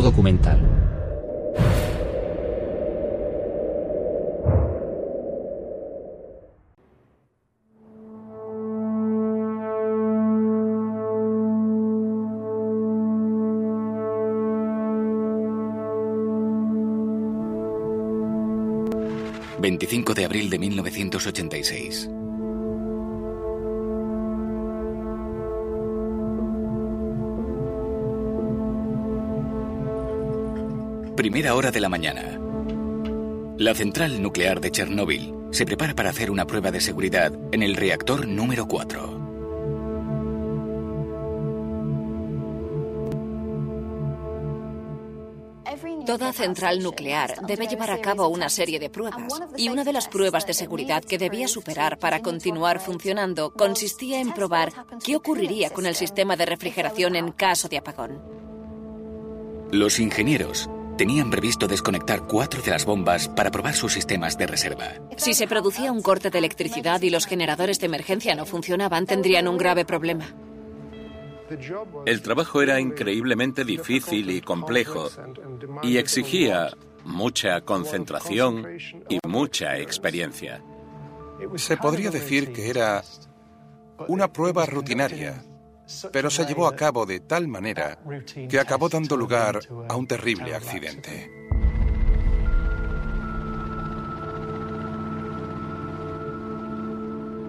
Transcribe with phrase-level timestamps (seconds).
[0.00, 0.58] Documental.
[19.60, 22.08] ...25 de abril de 1986.
[31.16, 32.40] Primera hora de la mañana.
[33.56, 37.76] La central nuclear de Chernóbil se prepara para hacer una prueba de seguridad en el
[37.76, 39.22] reactor número 4.
[46.04, 50.08] Toda central nuclear debe llevar a cabo una serie de pruebas y una de las
[50.08, 54.72] pruebas de seguridad que debía superar para continuar funcionando consistía en probar
[55.04, 58.20] qué ocurriría con el sistema de refrigeración en caso de apagón.
[59.70, 64.92] Los ingenieros tenían previsto desconectar cuatro de las bombas para probar sus sistemas de reserva.
[65.16, 69.48] Si se producía un corte de electricidad y los generadores de emergencia no funcionaban, tendrían
[69.48, 70.34] un grave problema.
[72.06, 75.10] El trabajo era increíblemente difícil y complejo
[75.82, 76.70] y exigía
[77.04, 78.66] mucha concentración
[79.08, 80.62] y mucha experiencia.
[81.56, 83.02] Se podría decir que era
[84.08, 85.44] una prueba rutinaria,
[86.12, 87.98] pero se llevó a cabo de tal manera
[88.48, 91.30] que acabó dando lugar a un terrible accidente.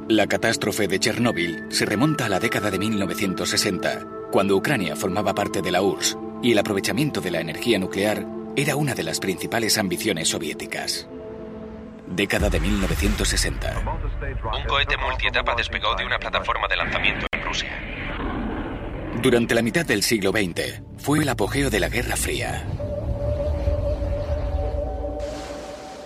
[0.08, 5.64] La catástrofe de Chernóbil se remonta a la década de 1960, cuando Ucrania formaba parte
[5.64, 8.24] de la URSS y el aprovechamiento de la energía nuclear
[8.56, 11.08] era una de las principales ambiciones soviéticas.
[12.06, 13.84] Década de 1960.
[14.54, 18.05] Un cohete multietapa despegó de una plataforma de lanzamiento en Rusia.
[19.26, 22.64] Durante la mitad del siglo XX fue el apogeo de la Guerra Fría.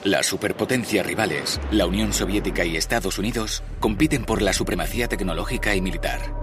[0.06, 5.82] Las superpotencias rivales, la Unión Soviética y Estados Unidos, compiten por la supremacía tecnológica y
[5.82, 6.34] militar.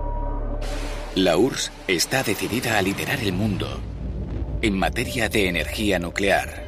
[1.14, 3.80] La URSS está decidida a liderar el mundo
[4.60, 6.62] en materia de energía nuclear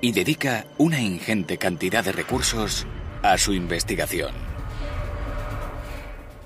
[0.00, 2.84] y dedica una ingente cantidad de recursos
[3.22, 4.49] a su investigación.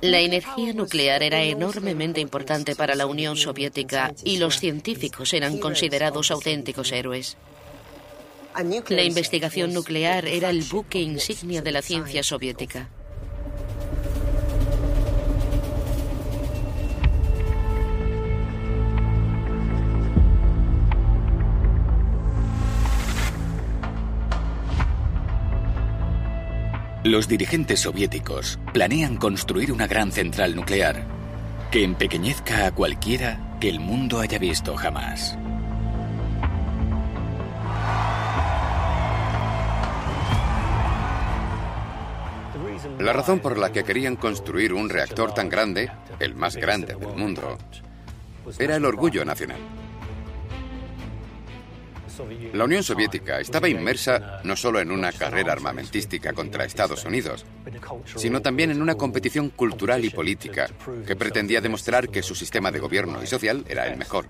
[0.04, 6.30] La energía nuclear era enormemente importante para la Unión Soviética y los científicos eran considerados
[6.30, 7.38] auténticos héroes.
[8.88, 12.90] La investigación nuclear era el buque insignia de la ciencia soviética.
[27.04, 31.04] Los dirigentes soviéticos planean construir una gran central nuclear
[31.70, 35.36] que empequeñezca a cualquiera que el mundo haya visto jamás.
[42.98, 47.14] La razón por la que querían construir un reactor tan grande, el más grande del
[47.14, 47.58] mundo,
[48.58, 49.60] era el orgullo nacional.
[52.52, 57.44] La Unión Soviética estaba inmersa no solo en una carrera armamentística contra Estados Unidos,
[58.16, 60.68] sino también en una competición cultural y política
[61.06, 64.26] que pretendía demostrar que su sistema de gobierno y social era el mejor.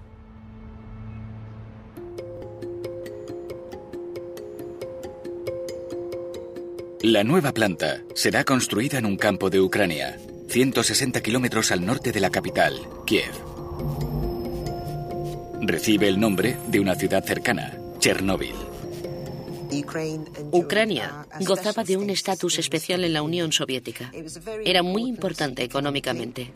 [7.02, 10.16] La nueva planta será construida en un campo de Ucrania,
[10.48, 13.53] 160 kilómetros al norte de la capital, Kiev.
[15.66, 18.54] Recibe el nombre de una ciudad cercana, Chernóbil.
[20.52, 24.12] Ucrania gozaba de un estatus especial en la Unión Soviética.
[24.64, 26.52] Era muy importante económicamente.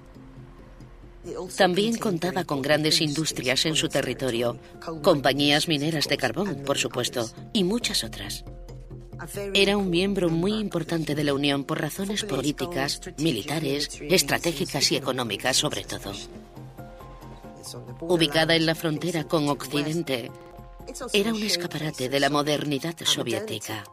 [1.56, 4.58] También contaba con grandes industrias en su territorio,
[5.02, 8.44] compañías mineras de carbón, por supuesto, y muchas otras.
[9.55, 15.56] Era un miembro muy importante de la Unión por razones políticas, militares, estratégicas y económicas
[15.56, 16.12] sobre todo
[18.00, 20.31] ubicada en la frontera con Occidente,
[21.12, 23.85] era un escaparate de la modernidad soviética.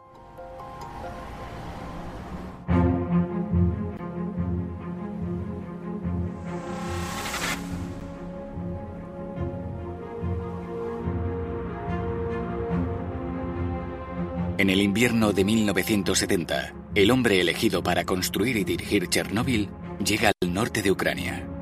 [14.57, 19.69] En el invierno de 1970, el hombre elegido para construir y dirigir Chernóbil
[20.03, 21.54] llega al norte de Ucrania.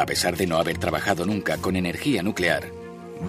[0.00, 2.72] A pesar de no haber trabajado nunca con energía nuclear,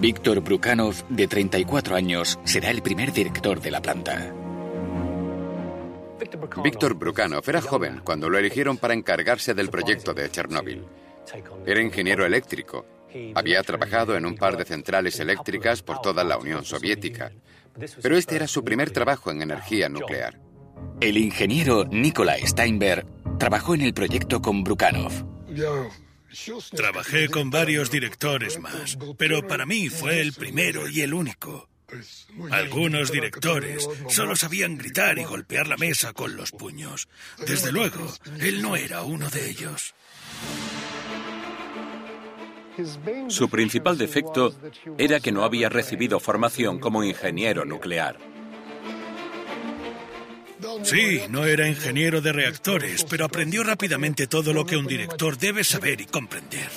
[0.00, 4.32] Víctor Brukhanov, de 34 años, será el primer director de la planta.
[6.64, 10.86] Víctor Brukhanov era joven cuando lo eligieron para encargarse del proyecto de Chernóbil.
[11.66, 12.86] Era ingeniero eléctrico.
[13.34, 17.32] Había trabajado en un par de centrales eléctricas por toda la Unión Soviética.
[18.00, 20.40] Pero este era su primer trabajo en energía nuclear.
[21.02, 23.04] El ingeniero Nikolai Steinberg
[23.38, 25.12] trabajó en el proyecto con Brukhanov.
[26.74, 31.68] Trabajé con varios directores más, pero para mí fue el primero y el único.
[32.50, 37.08] Algunos directores solo sabían gritar y golpear la mesa con los puños.
[37.46, 39.94] Desde luego, él no era uno de ellos.
[43.28, 44.54] Su principal defecto
[44.96, 48.31] era que no había recibido formación como ingeniero nuclear.
[50.84, 55.64] Sí, no era ingeniero de reactores, pero aprendió rápidamente todo lo que un director debe
[55.64, 56.68] saber y comprender.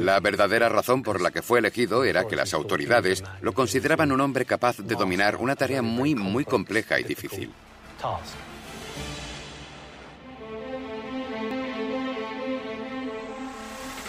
[0.00, 4.20] La verdadera razón por la que fue elegido era que las autoridades lo consideraban un
[4.20, 7.50] hombre capaz de dominar una tarea muy, muy compleja y difícil.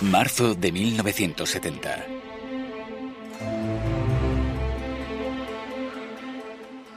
[0.01, 2.14] Marzo de 1970.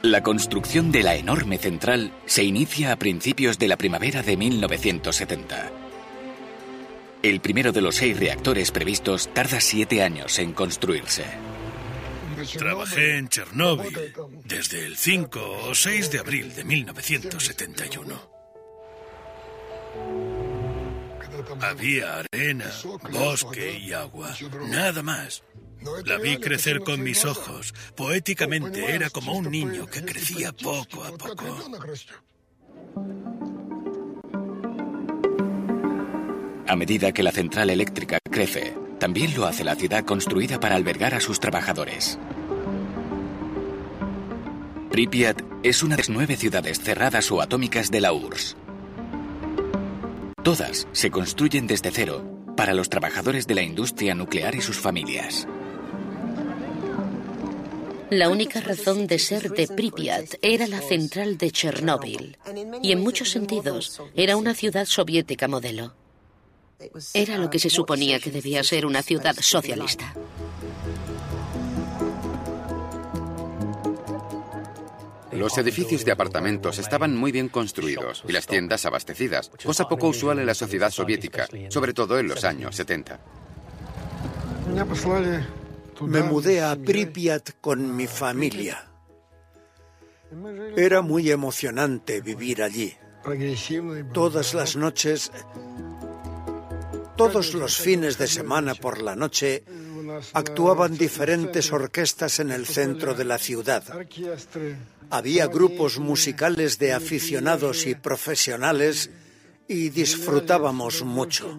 [0.01, 5.71] La construcción de la enorme central se inicia a principios de la primavera de 1970.
[7.21, 11.25] El primero de los seis reactores previstos tarda siete años en construirse.
[12.57, 14.13] Trabajé en Chernóbil
[14.45, 18.31] desde el 5 o 6 de abril de 1971.
[21.59, 22.71] Había arena,
[23.11, 24.33] bosque y agua,
[24.69, 25.43] nada más.
[26.05, 27.73] La vi crecer con mis ojos.
[27.95, 31.45] Poéticamente era como un niño que crecía poco a poco.
[36.67, 41.15] A medida que la central eléctrica crece, también lo hace la ciudad construida para albergar
[41.15, 42.19] a sus trabajadores.
[44.91, 48.57] Pripyat es una de las nueve ciudades cerradas o atómicas de la URSS.
[50.43, 52.23] Todas se construyen desde cero
[52.57, 55.47] para los trabajadores de la industria nuclear y sus familias.
[58.11, 62.37] La única razón de ser de Pripyat era la central de Chernóbil
[62.81, 65.93] y en muchos sentidos era una ciudad soviética modelo.
[67.13, 70.13] Era lo que se suponía que debía ser una ciudad socialista.
[75.31, 80.39] Los edificios de apartamentos estaban muy bien construidos y las tiendas abastecidas, cosa poco usual
[80.39, 83.19] en la sociedad soviética, sobre todo en los años 70.
[86.01, 88.85] Me mudé a Pripyat con mi familia.
[90.77, 92.95] Era muy emocionante vivir allí.
[94.13, 95.31] Todas las noches,
[97.17, 99.63] todos los fines de semana por la noche,
[100.33, 103.83] actuaban diferentes orquestas en el centro de la ciudad.
[105.09, 109.09] Había grupos musicales de aficionados y profesionales
[109.67, 111.57] y disfrutábamos mucho.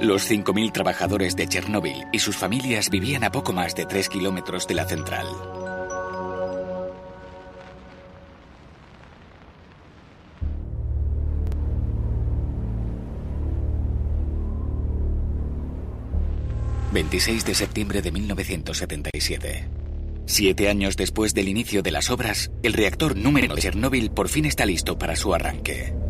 [0.00, 4.66] Los 5.000 trabajadores de Chernóbil y sus familias vivían a poco más de 3 kilómetros
[4.66, 5.26] de la central.
[16.92, 19.68] ...26 de septiembre de 1977...
[20.26, 24.46] Siete años después del inicio de las obras, el reactor número de Chernóbil por fin
[24.46, 26.03] está listo para su arranque.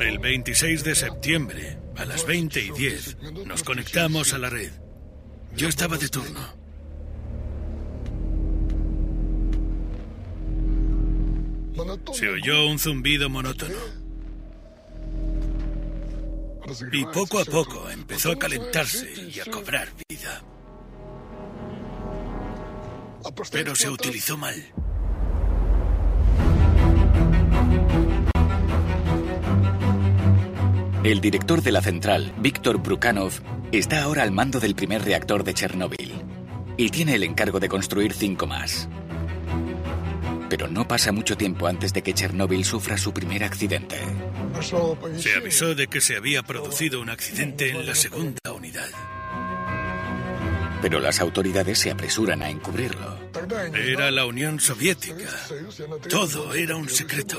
[0.00, 4.70] El 26 de septiembre, a las 20 y 10, nos conectamos a la red.
[5.56, 6.40] Yo estaba de turno.
[12.12, 13.74] Se oyó un zumbido monótono.
[16.92, 20.42] Y poco a poco empezó a calentarse y a cobrar vida.
[23.50, 24.54] Pero se utilizó mal.
[31.04, 33.32] El director de la central, Víctor Brukhanov,
[33.72, 36.12] está ahora al mando del primer reactor de Chernóbil
[36.76, 38.88] y tiene el encargo de construir cinco más.
[40.50, 43.96] Pero no pasa mucho tiempo antes de que Chernóbil sufra su primer accidente.
[45.16, 48.88] Se avisó de que se había producido un accidente en la segunda unidad.
[50.80, 53.18] pero las autoridades se apresuran a encubrirlo.
[53.74, 55.28] Era la Unión Soviética.
[56.08, 57.38] Todo era un secreto.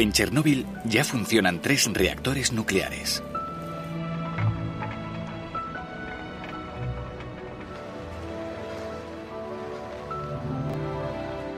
[0.00, 3.22] En Chernóbil ya funcionan tres reactores nucleares.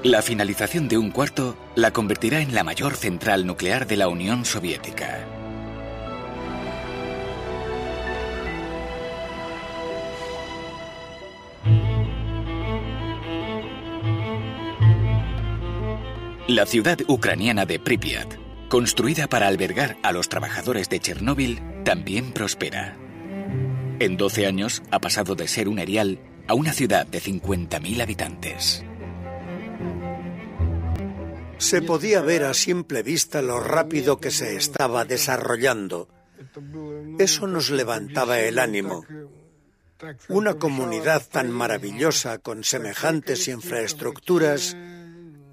[0.02, 4.44] La finalización de un cuarto la convertirá en la mayor central nuclear de la Unión
[4.44, 5.41] Soviética.
[16.52, 18.35] La ciudad ucraniana de Pripyat,
[18.68, 22.94] construida para albergar a los trabajadores de Chernóbil, también prospera.
[23.99, 28.85] En 12 años ha pasado de ser un erial a una ciudad de 50.000 habitantes.
[31.56, 36.11] Se podía ver a simple vista lo rápido que se estaba desarrollando.
[37.18, 39.06] Eso nos levantaba el ánimo.
[40.28, 44.76] Una comunidad tan maravillosa con semejantes infraestructuras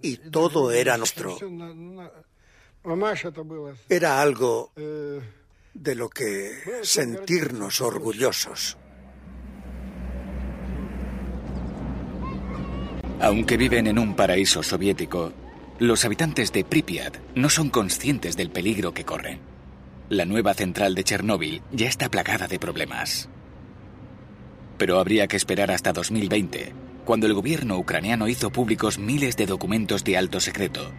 [0.02, 1.38] y todo era nuestro.
[3.90, 4.72] Era algo
[5.74, 6.52] de lo que
[6.84, 8.78] sentirnos orgullosos.
[13.22, 15.34] Aunque viven en un paraíso soviético,
[15.78, 19.40] los habitantes de Pripyat no son conscientes del peligro que corren.
[20.10, 23.30] La nueva central de Chernóbil ya está plagada de problemas.
[24.78, 26.74] Pero habría que esperar hasta 2020,
[27.10, 30.92] cuando el gobierno ucraniano hizo públicos miles de documentos de alto secreto,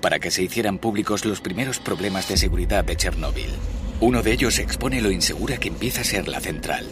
[0.00, 3.50] para que se hicieran públicos los primeros problemas de seguridad de Chernóbil.
[3.98, 6.86] Uno de ellos expone lo insegura que empieza a ser la central.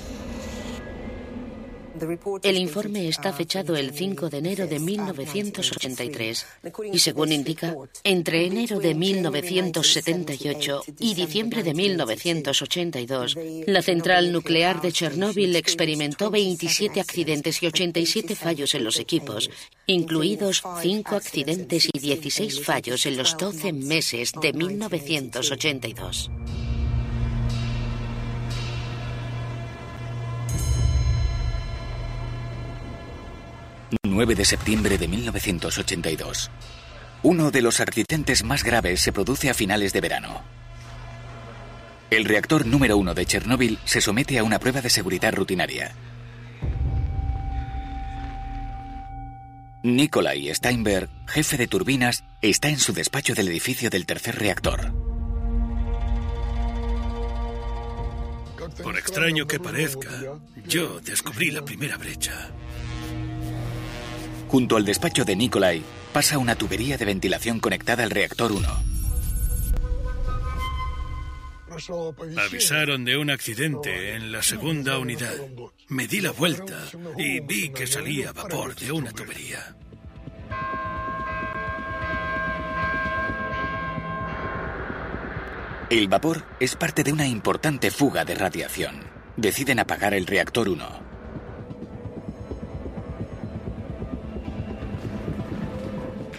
[2.43, 6.47] El informe está fechado el 5 de enero de 1983
[6.93, 14.93] y según indica, entre enero de 1978 y diciembre de 1982, la central nuclear de
[14.93, 19.51] Chernóbil experimentó 27 accidentes y 87 fallos en los equipos,
[19.87, 26.31] incluidos 5 accidentes y 16 fallos en los 12 meses de 1982.
[34.05, 36.51] 9 de septiembre de 1982.
[37.23, 40.43] Uno de los accidentes más graves se produce a finales de verano.
[42.11, 45.95] El reactor número uno de Chernóbil se somete a una prueba de seguridad rutinaria.
[49.83, 54.93] Nikolai Steinberg, jefe de turbinas, está en su despacho del edificio del tercer reactor.
[58.83, 60.11] Por extraño que parezca,
[60.67, 62.51] yo descubrí la primera brecha.
[64.51, 65.81] Junto al despacho de Nikolai
[66.13, 68.69] pasa una tubería de ventilación conectada al reactor 1.
[72.37, 75.37] Avisaron de un accidente en la segunda unidad.
[75.87, 76.83] Me di la vuelta
[77.17, 79.77] y vi que salía vapor de una tubería.
[85.91, 89.05] El vapor es parte de una importante fuga de radiación.
[89.37, 91.10] Deciden apagar el reactor 1.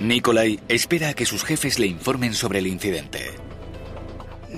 [0.02, 3.20] Nikolai espera a que sus jefes le informen sobre el incidente.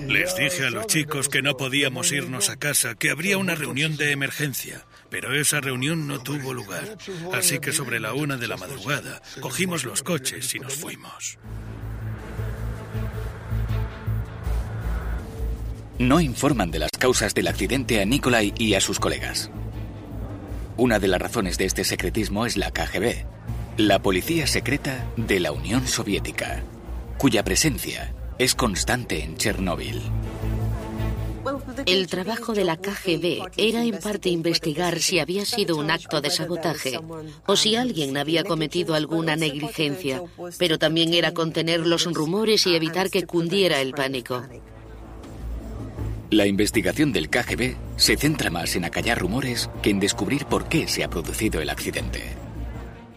[0.08, 3.96] Les dije a los chicos que no podíamos irnos a casa, que habría una reunión
[3.96, 6.96] de emergencia, Pero esa reunión no tuvo lugar,
[7.32, 11.38] así que sobre la una de la madrugada cogimos los coches y nos fuimos.
[16.00, 19.52] No informan de las causas del accidente a Nikolai y a sus colegas.
[20.76, 23.24] Una de las razones de este secretismo es la KGB,
[23.76, 26.62] la policía secreta de la Unión Soviética,
[27.18, 30.00] cuya presencia es constante en Chernóbil.
[31.86, 36.30] El trabajo de la KGB era en parte investigar si había sido un acto de
[36.30, 37.00] sabotaje
[37.46, 40.22] o si alguien había cometido alguna negligencia,
[40.56, 44.44] pero también era contener los rumores y evitar que cundiera el pánico.
[46.30, 50.86] La investigación del KGB se centra más en acallar rumores que en descubrir por qué
[50.86, 52.43] se ha producido el accidente.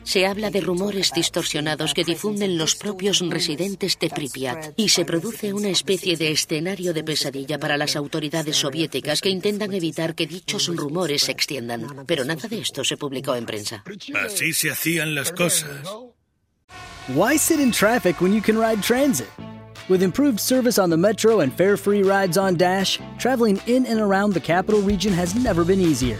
[0.07, 5.53] Se habla de rumores distorsionados que difunden los propios residentes de Pripyat y se produce
[5.53, 10.73] una especie de escenario de pesadilla para las autoridades soviéticas que intentan evitar que dichos
[10.73, 12.05] rumores se extiendan.
[12.05, 13.83] Pero nada de esto se publicó en prensa.
[14.25, 15.69] Así se hacían las cosas.
[17.09, 19.27] Why sit in traffic when you can ride transit?
[19.89, 24.33] With improved service on the metro and fare-free rides on Dash, traveling in and around
[24.33, 26.17] the capital region has never been easier.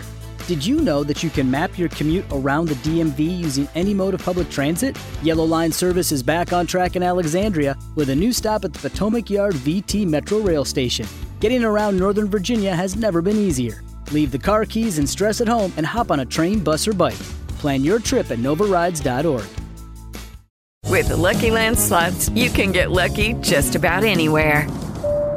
[0.48, 4.14] Did you know that you can map your commute around the DMV using any mode
[4.14, 4.98] of public transit?
[5.22, 8.80] Yellow Line service is back on track in Alexandria with a new stop at the
[8.80, 11.06] Potomac Yard VT Metro Rail Station.
[11.42, 13.84] Getting around Northern Virginia has never been easier.
[14.12, 16.94] Leave the car keys and stress at home and hop on a train, bus, or
[16.94, 17.20] bike.
[17.60, 19.46] Plan your trip at novarides.org.
[20.86, 24.66] With the Lucky Land slots, you can get lucky just about anywhere.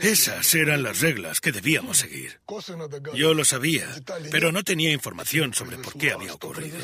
[0.00, 2.40] Esas eran las reglas que debíamos seguir.
[3.14, 3.86] Yo lo sabía,
[4.30, 6.78] pero no tenía información sobre por qué había ocurrido.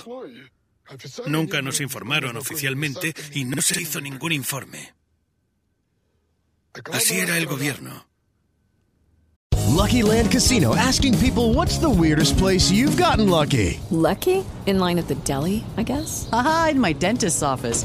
[1.26, 4.94] Nunca nos informaron oficialmente y no se hizo ningún informe.
[6.92, 8.06] Así era el gobierno.
[9.68, 13.80] Lucky Land Casino asking people what's the weirdest place you've gotten lucky?
[13.90, 14.44] Lucky?
[14.66, 16.28] In line at the deli, I guess?
[16.32, 17.84] Aha, in my dentist's office.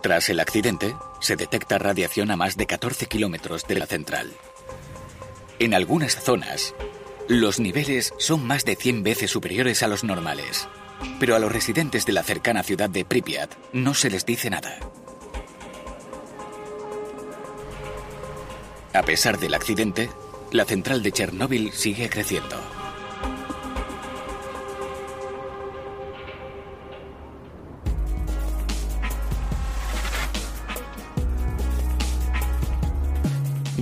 [0.00, 4.32] Tras el accidente, se detecta radiación a más de 14 kilómetros de la central.
[5.58, 6.74] En algunas zonas,
[7.28, 10.68] los niveles son más de 100 veces superiores a los normales,
[11.18, 14.78] pero a los residentes de la cercana ciudad de Pripyat no se les dice nada.
[18.94, 20.10] A pesar del accidente,
[20.50, 22.79] la central de Chernóbil sigue creciendo.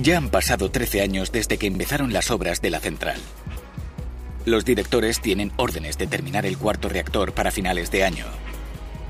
[0.01, 3.19] Ya han pasado 13 años desde que empezaron las obras de la central.
[4.45, 8.25] Los directores tienen órdenes de terminar el cuarto reactor para finales de año.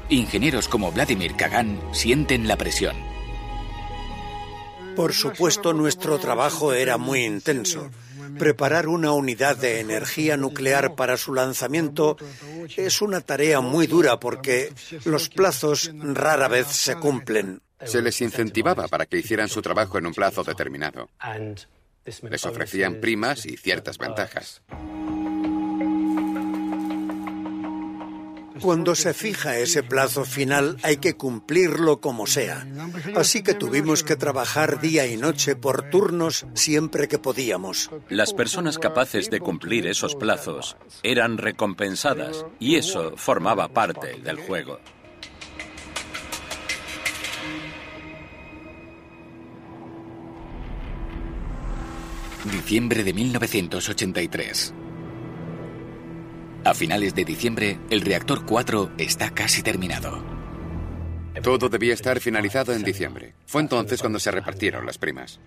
[0.09, 2.95] Ingenieros como Vladimir Kagan sienten la presión.
[4.95, 7.89] Por supuesto, nuestro trabajo era muy intenso.
[8.39, 12.17] Preparar una unidad de energía nuclear para su lanzamiento
[12.75, 14.73] es una tarea muy dura porque
[15.05, 17.61] los plazos rara vez se cumplen.
[17.83, 21.09] Se les incentivaba para que hicieran su trabajo en un plazo determinado.
[22.05, 24.61] Les ofrecían primas y ciertas ventajas.
[28.61, 32.67] Cuando se fija ese plazo final hay que cumplirlo como sea.
[33.15, 37.89] Así que tuvimos que trabajar día y noche por turnos siempre que podíamos.
[38.09, 44.79] Las personas capaces de cumplir esos plazos eran recompensadas y eso formaba parte del juego.
[52.45, 54.73] Diciembre de 1983.
[56.63, 60.23] A finales de diciembre, el reactor 4 está casi terminado.
[61.43, 63.33] Todo debía estar finalizado en diciembre.
[63.45, 65.41] Fue entonces cuando se repartieron las primas.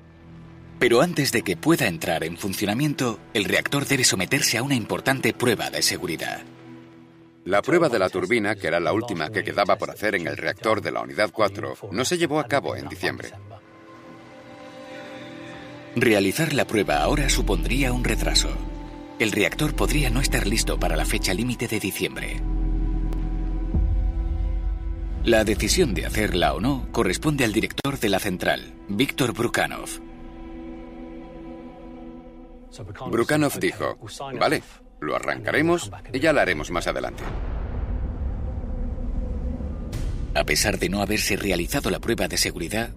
[0.78, 5.33] Pero antes de que pueda entrar en funcionamiento, el reactor debe someterse a una importante
[5.33, 6.42] prueba de seguridad.
[7.46, 10.37] La prueba de la turbina, que era la última que quedaba por hacer en el
[10.37, 13.31] reactor de la unidad 4, no se llevó a cabo en diciembre.
[15.94, 18.48] Realizar la prueba ahora supondría un retraso.
[19.18, 22.40] El reactor podría no estar listo para la fecha límite de diciembre.
[25.24, 29.88] La decisión de hacerla o no corresponde al director de la central, Víctor Brukanov.
[33.11, 33.98] Brukanov dijo,
[34.40, 34.62] vale,
[34.98, 37.22] lo arrancaremos y ya la haremos más adelante.
[40.35, 42.94] A pesar de no haberse realizado la prueba de seguridad,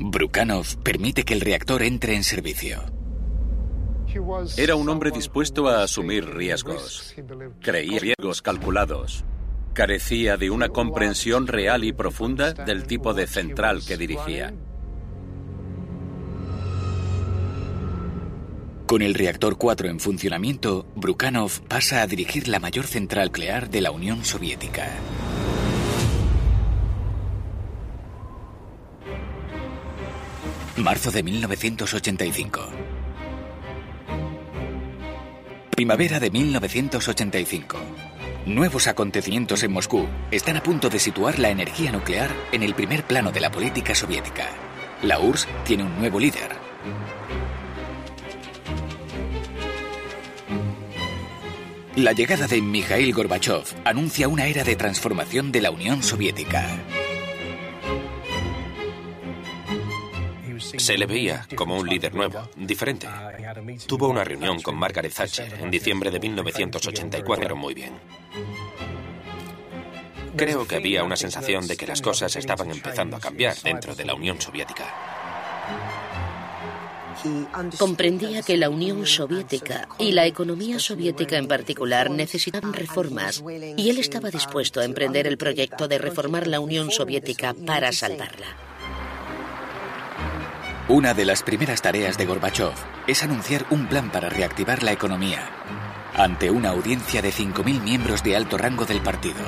[0.00, 2.82] Brukanov permite que el reactor entre en servicio.
[4.56, 7.14] Era un hombre dispuesto a asumir riesgos.
[7.60, 9.24] Creía riesgos calculados.
[9.74, 14.54] Carecía de una comprensión real y profunda del tipo de central que dirigía.
[18.86, 23.82] Con el reactor 4 en funcionamiento, Brukanov pasa a dirigir la mayor central nuclear de
[23.82, 24.88] la Unión Soviética.
[30.82, 32.60] Marzo de 1985.
[35.70, 37.78] Primavera de 1985.
[38.46, 43.04] Nuevos acontecimientos en Moscú están a punto de situar la energía nuclear en el primer
[43.04, 44.46] plano de la política soviética.
[45.02, 46.56] La URSS tiene un nuevo líder.
[51.96, 56.78] La llegada de Mikhail Gorbachev anuncia una era de transformación de la Unión Soviética.
[60.78, 63.08] Se le veía como un líder nuevo, diferente.
[63.86, 67.92] Tuvo una reunión con Margaret Thatcher en diciembre de 1984 muy bien.
[70.36, 74.04] Creo que había una sensación de que las cosas estaban empezando a cambiar dentro de
[74.04, 74.86] la Unión Soviética.
[77.78, 83.42] Comprendía que la Unión Soviética y la economía soviética en particular necesitaban reformas
[83.76, 88.67] y él estaba dispuesto a emprender el proyecto de reformar la Unión Soviética para salvarla.
[90.88, 92.72] Una de las primeras tareas de Gorbachev
[93.06, 95.50] es anunciar un plan para reactivar la economía
[96.14, 99.44] ante una audiencia de 5.000 miembros de alto rango del partido.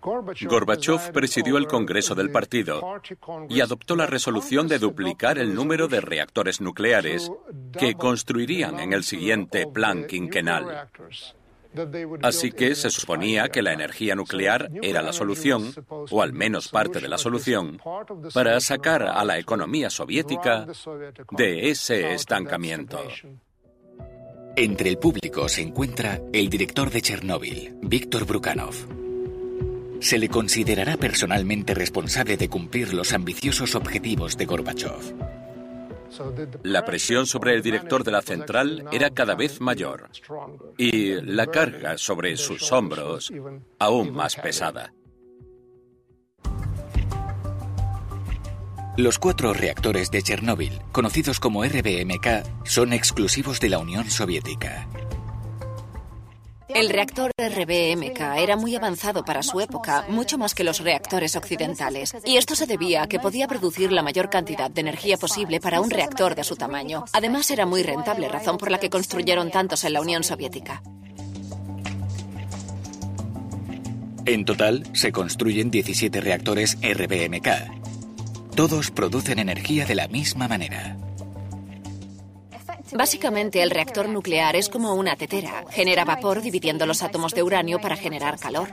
[0.00, 2.82] Gorbachev presidió el Congreso del partido
[3.48, 7.30] y adoptó la resolución de duplicar el número de reactores nucleares
[7.78, 10.90] que construirían en el siguiente plan quinquenal.
[12.22, 17.00] Así que se suponía que la energía nuclear era la solución, o al menos parte
[17.00, 17.80] de la solución,
[18.34, 20.66] para sacar a la economía soviética
[21.30, 23.00] de ese estancamiento.
[24.56, 28.74] Entre el público se encuentra el director de Chernóbil, Víctor Brukanov.
[30.00, 35.37] Se le considerará personalmente responsable de cumplir los ambiciosos objetivos de Gorbachev.
[36.62, 40.10] La presión sobre el director de la central era cada vez mayor
[40.76, 43.32] y la carga sobre sus hombros
[43.78, 44.92] aún más pesada.
[48.96, 54.88] Los cuatro reactores de Chernóbil, conocidos como RBMK, son exclusivos de la Unión Soviética.
[56.68, 62.14] El reactor RBMK era muy avanzado para su época, mucho más que los reactores occidentales.
[62.26, 65.80] Y esto se debía a que podía producir la mayor cantidad de energía posible para
[65.80, 67.04] un reactor de su tamaño.
[67.12, 70.82] Además, era muy rentable, razón por la que construyeron tantos en la Unión Soviética.
[74.26, 77.48] En total, se construyen 17 reactores RBMK.
[78.54, 80.98] Todos producen energía de la misma manera.
[82.92, 85.64] Básicamente, el reactor nuclear es como una tetera.
[85.70, 88.68] Genera vapor dividiendo los átomos de uranio para generar calor.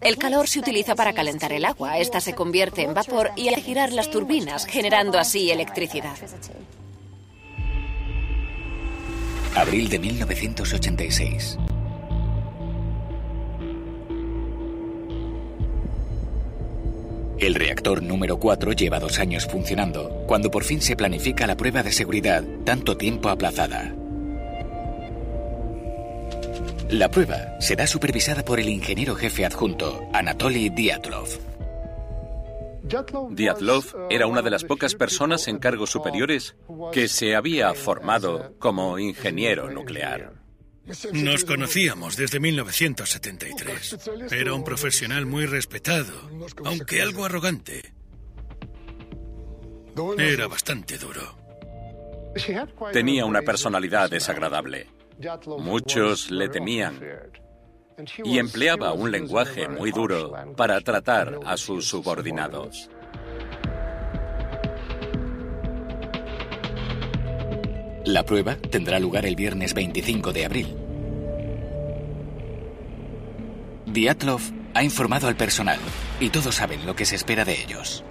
[0.00, 1.98] El calor se utiliza para calentar el agua.
[1.98, 6.16] Esta se convierte en vapor y hace girar las turbinas, generando así electricidad.
[9.54, 11.58] Abril de 1986.
[17.38, 21.82] El reactor número 4 lleva dos años funcionando, cuando por fin se planifica la prueba
[21.82, 23.94] de seguridad, tanto tiempo aplazada.
[26.90, 31.28] La prueba será supervisada por el ingeniero jefe adjunto, Anatoly Diatlov.
[33.30, 36.54] Diatlov era una de las pocas personas en cargos superiores
[36.92, 40.43] que se había formado como ingeniero nuclear.
[41.12, 43.96] Nos conocíamos desde 1973.
[44.30, 46.12] Era un profesional muy respetado,
[46.64, 47.94] aunque algo arrogante.
[50.18, 51.38] Era bastante duro.
[52.92, 54.88] Tenía una personalidad desagradable.
[55.58, 57.00] Muchos le temían
[58.24, 62.90] y empleaba un lenguaje muy duro para tratar a sus subordinados.
[68.04, 70.76] La prueba tendrá lugar el viernes 25 de abril.
[73.86, 74.42] Diatlov
[74.74, 75.78] ha informado al personal
[76.20, 78.04] y todos saben lo que se espera de ellos.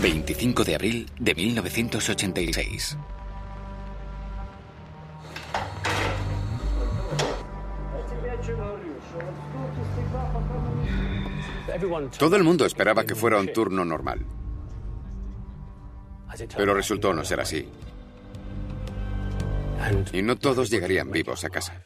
[0.00, 2.96] ...25 de abril de 1986.
[12.18, 14.24] Todo el mundo esperaba que fuera un turno normal.
[16.56, 17.68] Pero resultó no ser así.
[20.12, 21.84] Y no todos llegarían vivos a casa.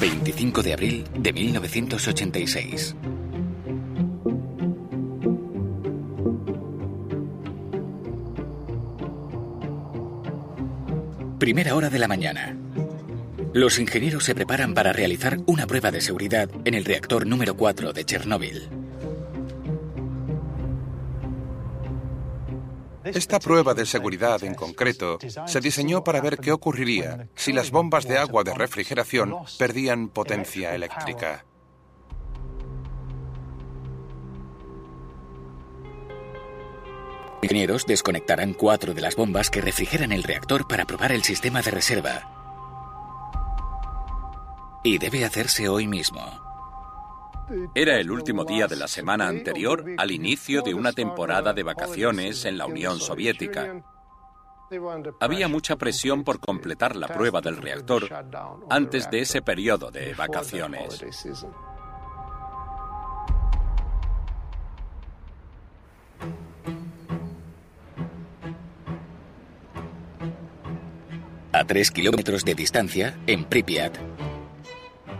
[0.00, 2.96] ...25 de abril de 1986.
[11.38, 12.61] Primera hora de la mañana.
[13.54, 17.92] Los ingenieros se preparan para realizar una prueba de seguridad en el reactor número 4
[17.92, 18.70] de Chernóbil.
[23.04, 28.08] Esta prueba de seguridad en concreto se diseñó para ver qué ocurriría si las bombas
[28.08, 31.44] de agua de refrigeración perdían potencia eléctrica.
[37.42, 41.60] Los ingenieros desconectarán cuatro de las bombas que refrigeran el reactor para probar el sistema
[41.60, 42.41] de reserva.
[44.82, 46.20] Y debe hacerse hoy mismo.
[47.74, 52.44] Era el último día de la semana anterior al inicio de una temporada de vacaciones
[52.44, 53.82] en la Unión Soviética.
[55.20, 58.08] Había mucha presión por completar la prueba del reactor
[58.70, 61.04] antes de ese periodo de vacaciones.
[71.54, 73.98] A tres kilómetros de distancia, en Pripyat,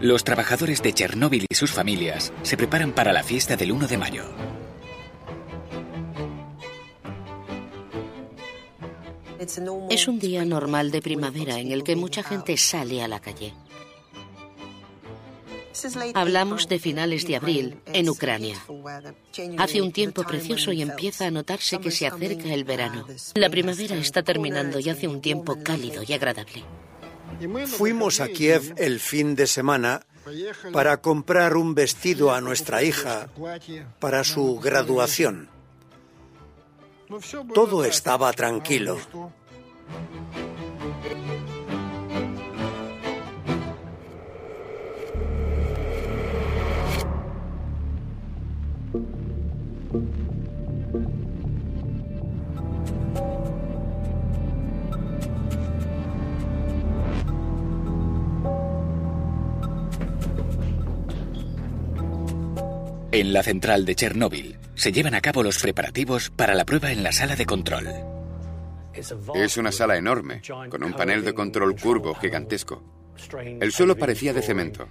[0.03, 3.99] los trabajadores de Chernóbil y sus familias se preparan para la fiesta del 1 de
[3.99, 4.25] mayo.
[9.91, 13.55] Es un día normal de primavera en el que mucha gente sale a la calle.
[16.15, 18.57] Hablamos de finales de abril en Ucrania.
[19.59, 23.07] Hace un tiempo precioso y empieza a notarse que se acerca el verano.
[23.35, 26.65] La primavera está terminando y hace un tiempo cálido y agradable.
[27.77, 30.03] Fuimos a Kiev el fin de semana
[30.73, 33.29] para comprar un vestido a nuestra hija
[33.99, 35.49] para su graduación.
[37.55, 38.99] Todo estaba tranquilo.
[63.13, 67.03] En la central de Chernóbil se llevan a cabo los preparativos para la prueba en
[67.03, 67.87] la sala de control.
[69.35, 72.83] Es una sala enorme, con un panel de control curvo gigantesco.
[73.61, 74.89] El suelo parecía de cemento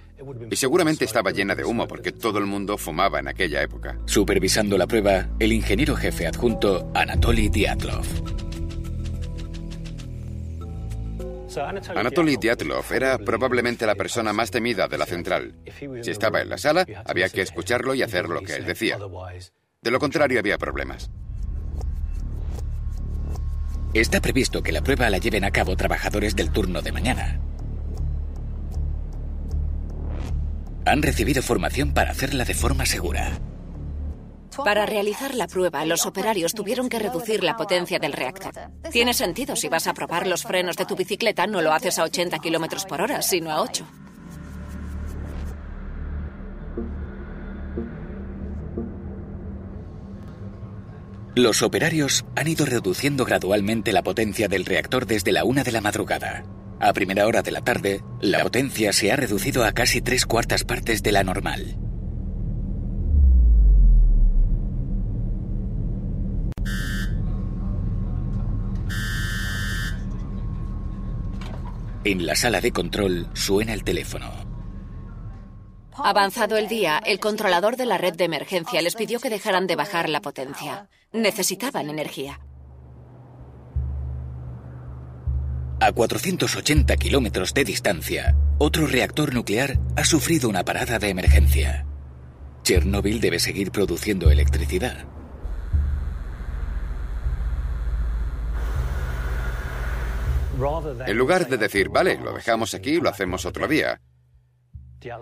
[0.48, 3.98] y seguramente estaba llena de humo porque todo el mundo fumaba en aquella época.
[4.06, 8.51] Supervisando la prueba, el ingeniero jefe adjunto Anatoly Diatlov.
[11.56, 15.54] Anatoly Diatlov era probablemente la persona más temida de la central.
[16.02, 18.98] Si estaba en la sala, había que escucharlo y hacer lo que él decía.
[19.80, 21.10] De lo contrario, había problemas.
[23.94, 27.40] Está previsto que la prueba la lleven a cabo trabajadores del turno de mañana.
[30.86, 33.38] Han recibido formación para hacerla de forma segura.
[34.64, 38.52] Para realizar la prueba, los operarios tuvieron que reducir la potencia del reactor.
[38.90, 42.04] Tiene sentido, si vas a probar los frenos de tu bicicleta, no lo haces a
[42.04, 43.86] 80 kilómetros por hora, sino a 8.
[51.34, 55.80] Los operarios han ido reduciendo gradualmente la potencia del reactor desde la una de la
[55.80, 56.44] madrugada.
[56.78, 60.64] A primera hora de la tarde, la potencia se ha reducido a casi tres cuartas
[60.64, 61.81] partes de la normal.
[72.04, 74.28] En la sala de control suena el teléfono.
[75.94, 79.76] Avanzado el día, el controlador de la red de emergencia les pidió que dejaran de
[79.76, 80.88] bajar la potencia.
[81.12, 82.40] Necesitaban energía.
[85.80, 91.86] A 480 kilómetros de distancia, otro reactor nuclear ha sufrido una parada de emergencia.
[92.64, 95.06] Chernóbil debe seguir produciendo electricidad.
[101.06, 104.00] En lugar de decir, vale, lo dejamos aquí, lo hacemos otro día,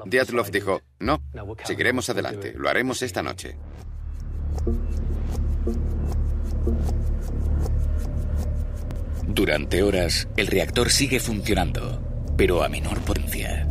[0.04, 1.22] Dyatlov dijo, no,
[1.64, 3.56] seguiremos adelante, lo haremos esta noche.
[9.26, 12.02] Durante horas, el reactor sigue funcionando,
[12.36, 13.66] pero a menor potencia.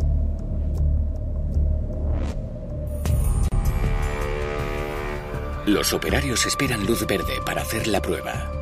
[5.67, 8.58] Los operarios esperan luz verde para hacer la prueba.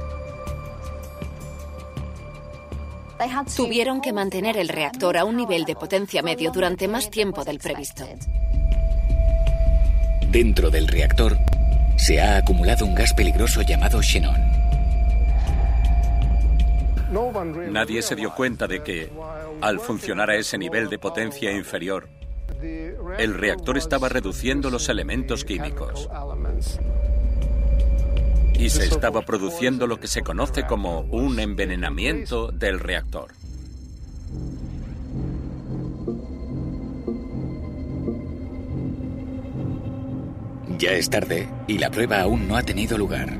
[3.55, 7.57] Tuvieron que mantener el reactor a un nivel de potencia medio durante más tiempo del
[7.59, 8.07] previsto.
[10.29, 11.37] Dentro del reactor
[11.97, 14.35] se ha acumulado un gas peligroso llamado xenón.
[17.71, 19.09] Nadie se dio cuenta de que,
[19.61, 22.09] al funcionar a ese nivel de potencia inferior,
[23.17, 26.09] el reactor estaba reduciendo los elementos químicos
[28.59, 33.31] y se estaba produciendo lo que se conoce como un envenenamiento del reactor.
[40.77, 43.39] Ya es tarde y la prueba aún no ha tenido lugar.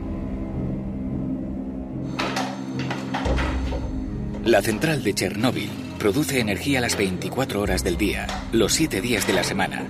[4.43, 9.34] La central de Chernóbil produce energía las 24 horas del día, los 7 días de
[9.34, 9.86] la semana,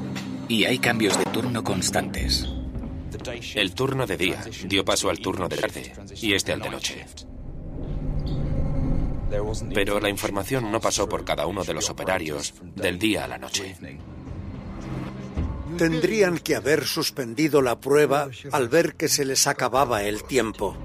[0.47, 2.57] y hay cambios de turno constantes.
[3.55, 7.05] El turno de día dio paso al turno de tarde y este al de noche.
[9.73, 13.37] Pero la información no pasó por cada uno de los operarios del día a la
[13.37, 13.75] noche.
[15.77, 20.77] Tendrían que haber suspendido la prueba al ver que se les acababa el tiempo.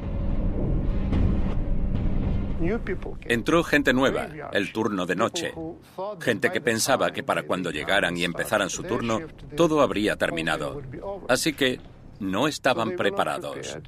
[3.23, 5.53] Entró gente nueva, el turno de noche.
[6.21, 9.21] Gente que pensaba que para cuando llegaran y empezaran su turno,
[9.57, 10.81] todo habría terminado.
[11.29, 11.81] Así que
[12.23, 13.79] no estaban preparados.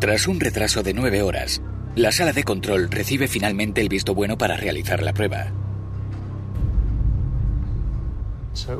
[0.00, 1.60] Tras un retraso de nueve horas,
[1.94, 5.52] la sala de control recibe finalmente el visto bueno para realizar la prueba.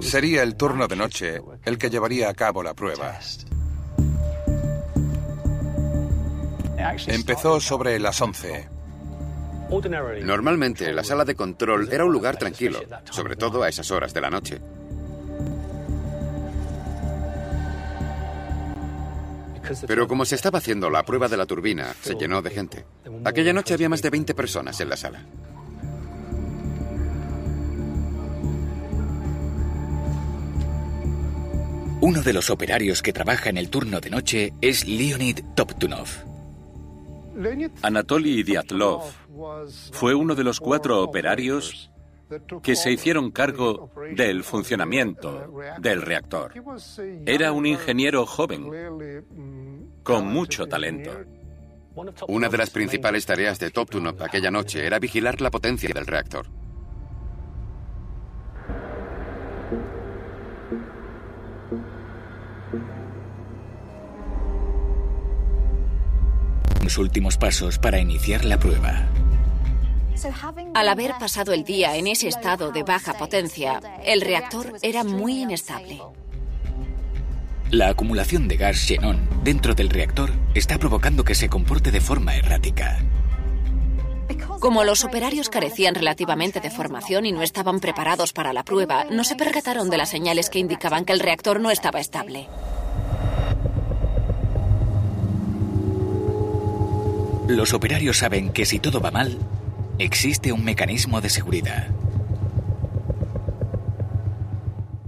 [0.01, 3.19] Sería el turno de noche el que llevaría a cabo la prueba.
[7.07, 8.69] Empezó sobre las 11.
[10.23, 14.21] Normalmente la sala de control era un lugar tranquilo, sobre todo a esas horas de
[14.21, 14.61] la noche.
[19.87, 22.87] Pero como se estaba haciendo la prueba de la turbina, se llenó de gente.
[23.25, 25.27] Aquella noche había más de 20 personas en la sala.
[32.01, 36.36] Uno de los operarios que trabaja en el turno de noche es Leonid Toptunov.
[37.83, 39.03] Anatoly Dyatlov
[39.93, 41.91] fue uno de los cuatro operarios
[42.63, 46.53] que se hicieron cargo del funcionamiento del reactor.
[47.25, 48.71] Era un ingeniero joven,
[50.03, 51.13] con mucho talento.
[52.29, 56.47] Una de las principales tareas de Toptunov aquella noche era vigilar la potencia del reactor.
[66.87, 69.09] Los últimos pasos para iniciar la prueba.
[70.73, 75.43] Al haber pasado el día en ese estado de baja potencia, el reactor era muy
[75.43, 76.01] inestable.
[77.73, 82.37] La acumulación de gas xenón dentro del reactor está provocando que se comporte de forma
[82.37, 83.01] errática.
[84.61, 89.25] Como los operarios carecían relativamente de formación y no estaban preparados para la prueba, no
[89.25, 92.47] se percataron de las señales que indicaban que el reactor no estaba estable.
[97.49, 99.39] Los operarios saben que si todo va mal,
[99.99, 101.89] existe un mecanismo de seguridad.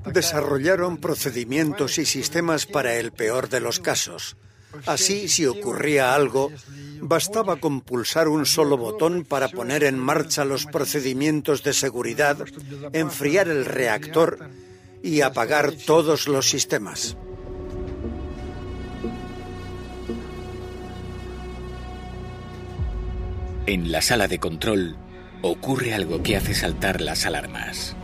[0.06, 4.36] Desarrollaron procedimientos y sistemas para el peor de los casos.
[4.86, 6.52] Así, si ocurría algo,
[7.00, 12.38] bastaba con pulsar un solo botón para poner en marcha los procedimientos de seguridad,
[12.92, 14.48] enfriar el reactor
[15.02, 17.16] y apagar todos los sistemas.
[23.68, 24.96] En la sala de control
[25.42, 27.94] ocurre algo que hace saltar las alarmas.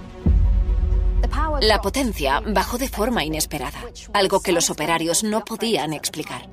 [1.63, 3.81] La potencia bajó de forma inesperada,
[4.13, 6.51] algo que los operarios no podían explicar.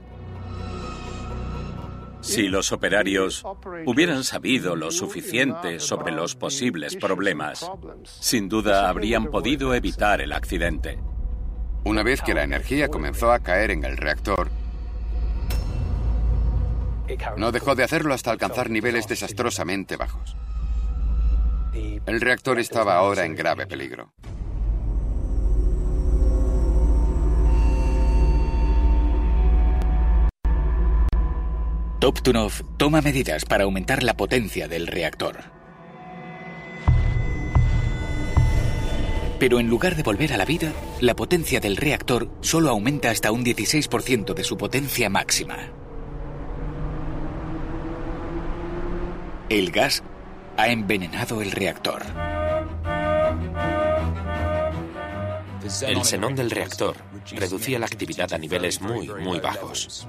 [2.22, 3.44] Si los operarios
[3.86, 7.70] hubieran sabido lo suficiente sobre los posibles problemas,
[8.06, 11.00] sin duda habrían podido evitar el accidente.
[11.84, 14.50] Una vez que la energía comenzó a caer en el reactor,
[17.38, 20.36] no dejó de hacerlo hasta alcanzar niveles desastrosamente bajos.
[22.06, 24.14] El reactor estaba ahora en grave peligro.
[32.00, 35.38] Toptunov toma medidas para aumentar la potencia del reactor.
[39.38, 43.32] Pero en lugar de volver a la vida, la potencia del reactor solo aumenta hasta
[43.32, 45.81] un 16% de su potencia máxima.
[49.52, 50.02] El gas
[50.56, 52.04] ha envenenado el reactor.
[55.82, 56.96] El xenón del reactor
[57.34, 60.08] reducía la actividad a niveles muy, muy bajos.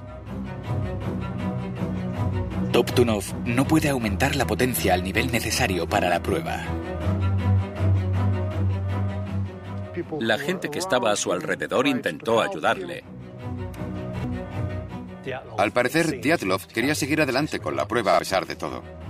[2.71, 6.63] Toptunov no puede aumentar la potencia al nivel necesario para la prueba.
[10.21, 13.03] La gente que estaba a su alrededor intentó ayudarle.
[15.57, 19.02] Al parecer, Dyatlov quería seguir adelante con la prueba a pesar de todo.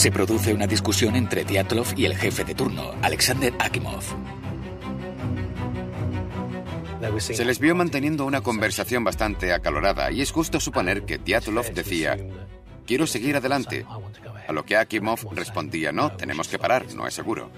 [0.00, 4.02] Se produce una discusión entre Dyatlov y el jefe de turno, Alexander Akimov.
[7.18, 12.16] Se les vio manteniendo una conversación bastante acalorada y es justo suponer que Dyatlov decía,
[12.86, 13.84] quiero seguir adelante.
[14.48, 17.50] A lo que Akimov respondía, no, tenemos que parar, no es seguro.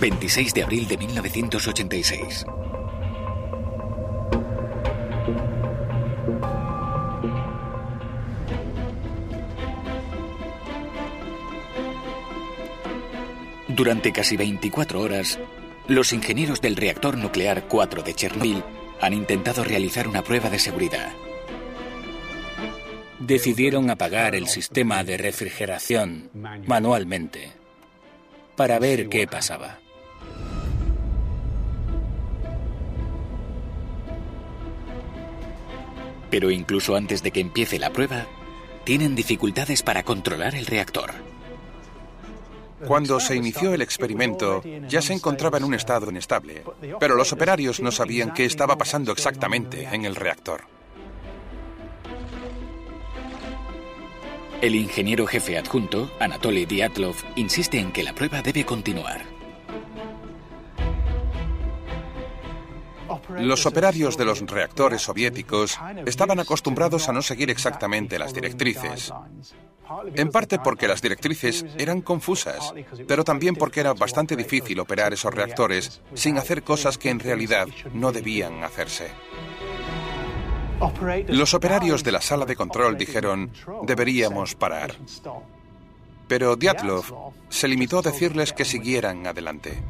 [0.00, 2.46] ...26 de abril de 1986.
[13.68, 15.40] Durante casi 24 horas,
[15.88, 18.62] los ingenieros del reactor nuclear 4 de Chernobyl
[19.00, 21.12] han intentado realizar una prueba de seguridad.
[23.18, 26.30] Decidieron apagar el sistema de refrigeración
[26.66, 27.52] manualmente
[28.54, 29.80] para ver qué pasaba.
[36.34, 38.26] Pero incluso antes de que empiece la prueba,
[38.82, 41.12] tienen dificultades para controlar el reactor.
[42.88, 46.64] Cuando se inició el experimento, ya se encontraba en un estado inestable,
[46.98, 50.62] pero los operarios no sabían qué estaba pasando exactamente en el reactor.
[54.60, 59.33] El ingeniero jefe adjunto, Anatoly Dyatlov, insiste en que la prueba debe continuar.
[63.38, 69.12] Los operarios de los reactores soviéticos estaban acostumbrados a no seguir exactamente las directrices.
[70.14, 72.72] En parte porque las directrices eran confusas,
[73.06, 77.68] pero también porque era bastante difícil operar esos reactores sin hacer cosas que en realidad
[77.92, 79.10] no debían hacerse.
[81.28, 83.50] Los operarios de la sala de control dijeron,
[83.82, 84.94] deberíamos parar.
[86.26, 89.82] Pero Dyatlov se limitó a decirles que siguieran adelante.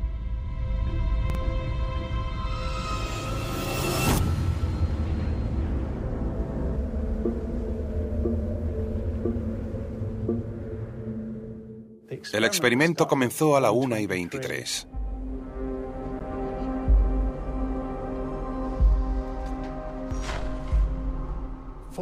[12.34, 14.88] El experimento comenzó a la 1 y 23.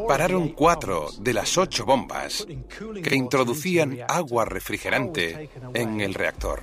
[0.08, 2.46] Pararon cuatro de las ocho bombas
[3.02, 6.62] que introducían agua refrigerante en el reactor.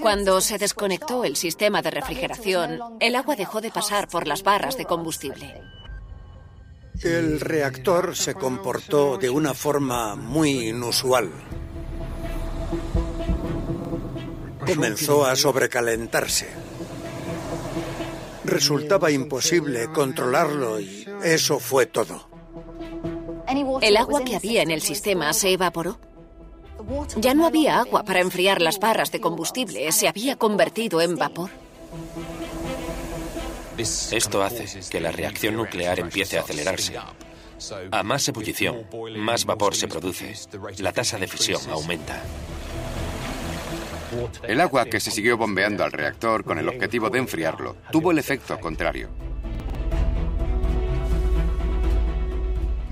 [0.00, 4.78] Cuando se desconectó el sistema de refrigeración, el agua dejó de pasar por las barras
[4.78, 5.52] de combustible.
[7.02, 11.32] El reactor se comportó de una forma muy inusual.
[14.66, 16.48] Comenzó a sobrecalentarse.
[18.44, 22.28] Resultaba imposible controlarlo y eso fue todo.
[23.80, 25.98] ¿El agua que había en el sistema se evaporó?
[27.16, 31.50] Ya no había agua para enfriar las barras de combustible, se había convertido en vapor.
[33.78, 36.94] Esto hace que la reacción nuclear empiece a acelerarse.
[37.90, 38.86] A más ebullición,
[39.16, 40.34] más vapor se produce.
[40.78, 42.22] La tasa de fisión aumenta.
[44.46, 48.18] El agua que se siguió bombeando al reactor con el objetivo de enfriarlo tuvo el
[48.18, 49.08] efecto contrario.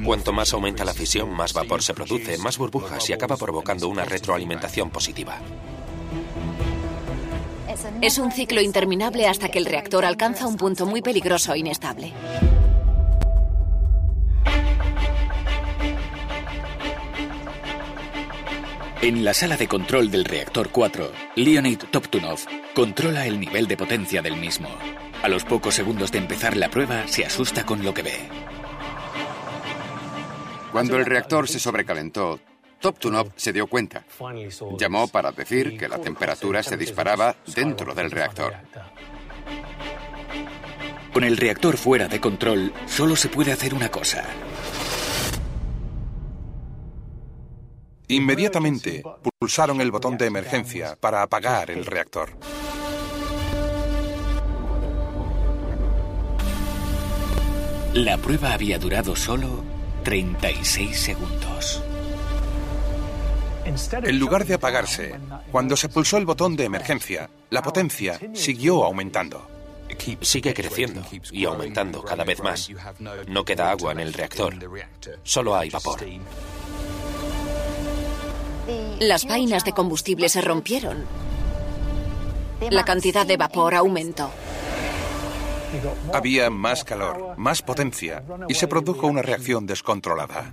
[0.05, 4.05] Cuanto más aumenta la fisión, más vapor se produce, más burbujas y acaba provocando una
[4.05, 5.39] retroalimentación positiva.
[8.01, 12.13] Es un ciclo interminable hasta que el reactor alcanza un punto muy peligroso e inestable.
[19.03, 22.39] En la sala de control del reactor 4, Leonid Toptunov
[22.73, 24.69] controla el nivel de potencia del mismo.
[25.25, 28.29] A los pocos segundos de empezar la prueba, se asusta con lo que ve.
[30.71, 32.39] Cuando el reactor se sobrecalentó,
[32.79, 34.05] Toptunov se dio cuenta.
[34.79, 38.55] Llamó para decir que la temperatura se disparaba dentro del reactor.
[41.13, 44.25] Con el reactor fuera de control, solo se puede hacer una cosa.
[48.13, 49.03] Inmediatamente
[49.39, 52.31] pulsaron el botón de emergencia para apagar el reactor.
[57.95, 59.65] La prueba había durado solo
[60.05, 61.83] 36 segundos.
[63.65, 65.15] En lugar de apagarse,
[65.51, 69.49] cuando se pulsó el botón de emergencia, la potencia siguió aumentando.
[70.21, 72.69] Sigue creciendo y aumentando cada vez más.
[73.27, 74.55] No queda agua en el reactor.
[75.23, 76.01] Solo hay vapor.
[79.01, 81.05] Las vainas de combustible se rompieron.
[82.71, 84.31] La cantidad de vapor aumentó.
[86.13, 90.53] Había más calor, más potencia y se produjo una reacción descontrolada.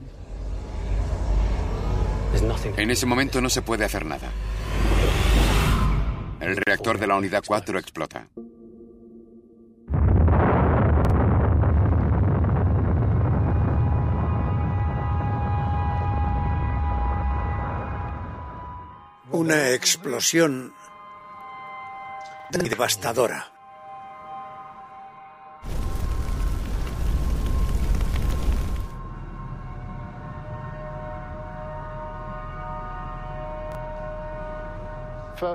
[2.77, 4.29] En ese momento no se puede hacer nada.
[6.39, 8.27] El reactor de la unidad 4 explota.
[19.31, 20.73] Una explosión
[22.51, 23.51] devastadora.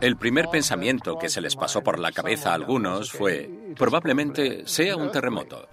[0.01, 4.97] El primer pensamiento que se les pasó por la cabeza a algunos fue, probablemente sea
[4.97, 5.69] un terremoto.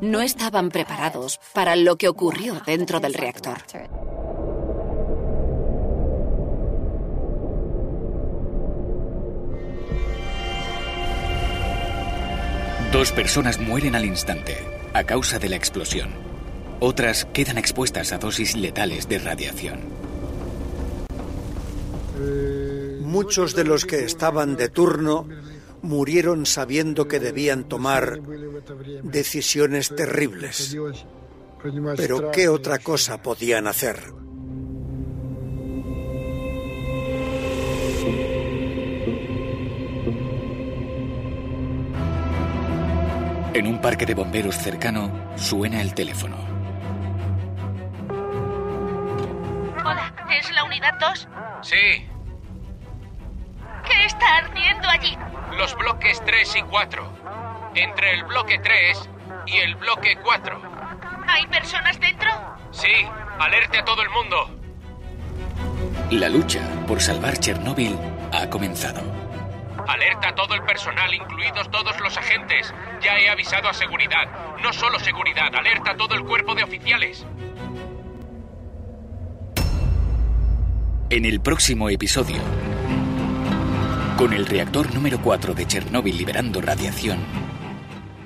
[0.00, 3.58] No estaban preparados para lo que ocurrió dentro del reactor.
[12.96, 14.56] Dos personas mueren al instante
[14.94, 16.08] a causa de la explosión.
[16.80, 19.80] Otras quedan expuestas a dosis letales de radiación.
[23.02, 25.28] Muchos de los que estaban de turno
[25.82, 28.18] murieron sabiendo que debían tomar
[29.02, 30.74] decisiones terribles.
[31.98, 33.98] Pero ¿qué otra cosa podían hacer?
[43.56, 46.36] En un parque de bomberos cercano suena el teléfono.
[49.82, 51.28] Hola, ¿es la unidad 2?
[51.62, 52.06] Sí,
[53.86, 55.16] ¿Qué está ardiendo allí?
[55.56, 57.12] los bloques 3 y 4.
[57.76, 59.08] Entre el bloque 3
[59.46, 60.60] y el bloque 4.
[61.26, 62.28] ¿Hay personas dentro?
[62.72, 62.92] Sí,
[63.38, 64.50] alerte a todo el mundo.
[66.10, 67.98] La lucha por salvar Chernóbil
[68.34, 69.00] ha comenzado.
[69.88, 72.74] Alerta a todo el personal, incluidos todos los agentes.
[73.00, 74.56] Ya he avisado a seguridad.
[74.62, 77.24] No solo seguridad, alerta a todo el cuerpo de oficiales.
[81.08, 82.38] En el próximo episodio,
[84.18, 87.20] con el reactor número 4 de Chernóbil liberando radiación,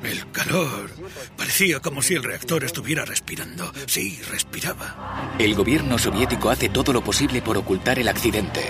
[0.02, 0.90] El calor.
[1.36, 3.70] Parecía como si el reactor estuviera respirando.
[3.86, 5.34] Sí, respiraba.
[5.38, 8.64] el gobierno soviético hace todo lo posible por ocultar el accidente.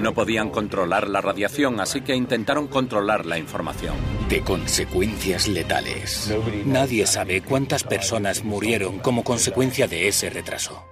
[0.00, 3.96] No podían controlar la radiación, así que intentaron controlar la información.
[4.28, 6.32] De consecuencias letales.
[6.64, 10.84] Nadie sabe cuántas personas murieron como consecuencia de ese retraso.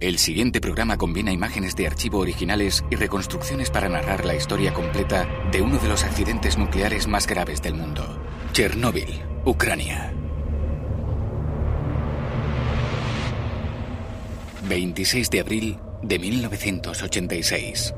[0.00, 5.28] El siguiente programa combina imágenes de archivo originales y reconstrucciones para narrar la historia completa
[5.52, 8.18] de uno de los accidentes nucleares más graves del mundo,
[8.54, 10.14] Chernóbil, Ucrania.
[14.66, 17.94] 26 de abril de 1986.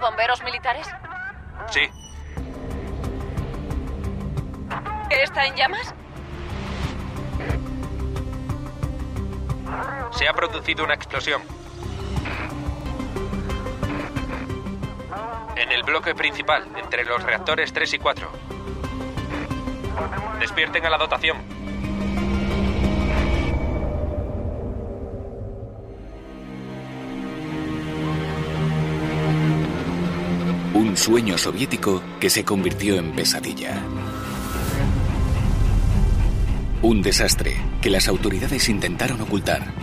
[0.00, 0.86] Bomberos militares.
[1.70, 1.88] Sí,
[5.10, 5.94] ¿Está en llamas?
[10.12, 11.42] se ha producido una explosión.
[15.56, 18.30] En el bloque principal, entre los reactores 3 y 4.
[20.40, 21.57] Despierten a la dotación.
[30.88, 33.82] Un sueño soviético que se convirtió en pesadilla.
[36.80, 39.74] Un desastre que las autoridades intentaron ocultar.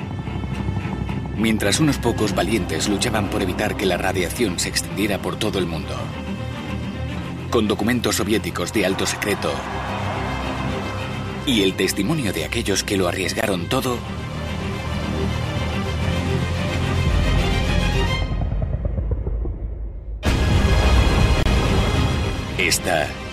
[1.37, 5.67] Mientras unos pocos valientes luchaban por evitar que la radiación se extendiera por todo el
[5.67, 5.95] mundo.
[7.51, 9.53] Con documentos soviéticos de alto secreto
[11.45, 13.99] y el testimonio de aquellos que lo arriesgaron todo,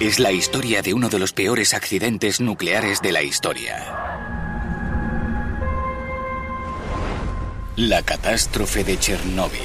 [0.00, 3.76] Es la historia de uno de los peores accidentes nucleares de la historia.
[7.76, 9.60] La catástrofe de Chernóbil.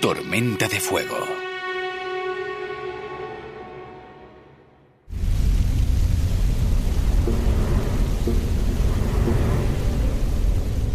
[0.00, 1.18] Tormenta de fuego.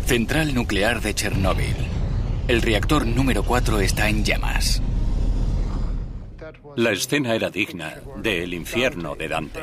[0.05, 1.88] Central nuclear de Chernóbil.
[2.49, 4.81] El reactor número 4 está en llamas.
[6.77, 9.59] La escena era digna de El infierno de Dante.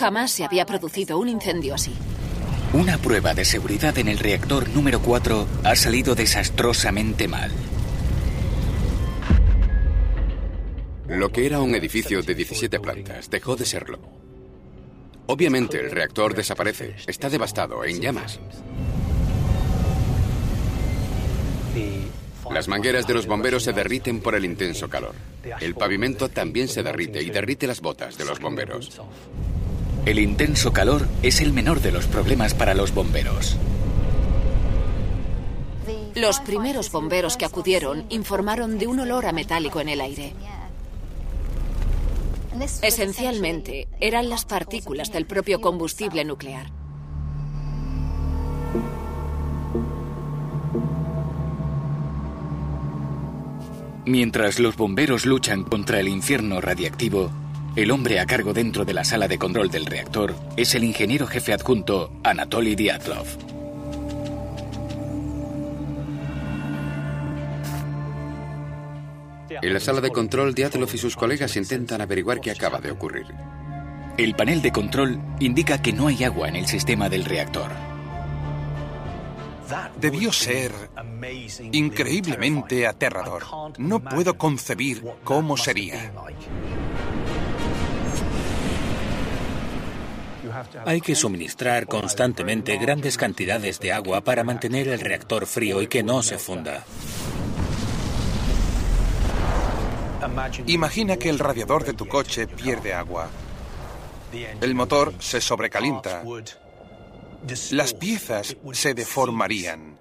[0.00, 1.92] Jamás se había producido un incendio así.
[2.72, 7.52] Una prueba de seguridad en el reactor número 4 ha salido desastrosamente mal.
[11.06, 14.00] Lo que era un edificio de 17 plantas dejó de serlo.
[15.28, 18.40] Obviamente el reactor desaparece, está devastado, en llamas.
[22.50, 25.14] Las mangueras de los bomberos se derriten por el intenso calor.
[25.60, 29.00] El pavimento también se derrite y derrite las botas de los bomberos.
[30.06, 33.56] El intenso calor es el menor de los problemas para los bomberos.
[36.14, 40.34] Los primeros bomberos que acudieron informaron de un olor a metálico en el aire.
[42.82, 46.70] Esencialmente, eran las partículas del propio combustible nuclear.
[54.06, 57.30] Mientras los bomberos luchan contra el infierno radiactivo,
[57.74, 61.26] el hombre a cargo dentro de la sala de control del reactor es el ingeniero
[61.26, 63.26] jefe adjunto Anatoly Diatlov.
[69.62, 73.26] En la sala de control, Diatlov y sus colegas intentan averiguar qué acaba de ocurrir.
[74.18, 77.93] El panel de control indica que no hay agua en el sistema del reactor.
[80.00, 80.72] Debió ser
[81.72, 83.44] increíblemente aterrador.
[83.78, 86.12] No puedo concebir cómo sería.
[90.84, 96.02] Hay que suministrar constantemente grandes cantidades de agua para mantener el reactor frío y que
[96.02, 96.84] no se funda.
[100.66, 103.28] Imagina que el radiador de tu coche pierde agua.
[104.60, 106.22] El motor se sobrecalienta.
[107.72, 109.98] Las piezas se deformarían.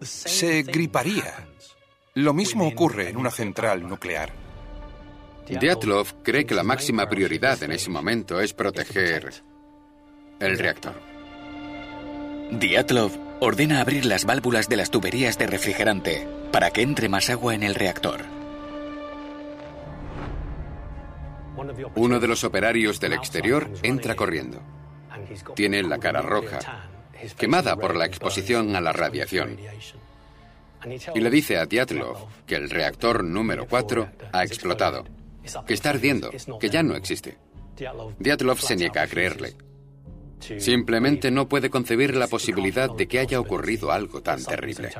[0.00, 1.48] Se griparía.
[2.14, 4.32] Lo mismo ocurre en una central nuclear.
[5.48, 9.42] Diatlov cree que la máxima prioridad en ese momento es proteger
[10.40, 10.94] el reactor.
[12.50, 17.54] Diatlov ordena abrir las válvulas de las tuberías de refrigerante para que entre más agua
[17.54, 18.24] en el reactor.
[21.96, 24.62] Uno de los operarios del exterior entra corriendo.
[25.54, 26.58] Tiene la cara roja,
[27.36, 29.58] quemada por la exposición a la radiación.
[31.14, 35.04] Y le dice a Diatlov que el reactor número 4 ha explotado,
[35.66, 37.36] que está ardiendo, que ya no existe.
[38.18, 39.54] Diatlov se niega a creerle.
[40.58, 44.90] Simplemente no puede concebir la posibilidad de que haya ocurrido algo tan terrible.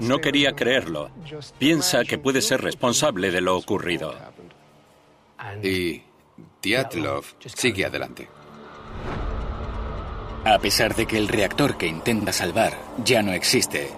[0.00, 1.10] No quería creerlo.
[1.58, 4.14] Piensa que puede ser responsable de lo ocurrido.
[5.62, 6.02] Y
[6.64, 8.26] Diatlov sigue adelante.
[10.46, 12.72] A pesar de que el reactor que intenta salvar
[13.04, 13.90] ya no existe,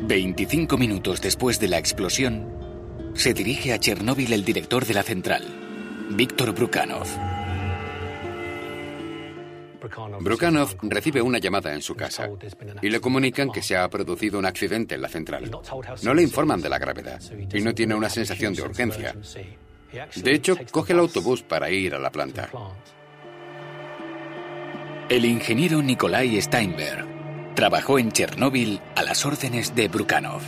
[0.00, 2.48] Veinticinco minutos después de la explosión,
[3.14, 5.44] se dirige a Chernóbil el director de la central,
[6.08, 7.37] Víctor Brukhanov.
[10.20, 12.28] Brukhanov recibe una llamada en su casa
[12.82, 15.50] y le comunican que se ha producido un accidente en la central.
[16.02, 17.20] No le informan de la gravedad
[17.52, 19.14] y no tiene una sensación de urgencia.
[20.16, 22.50] De hecho, coge el autobús para ir a la planta.
[25.08, 30.42] El ingeniero Nikolai Steinberg trabajó en Chernóbil a las órdenes de Brukhanov.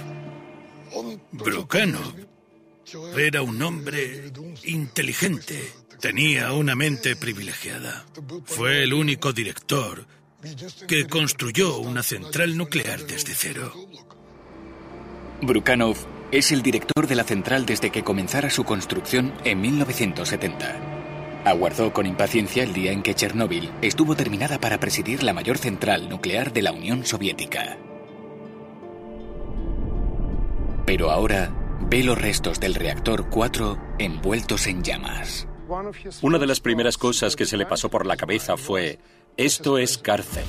[1.32, 2.14] Brukhanov
[3.16, 4.30] era un hombre
[4.64, 5.79] inteligente.
[6.00, 8.06] Tenía una mente privilegiada.
[8.44, 10.06] Fue el único director
[10.88, 13.74] que construyó una central nuclear desde cero.
[15.42, 15.96] Brukhanov
[16.32, 20.76] es el director de la central desde que comenzara su construcción en 1970.
[21.44, 26.08] Aguardó con impaciencia el día en que Chernóbil estuvo terminada para presidir la mayor central
[26.08, 27.76] nuclear de la Unión Soviética.
[30.86, 31.52] Pero ahora
[31.90, 35.46] ve los restos del reactor 4 envueltos en llamas.
[36.22, 38.98] Una de las primeras cosas que se le pasó por la cabeza fue,
[39.36, 40.44] esto es cárcel.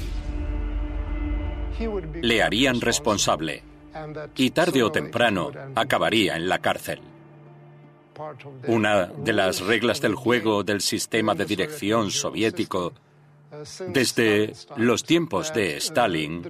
[2.22, 3.64] Le harían responsable
[4.36, 7.02] y tarde o temprano acabaría en la cárcel.
[8.68, 12.94] Una de las reglas del juego del sistema de dirección soviético
[13.88, 16.42] desde los tiempos de Stalin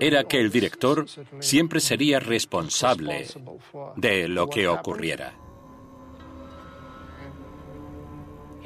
[0.00, 1.06] era que el director
[1.40, 3.26] siempre sería responsable
[3.96, 5.34] de lo que ocurriera.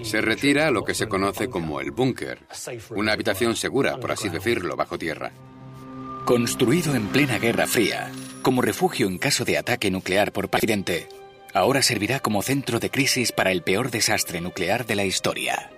[0.03, 2.41] Se retira a lo que se conoce como el búnker,
[2.91, 5.33] una habitación segura, por así decirlo, bajo tierra.
[6.25, 8.11] Construido en plena Guerra Fría,
[8.43, 11.09] como refugio en caso de ataque nuclear por accidente,
[11.55, 15.71] ahora servirá como centro de crisis para el peor desastre nuclear de la historia.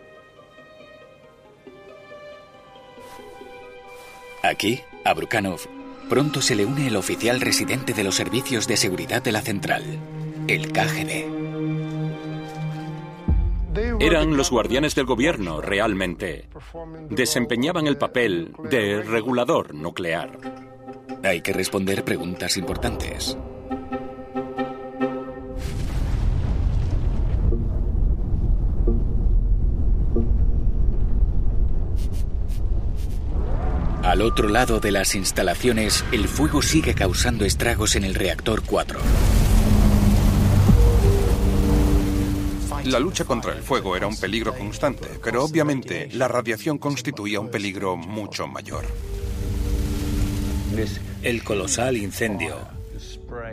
[4.43, 5.61] Aquí, a Brukhanov,
[6.09, 9.83] pronto se le une el oficial residente de los servicios de seguridad de la central,
[10.49, 11.44] el KGB.
[14.01, 16.49] Eran los guardianes del gobierno, realmente.
[17.11, 20.39] Desempeñaban el papel de regulador nuclear.
[21.23, 23.37] Hay que responder preguntas importantes.
[34.03, 39.01] Al otro lado de las instalaciones, el fuego sigue causando estragos en el reactor 4.
[42.85, 47.51] La lucha contra el fuego era un peligro constante, pero obviamente la radiación constituía un
[47.51, 48.85] peligro mucho mayor.
[51.23, 52.57] El colosal incendio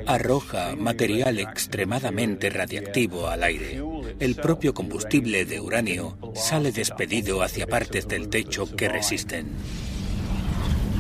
[0.06, 3.82] arroja material extremadamente radiactivo al aire.
[4.20, 9.48] El propio combustible de uranio sale despedido hacia partes del techo que resisten.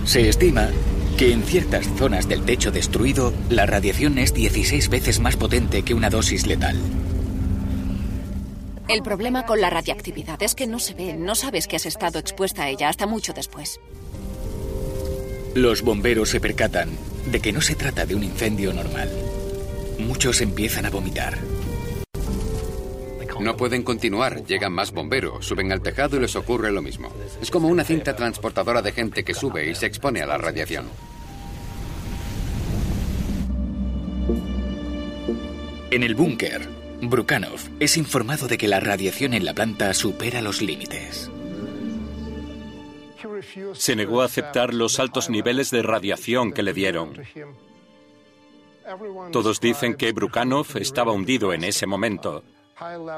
[0.06, 0.70] Se estima
[1.18, 5.94] que en ciertas zonas del techo destruido la radiación es 16 veces más potente que
[5.94, 6.78] una dosis letal.
[8.92, 12.20] El problema con la radiactividad es que no se ve, no sabes que has estado
[12.20, 13.80] expuesta a ella hasta mucho después.
[15.56, 16.90] Los bomberos se percatan
[17.26, 19.10] de que no se trata de un incendio normal.
[19.98, 21.38] Muchos empiezan a vomitar.
[23.40, 27.14] No pueden continuar, llegan más bomberos, suben al tejado y les ocurre lo mismo.
[27.42, 30.90] Es como una cinta transportadora de gente que sube y se expone a la radiación.
[35.90, 40.62] En el búnker, Brukhanov es informado de que la radiación en la planta supera los
[40.62, 41.32] límites.
[43.74, 47.14] Se negó a aceptar los altos niveles de radiación que le dieron.
[49.32, 52.44] Todos dicen que Brukhanov estaba hundido en ese momento.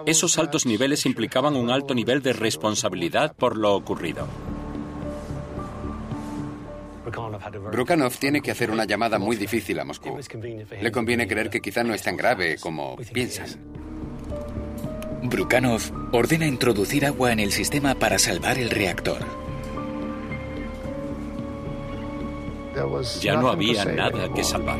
[0.06, 4.28] Esos altos niveles implicaban un alto nivel de responsabilidad por lo ocurrido.
[7.04, 10.18] Brukhanov tiene que hacer una llamada muy difícil a Moscú.
[10.82, 13.48] Le conviene creer que quizá no es tan grave como piensan.
[15.24, 15.82] Brukhanov
[16.12, 19.26] ordena introducir agua en el sistema para salvar el reactor.
[23.22, 24.80] Ya no había nada que salvar.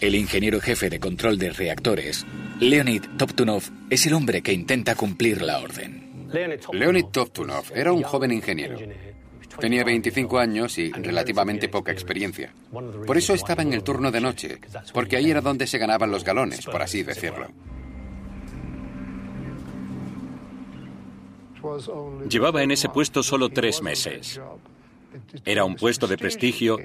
[0.00, 2.26] El ingeniero jefe de control de reactores,
[2.58, 6.09] Leonid Toptunov, es el hombre que intenta cumplir la orden.
[6.72, 8.78] Leonid Toptunov era un joven ingeniero.
[9.58, 12.52] Tenía 25 años y relativamente poca experiencia.
[13.06, 14.58] Por eso estaba en el turno de noche,
[14.94, 17.48] porque ahí era donde se ganaban los galones, por así decirlo.
[22.28, 24.40] Llevaba en ese puesto solo tres meses.
[25.44, 26.78] Era un puesto de prestigio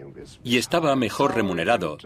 [0.43, 1.97] y estaba mejor remunerado.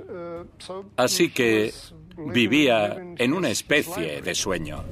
[0.97, 1.73] Así que
[2.17, 4.83] vivía en una especie de sueño.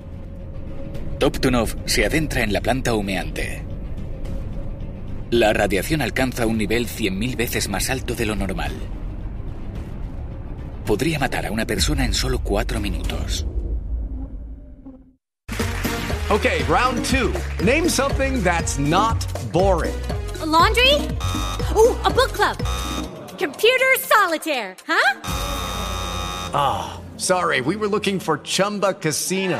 [1.19, 3.63] Toptunov se adentra en la planta humeante.
[5.31, 8.71] La radiación alcanza un nivel 100.000 veces más alto de lo normal.
[10.85, 13.47] Podría matar a una persona en solo cuatro minutos.
[16.29, 17.33] Okay, round two.
[17.63, 19.17] Name something that's not
[19.51, 19.95] boring.
[20.41, 20.93] A laundry?
[21.75, 22.57] Ooh, a book club.
[23.39, 25.21] Computer solitaire, huh?
[26.53, 29.59] Ah, oh, sorry, we were looking for Chumba Casino.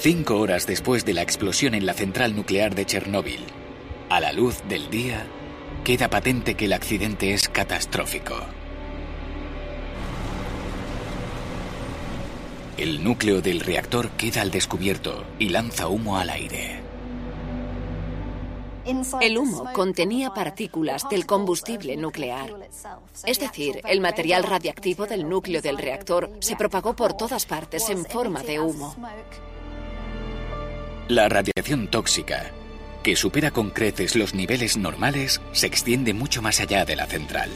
[0.00, 3.44] Cinco horas después de la explosión en la central nuclear de Chernóbil,
[4.08, 5.26] a la luz del día,
[5.84, 8.34] queda patente que el accidente es catastrófico.
[12.78, 16.80] El núcleo del reactor queda al descubierto y lanza humo al aire.
[19.20, 22.70] El humo contenía partículas del combustible nuclear.
[23.26, 28.06] Es decir, el material radiactivo del núcleo del reactor se propagó por todas partes en
[28.06, 28.96] forma de humo.
[31.10, 32.52] La radiación tóxica,
[33.02, 37.50] que supera con creces los niveles normales, se extiende mucho más allá de la central.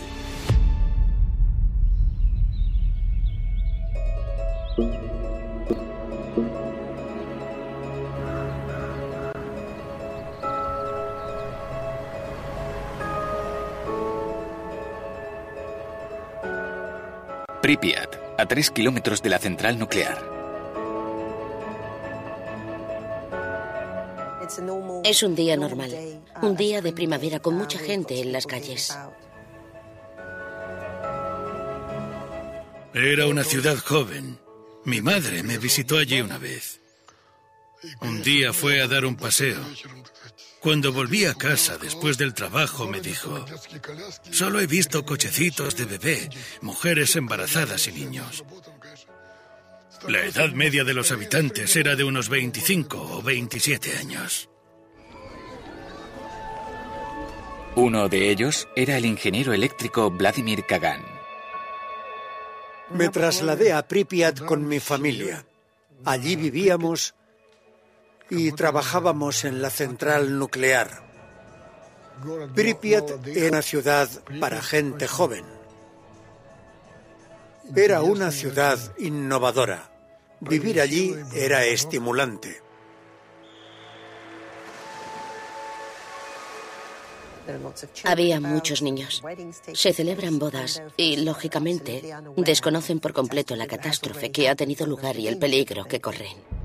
[17.62, 20.43] Pripyat, a 3 kilómetros de la central nuclear.
[25.04, 28.96] Es un día normal, un día de primavera con mucha gente en las calles.
[32.92, 34.38] Era una ciudad joven.
[34.84, 36.80] Mi madre me visitó allí una vez.
[38.00, 39.60] Un día fue a dar un paseo.
[40.60, 43.44] Cuando volví a casa después del trabajo me dijo,
[44.30, 46.30] solo he visto cochecitos de bebé,
[46.62, 48.44] mujeres embarazadas y niños.
[50.08, 54.50] La edad media de los habitantes era de unos 25 o 27 años.
[57.74, 61.02] Uno de ellos era el ingeniero eléctrico Vladimir Kagan.
[62.90, 65.46] Me trasladé a Pripyat con mi familia.
[66.04, 67.14] Allí vivíamos
[68.28, 71.02] y trabajábamos en la central nuclear.
[72.54, 75.46] Pripyat era una ciudad para gente joven.
[77.74, 79.93] Era una ciudad innovadora.
[80.48, 82.64] Vivir allí era estimulante.
[88.04, 89.22] Había muchos niños.
[89.74, 92.02] Se celebran bodas y, lógicamente,
[92.36, 96.63] desconocen por completo la catástrofe que ha tenido lugar y el peligro que corren.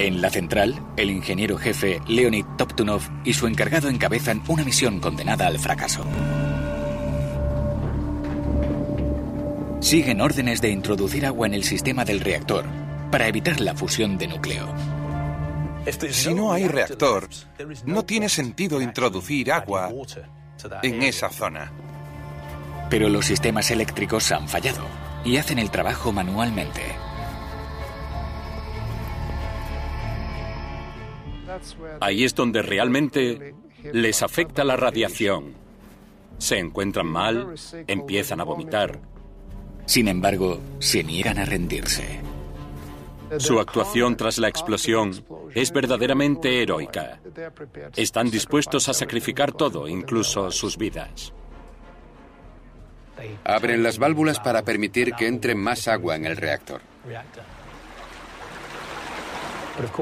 [0.00, 5.46] En la central, el ingeniero jefe Leonid Toptunov y su encargado encabezan una misión condenada
[5.46, 6.02] al fracaso.
[9.80, 12.64] Siguen órdenes de introducir agua en el sistema del reactor
[13.10, 14.74] para evitar la fusión de núcleo.
[16.10, 17.28] Si no hay reactor,
[17.84, 19.90] no tiene sentido introducir agua
[20.82, 21.70] en esa zona.
[22.88, 24.86] Pero los sistemas eléctricos han fallado
[25.26, 27.09] y hacen el trabajo manualmente.
[32.00, 33.54] Ahí es donde realmente
[33.92, 35.54] les afecta la radiación.
[36.38, 37.54] Se encuentran mal,
[37.86, 39.00] empiezan a vomitar.
[39.86, 42.20] Sin embargo, se niegan a rendirse.
[43.38, 47.20] Su actuación tras la explosión es verdaderamente heroica.
[47.96, 51.32] Están dispuestos a sacrificar todo, incluso sus vidas.
[53.44, 56.80] Abren las válvulas para permitir que entre más agua en el reactor.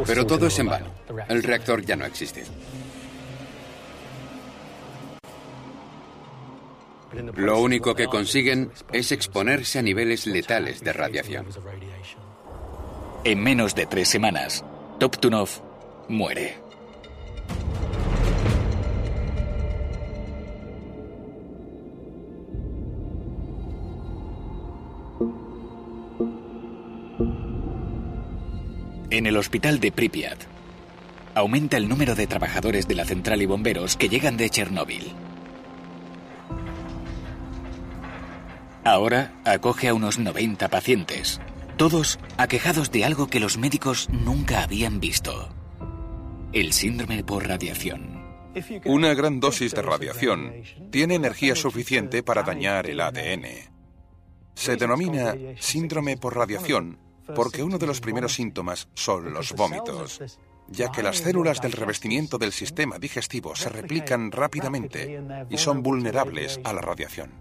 [0.06, 0.86] Pero todo es en vano.
[1.28, 2.44] El reactor ya no existe.
[7.36, 11.46] Lo único que consiguen es exponerse a niveles letales de radiación.
[13.24, 14.64] En menos de tres semanas,
[14.98, 15.48] Toptunov
[16.08, 16.67] muere.
[29.28, 30.38] El hospital de Pripyat,
[31.34, 35.12] aumenta el número de trabajadores de la central y bomberos que llegan de Chernóbil.
[38.84, 41.40] Ahora acoge a unos 90 pacientes,
[41.76, 45.50] todos aquejados de algo que los médicos nunca habían visto.
[46.52, 48.18] El síndrome por radiación.
[48.86, 50.54] Una gran dosis de radiación
[50.90, 53.44] tiene energía suficiente para dañar el ADN.
[54.54, 56.98] Se denomina síndrome por radiación
[57.34, 60.20] porque uno de los primeros síntomas son los vómitos,
[60.68, 66.60] ya que las células del revestimiento del sistema digestivo se replican rápidamente y son vulnerables
[66.64, 67.32] a la radiación.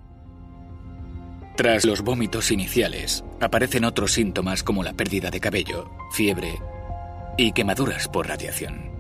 [1.55, 6.59] Tras los vómitos iniciales, aparecen otros síntomas como la pérdida de cabello, fiebre
[7.35, 8.91] y quemaduras por radiación.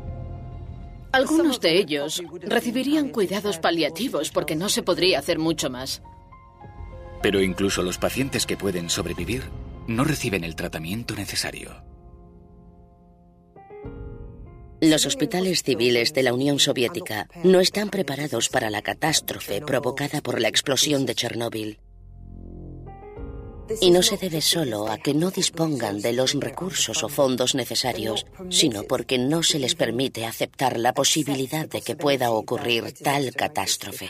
[1.11, 6.01] Algunos de ellos recibirían cuidados paliativos porque no se podría hacer mucho más.
[7.21, 9.43] Pero incluso los pacientes que pueden sobrevivir
[9.87, 11.83] no reciben el tratamiento necesario.
[14.79, 20.39] Los hospitales civiles de la Unión Soviética no están preparados para la catástrofe provocada por
[20.39, 21.79] la explosión de Chernóbil.
[23.81, 28.25] Y no se debe solo a que no dispongan de los recursos o fondos necesarios,
[28.49, 34.09] sino porque no se les permite aceptar la posibilidad de que pueda ocurrir tal catástrofe.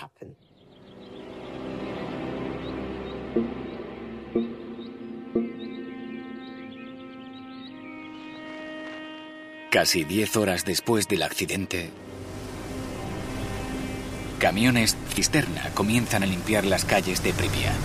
[9.77, 11.91] Casi 10 horas después del accidente,
[14.39, 17.75] camiones cisterna comienzan a limpiar las calles de Pripyat.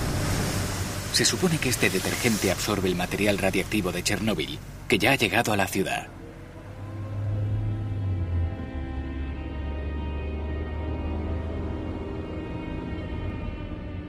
[1.12, 5.52] Se supone que este detergente absorbe el material radiactivo de Chernóbil, que ya ha llegado
[5.52, 6.08] a la ciudad.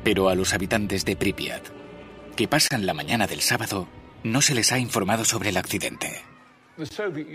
[0.06, 1.64] Pero a los habitantes de Pripyat,
[2.38, 3.90] que pasan la mañana del sábado,
[4.24, 6.33] no se les ha informado sobre el accidente.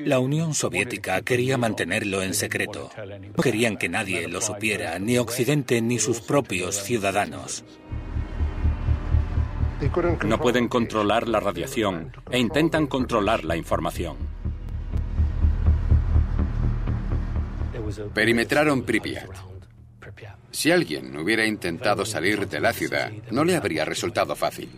[0.04, 2.90] La Unión Soviética quería mantenerlo en secreto.
[3.36, 7.64] No querían que nadie lo supiera, ni Occidente ni sus propios ciudadanos.
[10.24, 14.16] No pueden controlar la radiación e intentan controlar la información.
[18.12, 19.30] Perimetraron Pripyat.
[20.50, 24.68] Si alguien hubiera intentado salir de la ciudad, no le habría resultado fácil.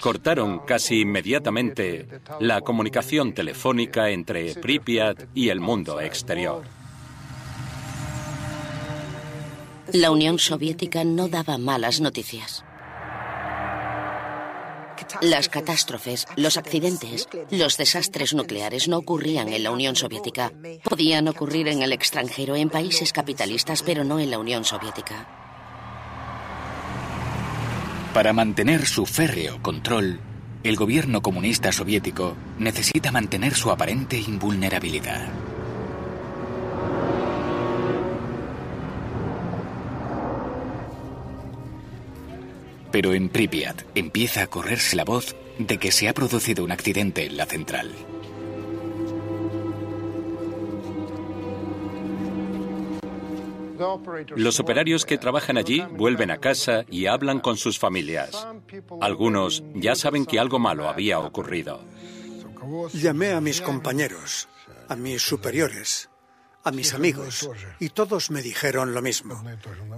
[0.00, 2.06] Cortaron casi inmediatamente
[2.40, 6.62] la comunicación telefónica entre Pripyat y el mundo exterior.
[9.92, 12.64] La Unión Soviética no daba malas noticias.
[15.20, 20.52] Las catástrofes, los accidentes, los desastres nucleares no ocurrían en la Unión Soviética.
[20.84, 25.41] Podían ocurrir en el extranjero, en países capitalistas, pero no en la Unión Soviética.
[28.14, 30.20] Para mantener su férreo control,
[30.64, 35.28] el gobierno comunista soviético necesita mantener su aparente invulnerabilidad.
[42.90, 47.24] Pero en Pripyat empieza a correrse la voz de que se ha producido un accidente
[47.24, 47.92] en la central.
[54.36, 58.46] Los operarios que trabajan allí vuelven a casa y hablan con sus familias.
[59.00, 61.80] Algunos ya saben que algo malo había ocurrido.
[62.92, 64.48] Llamé a mis compañeros,
[64.88, 66.10] a mis superiores,
[66.64, 69.42] a mis amigos, y todos me dijeron lo mismo,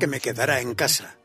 [0.00, 1.16] que me quedara en casa,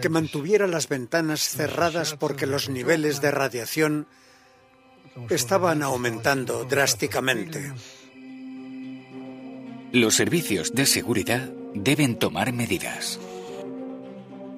[0.00, 4.06] que mantuviera las ventanas cerradas porque los niveles de radiación
[5.28, 7.72] estaban aumentando drásticamente.
[9.92, 13.18] Los servicios de seguridad deben tomar medidas.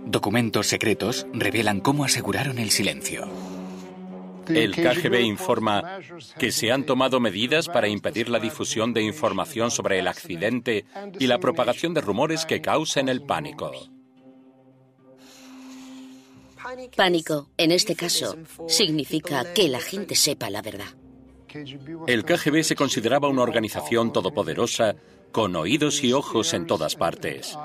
[0.04, 3.28] Documentos secretos revelan cómo aseguraron el silencio.
[4.48, 6.00] El KGB informa
[6.36, 10.84] que se han tomado medidas para impedir la difusión de información sobre el accidente
[11.20, 13.70] y la propagación de rumores que causen el pánico.
[16.96, 20.88] Pánico, en este caso, significa que la gente sepa la verdad.
[22.06, 24.94] El KGB se consideraba una organización todopoderosa
[25.32, 27.56] con oídos y ojos en todas partes.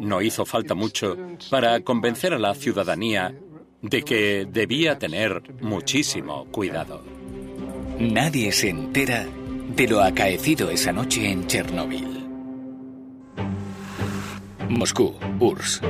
[0.00, 1.16] No hizo falta mucho
[1.50, 3.34] para convencer a la ciudadanía
[3.82, 7.02] de que debía tener muchísimo cuidado.
[7.98, 9.26] Nadie se entera
[9.76, 12.26] de lo acaecido esa noche en Chernóbil.
[14.68, 15.80] Moscú, URSS.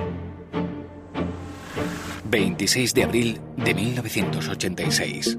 [2.25, 5.39] 26 de abril de 1986.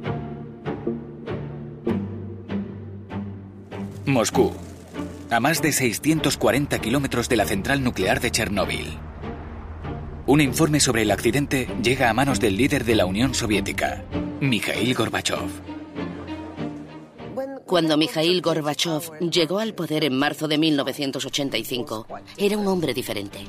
[4.05, 4.53] Moscú,
[5.31, 8.99] a más de 640 kilómetros de la central nuclear de Chernóbil.
[10.27, 14.03] Un informe sobre el accidente llega a manos del líder de la Unión Soviética,
[14.41, 15.49] Mikhail Gorbachev.
[17.65, 23.39] Cuando Mikhail Gorbachev llegó al poder en marzo de 1985, era un hombre diferente.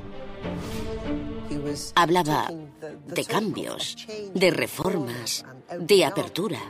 [1.96, 2.48] Hablaba
[3.08, 5.44] de cambios, de reformas,
[5.80, 6.60] de apertura.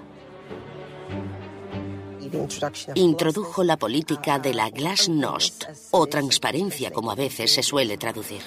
[2.95, 8.43] Introdujo la política de la glasnost, o transparencia como a veces se suele traducir.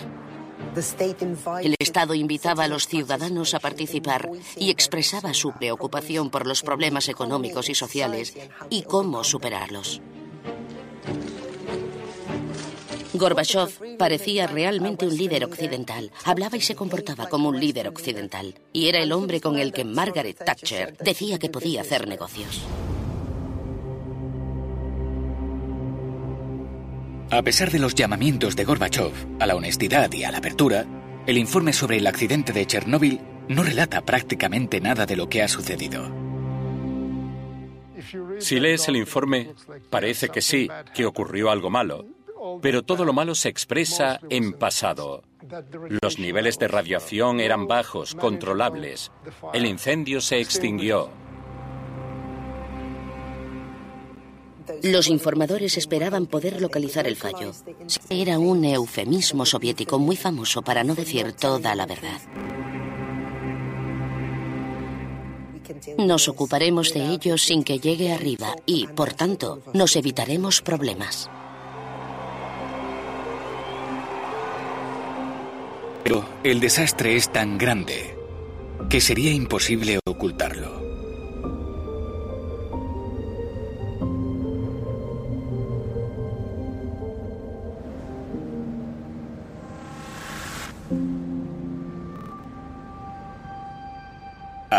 [1.61, 7.07] El Estado invitaba a los ciudadanos a participar y expresaba su preocupación por los problemas
[7.07, 8.35] económicos y sociales
[8.69, 10.01] y cómo superarlos.
[13.13, 16.11] Gorbachev parecía realmente un líder occidental.
[16.25, 18.55] Hablaba y se comportaba como un líder occidental.
[18.73, 22.61] Y era el hombre con el que Margaret Thatcher decía que podía hacer negocios.
[27.31, 30.85] A pesar de los llamamientos de Gorbachev a la honestidad y a la apertura,
[31.25, 35.47] el informe sobre el accidente de Chernóbil no relata prácticamente nada de lo que ha
[35.47, 36.11] sucedido.
[38.39, 39.55] Si lees el informe,
[39.89, 42.05] parece que sí, que ocurrió algo malo,
[42.61, 45.23] pero todo lo malo se expresa en pasado.
[46.01, 49.11] Los niveles de radiación eran bajos, controlables.
[49.53, 51.09] El incendio se extinguió.
[54.83, 57.51] Los informadores esperaban poder localizar el fallo.
[58.09, 62.21] Era un eufemismo soviético muy famoso para no decir toda la verdad.
[65.97, 71.29] Nos ocuparemos de ello sin que llegue arriba y, por tanto, nos evitaremos problemas.
[76.03, 78.15] Pero el desastre es tan grande
[78.89, 80.84] que sería imposible ocultarlo.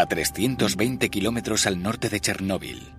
[0.00, 2.92] A 320 kilómetros al norte de Chernóbil.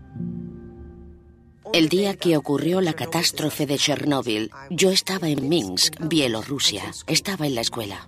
[1.74, 6.84] El día que ocurrió la catástrofe de Chernóbil, yo estaba en Minsk, Bielorrusia.
[7.08, 8.08] Estaba en la escuela.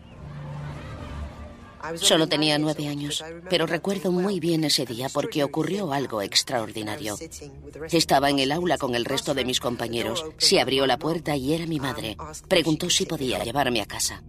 [1.95, 7.17] Solo tenía nueve años, pero recuerdo muy bien ese día porque ocurrió algo extraordinario.
[7.91, 10.25] Estaba en el aula con el resto de mis compañeros.
[10.37, 12.17] Se abrió la puerta y era mi madre.
[12.47, 14.23] Preguntó si podía llevarme a casa.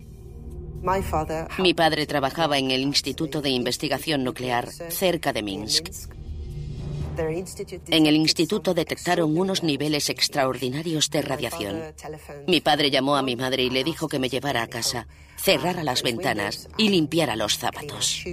[1.59, 5.89] Mi padre trabajaba en el Instituto de Investigación Nuclear cerca de Minsk.
[7.89, 11.83] En el instituto detectaron unos niveles extraordinarios de radiación.
[12.47, 15.07] Mi padre llamó a mi madre y le dijo que me llevara a casa,
[15.37, 18.25] cerrara las ventanas y limpiara los zapatos.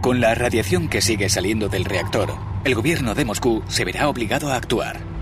[0.00, 2.34] Con la radiación que sigue saliendo del reactor,
[2.64, 5.19] el gobierno de Moscú se verá obligado a actuar.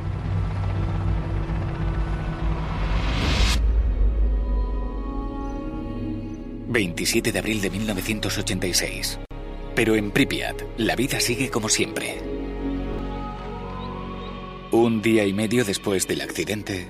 [6.71, 9.19] 27 de abril de 1986.
[9.75, 12.21] Pero en Pripyat, la vida sigue como siempre.
[14.71, 16.87] Un día y medio después del accidente.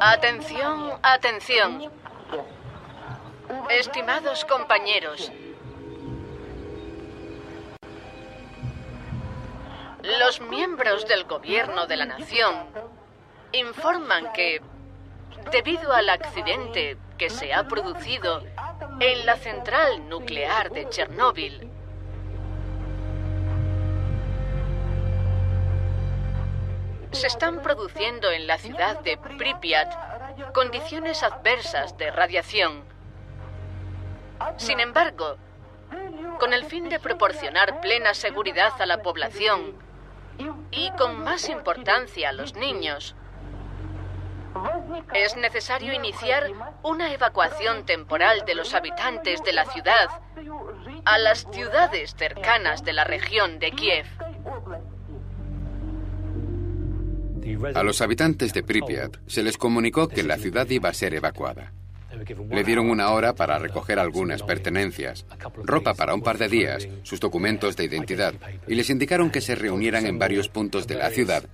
[0.00, 1.90] Atención, atención.
[3.70, 5.32] Estimados compañeros,
[10.20, 12.54] los miembros del gobierno de la nación
[13.52, 14.60] informan que
[15.50, 18.42] debido al accidente que se ha producido
[19.00, 21.70] en la central nuclear de Chernóbil,
[27.12, 32.84] se están produciendo en la ciudad de Pripyat condiciones adversas de radiación.
[34.56, 35.36] Sin embargo,
[36.40, 39.76] con el fin de proporcionar plena seguridad a la población
[40.72, 43.14] y con más importancia a los niños,
[45.14, 46.50] es necesario iniciar
[46.82, 50.08] una evacuación temporal de los habitantes de la ciudad
[51.04, 54.06] a las ciudades cercanas de la región de Kiev.
[57.74, 61.72] A los habitantes de Pripyat se les comunicó que la ciudad iba a ser evacuada.
[62.50, 65.26] Le dieron una hora para recoger algunas pertenencias,
[65.62, 68.34] ropa para un par de días, sus documentos de identidad,
[68.66, 71.44] y les indicaron que se reunieran en varios puntos de la ciudad,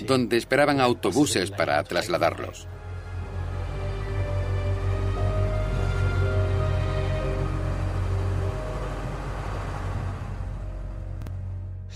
[0.00, 2.68] donde esperaban autobuses para trasladarlos.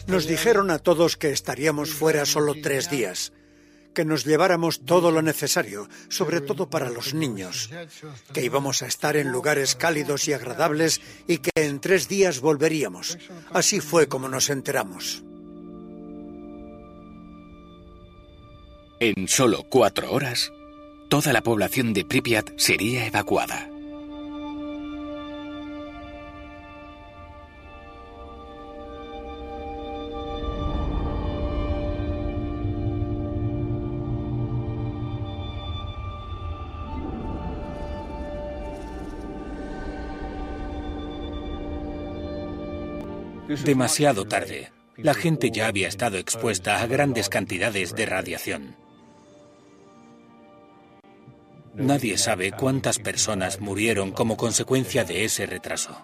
[0.07, 3.33] Nos dijeron a todos que estaríamos fuera solo tres días
[3.95, 7.71] que nos lleváramos todo lo necesario, sobre todo para los niños,
[8.33, 13.19] que íbamos a estar en lugares cálidos y agradables y que en tres días volveríamos.
[13.53, 15.23] Así fue como nos enteramos.
[19.01, 20.53] En solo cuatro horas,
[21.09, 23.70] toda la población de Pripyat sería evacuada.
[43.51, 44.71] Demasiado tarde.
[44.97, 48.77] La gente ya había estado expuesta a grandes cantidades de radiación.
[51.75, 56.01] Nadie sabe cuántas personas murieron como consecuencia de ese retraso.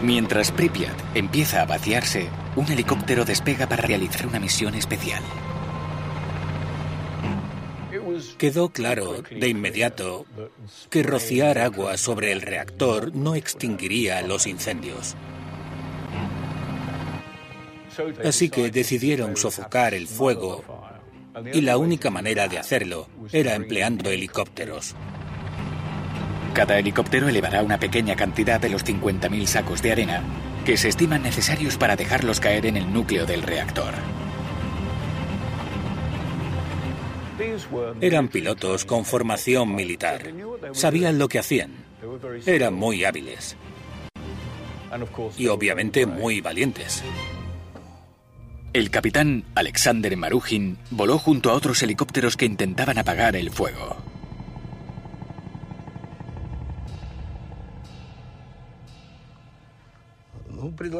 [0.00, 5.22] Mientras Pripyat empieza a vaciarse, un helicóptero despega para realizar una misión especial.
[8.40, 10.24] Quedó claro de inmediato
[10.88, 15.14] que rociar agua sobre el reactor no extinguiría los incendios.
[18.24, 20.64] Así que decidieron sofocar el fuego
[21.52, 24.94] y la única manera de hacerlo era empleando helicópteros.
[26.54, 30.22] Cada helicóptero elevará una pequeña cantidad de los 50.000 sacos de arena
[30.64, 33.92] que se estiman necesarios para dejarlos caer en el núcleo del reactor.
[38.00, 40.32] Eran pilotos con formación militar.
[40.72, 41.72] Sabían lo que hacían.
[42.46, 43.56] Eran muy hábiles.
[45.36, 47.02] Y obviamente muy valientes.
[48.72, 53.96] El capitán Alexander Marujin voló junto a otros helicópteros que intentaban apagar el fuego.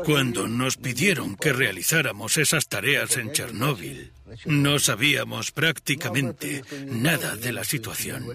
[0.05, 4.13] Cuando nos pidieron que realizáramos esas tareas en Chernóbil,
[4.47, 8.27] no sabíamos prácticamente nada de la situación.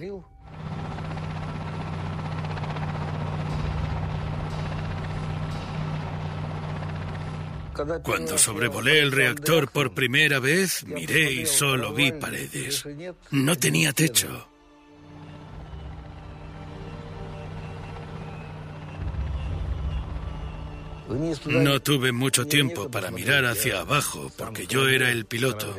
[8.03, 12.85] Cuando sobrevolé el reactor por primera vez, miré y solo vi paredes.
[13.31, 14.47] No tenía techo.
[21.45, 25.75] No tuve mucho tiempo para mirar hacia abajo porque yo era el piloto.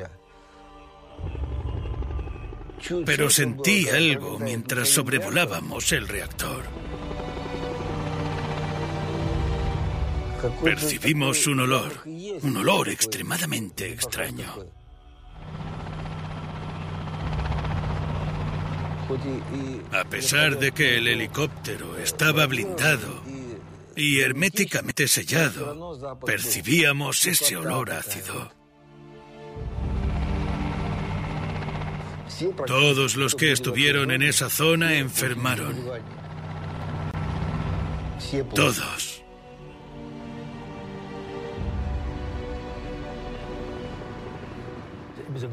[3.04, 6.64] Pero sentí algo mientras sobrevolábamos el reactor.
[10.62, 12.02] Percibimos un olor,
[12.42, 14.54] un olor extremadamente extraño.
[19.92, 23.22] A pesar de que el helicóptero estaba blindado
[23.96, 28.52] y herméticamente sellado, percibíamos ese olor ácido.
[32.66, 35.76] Todos los que estuvieron en esa zona enfermaron.
[38.54, 39.22] Todos.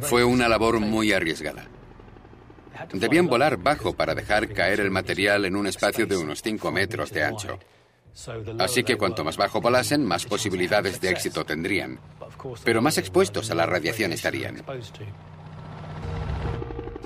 [0.02, 1.68] Fue una labor muy arriesgada.
[2.92, 7.12] Debían volar bajo para dejar caer el material en un espacio de unos 5 metros
[7.12, 7.60] de ancho.
[8.60, 12.00] Así que cuanto más bajo volasen, más posibilidades de éxito tendrían.
[12.64, 14.64] Pero más expuestos a la radiación estarían.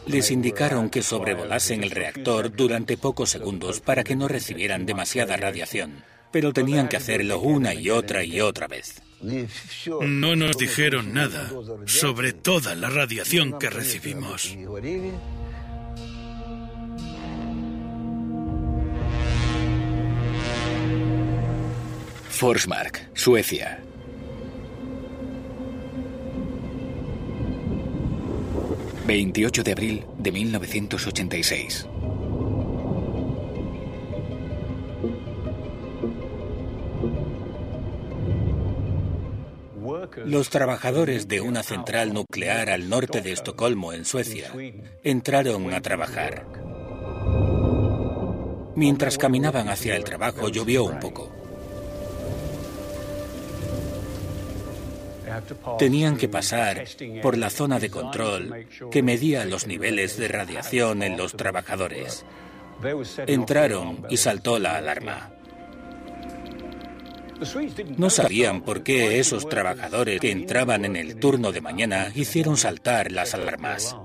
[0.05, 6.03] Les indicaron que sobrevolasen el reactor durante pocos segundos para que no recibieran demasiada radiación,
[6.31, 9.01] pero tenían que hacerlo una y otra y otra vez.
[9.21, 11.51] No nos dijeron nada
[11.85, 14.55] sobre toda la radiación que recibimos.
[22.37, 23.79] Forsmark, Suecia.
[29.07, 31.87] ...28 de abril de 1986.
[40.25, 44.51] Los trabajadores de una central nuclear al norte de Estocolmo, en Suecia,
[45.03, 46.45] entraron a trabajar.
[48.75, 51.36] Mientras caminaban hacia el trabajo llovió un poco.
[55.77, 56.85] Tenían que pasar
[57.21, 62.25] por la zona de control que medía los niveles de radiación en los trabajadores.
[63.25, 65.31] Entraron y saltó la alarma.
[67.97, 73.11] No sabían por qué esos trabajadores que entraban en el turno de mañana hicieron saltar
[73.11, 73.95] las alarmas.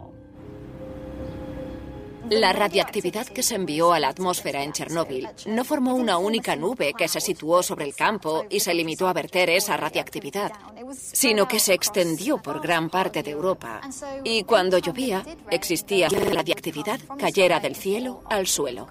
[2.31, 6.95] La radiactividad que se envió a la atmósfera en Chernóbil no formó una única nube
[6.97, 10.53] que se situó sobre el campo y se limitó a verter esa radiactividad,
[10.94, 13.81] sino que se extendió por gran parte de Europa.
[14.24, 18.86] Y cuando llovía, existía que la radiactividad cayera del cielo al suelo.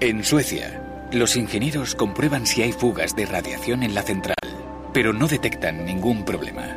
[0.00, 4.36] En Suecia, los ingenieros comprueban si hay fugas de radiación en la central,
[4.92, 6.76] pero no detectan ningún problema.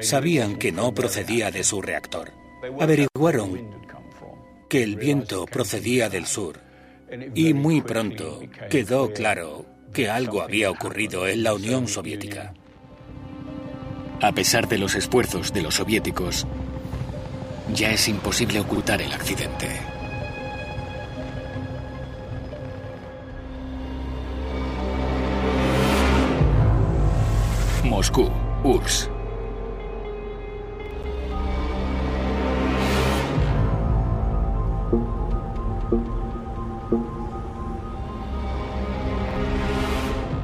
[0.00, 2.32] Sabían que no procedía de su reactor.
[2.78, 3.70] Averiguaron
[4.68, 6.69] que el viento procedía del sur
[7.34, 12.54] y muy pronto quedó claro que algo había ocurrido en la Unión Soviética.
[14.20, 16.46] A pesar de los esfuerzos de los soviéticos,
[17.74, 19.68] ya es imposible ocultar el accidente.
[27.84, 28.30] Moscú,
[28.62, 29.19] URSS.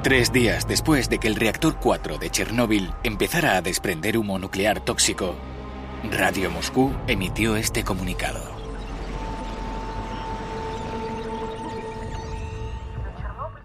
[0.06, 4.78] Tres días después de que el reactor 4 de Chernóbil empezara a desprender humo nuclear
[4.78, 5.34] tóxico,
[6.12, 8.38] Radio Moscú emitió este comunicado.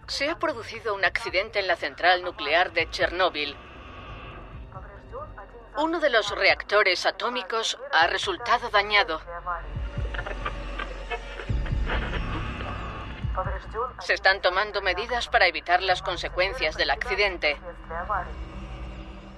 [0.07, 3.55] Se ha producido un accidente en la central nuclear de Chernóbil.
[5.77, 9.21] Uno de los reactores atómicos ha resultado dañado.
[13.99, 17.57] Se están tomando medidas para evitar las consecuencias del accidente.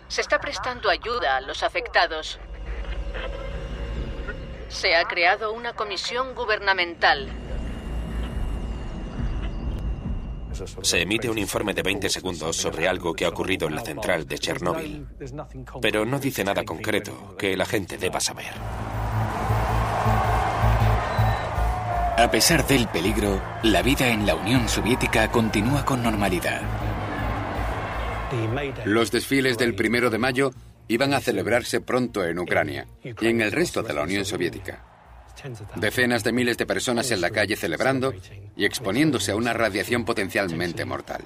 [0.08, 2.40] Se está prestando ayuda a los afectados.
[4.70, 7.30] Se ha creado una comisión gubernamental.
[10.84, 14.28] Se emite un informe de 20 segundos sobre algo que ha ocurrido en la central
[14.28, 15.08] de Chernóbil,
[15.82, 18.54] pero no dice nada concreto que la gente deba saber.
[22.24, 26.62] A pesar del peligro, la vida en la Unión Soviética continúa con normalidad.
[28.86, 30.52] Los desfiles del primero de mayo
[30.88, 34.86] iban a celebrarse pronto en Ucrania y en el resto de la Unión Soviética.
[35.76, 38.14] Decenas de miles de personas en la calle celebrando
[38.56, 41.26] y exponiéndose a una radiación potencialmente mortal.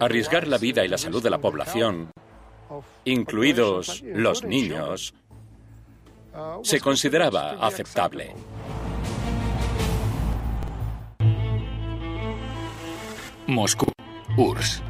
[0.00, 2.10] Arriesgar la vida y la salud de la población,
[3.06, 5.14] incluidos los niños,
[6.62, 8.34] se consideraba aceptable.
[13.52, 13.86] Moscú,
[14.36, 14.82] URSS.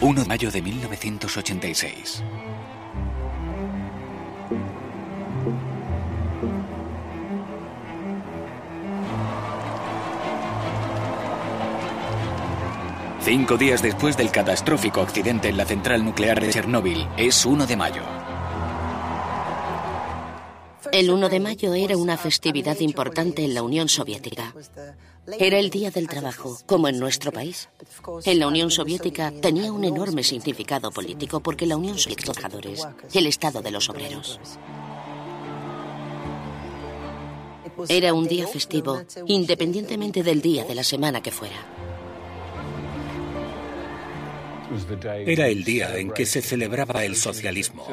[0.00, 2.22] 1 de mayo de 1986.
[13.22, 17.76] Cinco días después del catastrófico accidente en la central nuclear de Chernóbil, es 1 de
[17.76, 18.02] mayo.
[20.92, 24.54] El 1 de mayo era una festividad importante en la Unión Soviética.
[25.38, 27.68] Era el Día del Trabajo, como en nuestro país.
[28.24, 32.86] En la Unión Soviética tenía un enorme significado político porque la Unión Soviética de trabajadores,
[33.12, 34.38] el Estado de los obreros.
[37.88, 41.56] Era un día festivo, independientemente del día de la semana que fuera.
[45.26, 47.86] Era el día en que se celebraba el socialismo,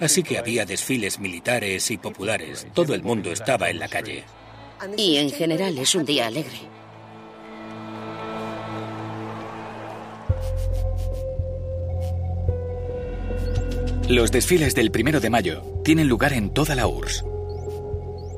[0.00, 2.66] así que había desfiles militares y populares.
[2.74, 4.24] Todo el mundo estaba en la calle.
[4.96, 6.72] Y en general es un día alegre.
[14.08, 17.24] Los desfiles del primero de mayo tienen lugar en toda la URSS,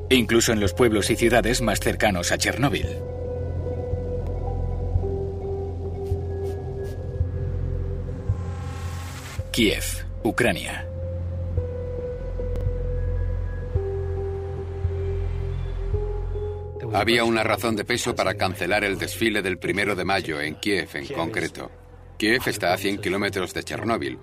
[0.09, 2.87] incluso en los pueblos y ciudades más cercanos a Chernóbil.
[9.51, 9.83] Kiev,
[10.23, 10.87] Ucrania.
[16.95, 20.87] Había una razón de peso para cancelar el desfile del primero de mayo en Kiev
[20.93, 21.69] en concreto.
[22.17, 24.17] Kiev está a 100 kilómetros de Chernóbil.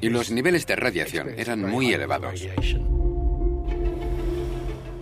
[0.00, 2.48] Y los niveles de radiación eran muy elevados.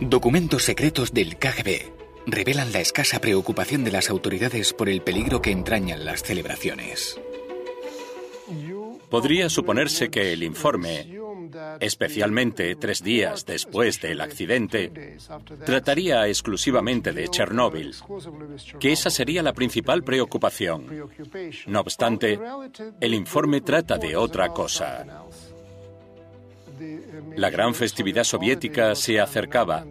[0.01, 1.93] Documentos secretos del KGB
[2.27, 7.21] revelan la escasa preocupación de las autoridades por el peligro que entrañan las celebraciones.
[9.09, 11.07] Podría suponerse que el informe,
[11.81, 15.17] especialmente tres días después del accidente,
[15.65, 17.95] trataría exclusivamente de Chernóbil,
[18.79, 20.87] que esa sería la principal preocupación.
[21.67, 22.39] No obstante,
[23.01, 25.25] el informe trata de otra cosa.
[27.37, 29.87] La gran festividad soviética se acercaba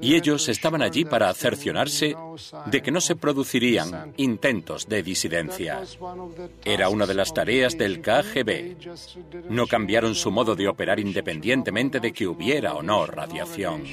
[0.00, 2.14] y ellos estaban allí para cerciorarse
[2.66, 5.82] de que no se producirían intentos de disidencia.
[6.64, 8.76] Era una de las tareas del KGB.
[9.50, 13.84] No cambiaron su modo de operar independientemente de que hubiera o no radiación.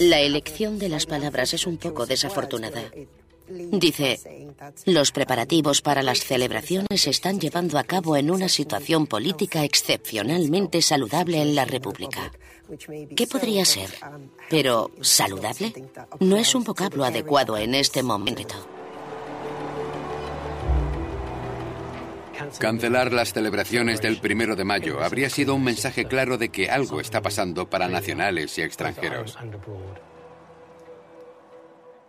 [0.00, 2.82] La elección de las palabras es un poco desafortunada.
[3.48, 4.18] Dice,
[4.86, 10.82] los preparativos para las celebraciones se están llevando a cabo en una situación política excepcionalmente
[10.82, 12.32] saludable en la República.
[13.16, 13.90] ¿Qué podría ser?
[14.50, 15.72] Pero, ¿saludable?
[16.20, 18.54] No es un vocablo adecuado en este momento.
[22.58, 27.00] Cancelar las celebraciones del primero de mayo habría sido un mensaje claro de que algo
[27.00, 29.38] está pasando para nacionales y extranjeros.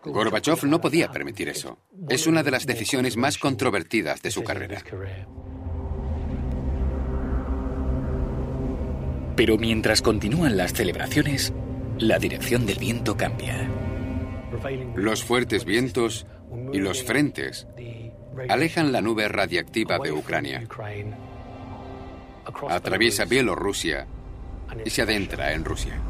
[0.03, 1.79] Gorbachev no podía permitir eso.
[2.09, 4.81] Es una de las decisiones más controvertidas de su carrera.
[9.38, 11.53] Pero mientras continúan las celebraciones,
[11.99, 13.69] la dirección del viento cambia.
[14.95, 16.26] Los fuertes vientos
[16.73, 17.68] y los frentes
[18.49, 20.68] alejan la nube radiactiva de Ucrania.
[22.68, 24.07] Atraviesa Bielorrusia
[24.84, 26.01] y se adentra en Rusia.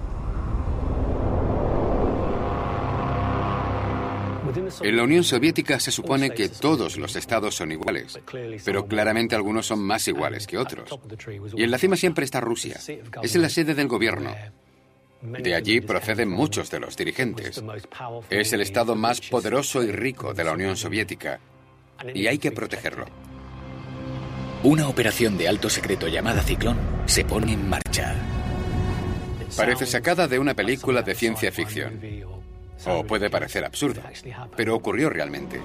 [4.81, 8.19] En la Unión Soviética se supone que todos los estados son iguales,
[8.63, 10.89] pero claramente algunos son más iguales que otros.
[11.55, 12.79] Y en la cima siempre está Rusia.
[13.21, 14.33] Es la sede del gobierno.
[15.21, 17.63] De allí proceden muchos de los dirigentes.
[18.29, 21.39] Es el estado más poderoso y rico de la Unión Soviética.
[22.13, 23.05] Y hay que protegerlo.
[24.63, 28.15] Una operación de alto secreto llamada Ciclón se pone en marcha.
[29.55, 32.36] Parece sacada de una película de ciencia ficción.
[32.85, 34.01] O puede parecer absurdo,
[34.55, 35.61] pero ocurrió realmente.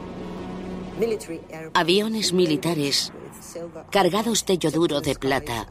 [1.74, 3.12] Aviones militares
[3.90, 5.66] cargados de yoduro de plata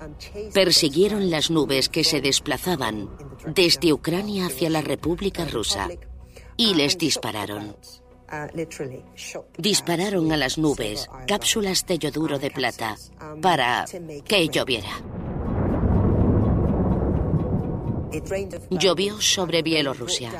[0.54, 3.10] persiguieron las nubes que se desplazaban
[3.48, 5.90] desde Ucrania hacia la República Rusa
[6.58, 7.76] y les dispararon.
[9.58, 12.96] Dispararon a las nubes cápsulas de yoduro de plata
[13.42, 13.86] para
[14.26, 15.02] que lloviera.
[18.70, 20.32] Llovió sobre Bielorrusia.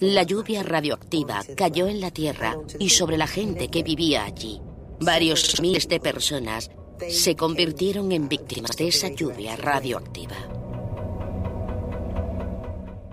[0.00, 4.60] La lluvia radioactiva cayó en la tierra y sobre la gente que vivía allí.
[5.00, 6.70] Varios miles de personas
[7.08, 10.36] se convirtieron en víctimas de esa lluvia radioactiva.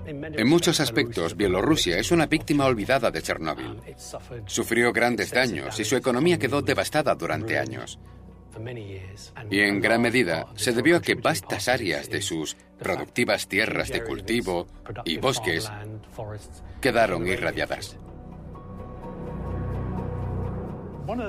[0.08, 3.80] En muchos aspectos, Bielorrusia es una víctima olvidada de Chernóbil.
[4.46, 8.00] Sufrió grandes daños y su economía quedó devastada durante años.
[9.50, 14.04] Y en gran medida se debió a que vastas áreas de sus productivas tierras de
[14.04, 14.68] cultivo
[15.04, 15.72] y bosques
[16.82, 17.98] quedaron irradiadas.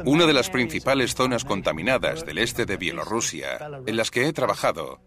[0.05, 5.01] Una de las principales zonas contaminadas del este de Bielorrusia en las que he trabajado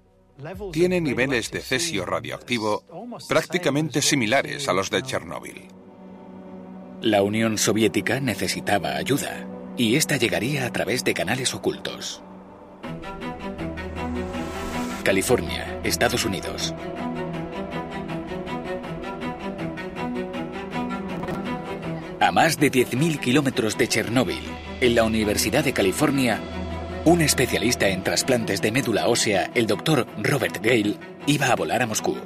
[0.71, 2.83] tiene niveles de cesio radioactivo
[3.27, 5.67] prácticamente similares a los de Chernóbil.
[7.01, 9.47] La Unión Soviética necesitaba ayuda
[9.80, 12.22] y esta llegaría a través de canales ocultos.
[15.06, 16.76] California, Estados Unidos.
[22.19, 24.43] A más de 10.000 kilómetros de Chernóbil,
[24.81, 26.41] en la Universidad de California,
[27.06, 31.88] un especialista en trasplantes de médula ósea, el doctor Robert Gale, iba a volar a
[31.88, 32.18] Moscú.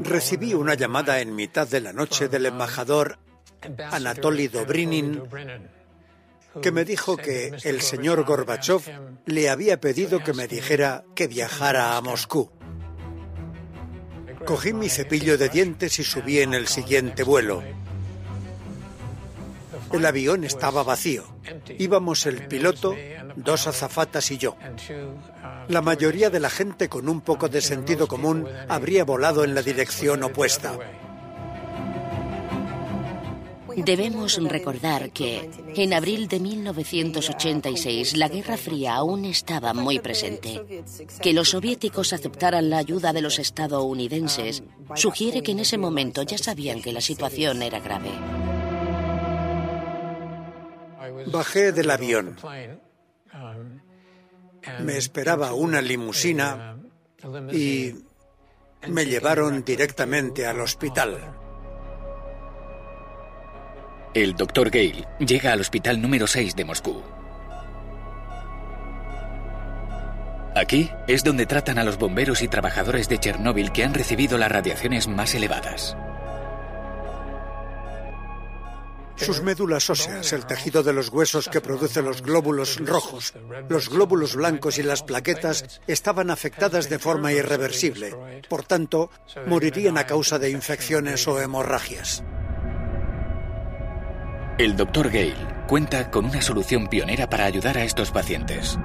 [0.00, 3.18] Recibí una llamada en mitad de la noche del embajador
[3.90, 5.22] Anatoly Dobrinin
[6.62, 8.82] que me dijo que el señor Gorbachev
[9.26, 12.50] le había pedido que me dijera que viajara a Moscú.
[14.44, 17.62] Cogí mi cepillo de dientes y subí en el siguiente vuelo.
[19.92, 21.24] El avión estaba vacío.
[21.78, 22.94] Íbamos el piloto,
[23.36, 24.56] dos azafatas y yo.
[25.68, 29.62] La mayoría de la gente con un poco de sentido común habría volado en la
[29.62, 30.78] dirección opuesta.
[33.76, 40.84] Debemos recordar que en abril de 1986 la Guerra Fría aún estaba muy presente.
[41.22, 44.62] Que los soviéticos aceptaran la ayuda de los estadounidenses
[44.94, 48.10] sugiere que en ese momento ya sabían que la situación era grave.
[51.26, 52.36] Bajé del avión.
[54.80, 56.76] Me esperaba una limusina
[57.52, 57.94] y
[58.88, 61.39] me llevaron directamente al hospital.
[64.12, 67.00] El doctor Gale llega al hospital número 6 de Moscú.
[70.56, 74.50] Aquí es donde tratan a los bomberos y trabajadores de Chernóbil que han recibido las
[74.50, 75.96] radiaciones más elevadas.
[79.14, 83.34] Sus médulas óseas, el tejido de los huesos que produce los glóbulos rojos,
[83.68, 88.42] los glóbulos blancos y las plaquetas estaban afectadas de forma irreversible.
[88.48, 89.08] Por tanto,
[89.46, 92.24] morirían a causa de infecciones o hemorragias.
[94.60, 98.78] El doctor Gale cuenta con una solución pionera para ayudar a estos pacientes.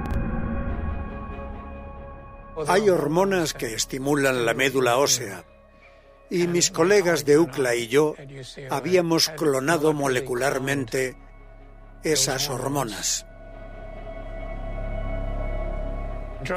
[2.65, 5.43] Hay hormonas que estimulan la médula ósea
[6.29, 8.15] Y mis colegas de UCLA y yo
[8.69, 11.17] habíamos clonado molecularmente
[12.05, 13.25] esas hormonas.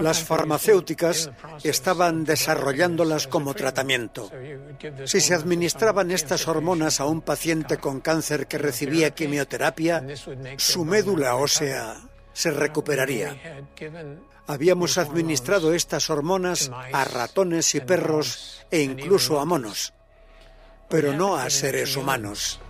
[0.00, 1.30] Las farmacéuticas
[1.62, 4.30] estaban desarrollándolas como tratamiento.
[5.04, 10.04] Si se administraban estas hormonas a un paciente con cáncer que recibía quimioterapia,
[10.56, 11.96] su médula ósea
[12.32, 13.36] se recuperaría.
[14.46, 19.92] Habíamos administrado estas hormonas a ratones y perros e incluso a monos,
[20.88, 22.60] pero no a seres humanos.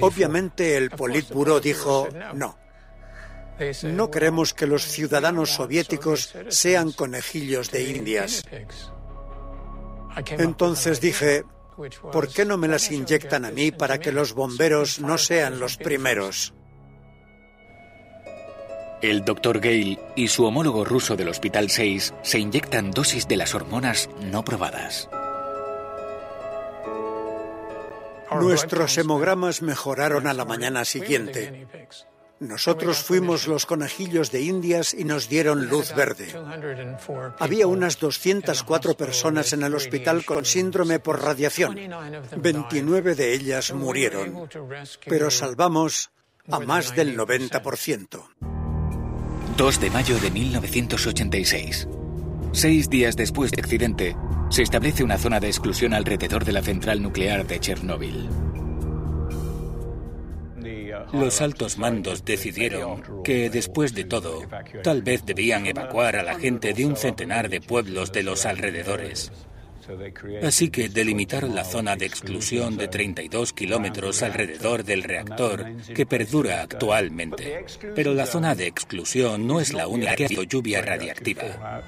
[0.00, 2.63] Obviamente el Politburo dijo no.
[3.84, 8.42] No queremos que los ciudadanos soviéticos sean conejillos de indias.
[10.38, 11.44] Entonces dije,
[12.12, 15.76] ¿por qué no me las inyectan a mí para que los bomberos no sean los
[15.76, 16.54] primeros?
[19.02, 23.54] El doctor Gale y su homólogo ruso del Hospital 6 se inyectan dosis de las
[23.54, 25.10] hormonas no probadas.
[28.40, 31.66] Nuestros hemogramas mejoraron a la mañana siguiente.
[32.48, 36.32] Nosotros fuimos los conejillos de Indias y nos dieron luz verde.
[37.38, 41.78] Había unas 204 personas en el hospital con síndrome por radiación.
[42.36, 44.48] 29 de ellas murieron,
[45.06, 46.10] pero salvamos
[46.50, 48.22] a más del 90%.
[49.56, 51.88] 2 de mayo de 1986.
[52.52, 54.16] Seis días después del accidente,
[54.50, 58.28] se establece una zona de exclusión alrededor de la central nuclear de Chernóbil.
[61.14, 64.42] Los altos mandos decidieron que, después de todo,
[64.82, 69.30] tal vez debían evacuar a la gente de un centenar de pueblos de los alrededores.
[70.42, 76.62] Así que delimitaron la zona de exclusión de 32 kilómetros alrededor del reactor que perdura
[76.62, 77.64] actualmente.
[77.94, 81.82] Pero la zona de exclusión no es la única que ha lluvia radiactiva.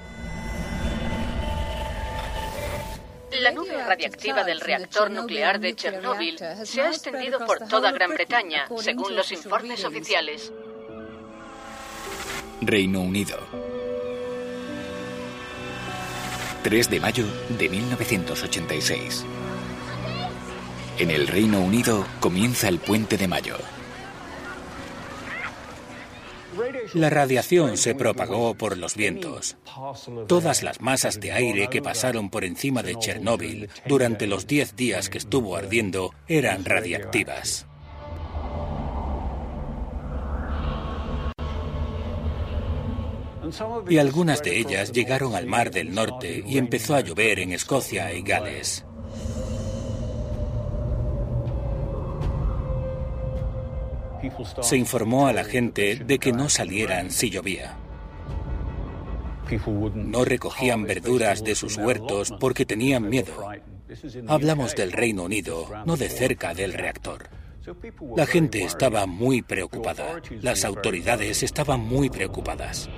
[3.31, 8.67] La nube radiactiva del reactor nuclear de Chernóbil se ha extendido por toda Gran Bretaña,
[8.79, 10.53] según los informes oficiales.
[12.61, 13.37] Reino Unido.
[16.63, 19.25] 3 de mayo de 1986.
[20.97, 23.57] En el Reino Unido comienza el puente de mayo.
[26.93, 29.57] La radiación se propagó por los vientos.
[30.27, 35.09] Todas las masas de aire que pasaron por encima de Chernóbil durante los 10 días
[35.09, 37.67] que estuvo ardiendo eran radiactivas.
[43.89, 48.13] Y algunas de ellas llegaron al Mar del Norte y empezó a llover en Escocia
[48.13, 48.83] y Gales.
[54.61, 57.77] Se informó a la gente de que no salieran si llovía.
[59.95, 63.33] No recogían verduras de sus huertos porque tenían miedo.
[64.27, 67.29] Hablamos del Reino Unido, no de cerca del reactor.
[68.15, 70.21] La gente estaba muy preocupada.
[70.41, 72.89] Las autoridades estaban muy preocupadas.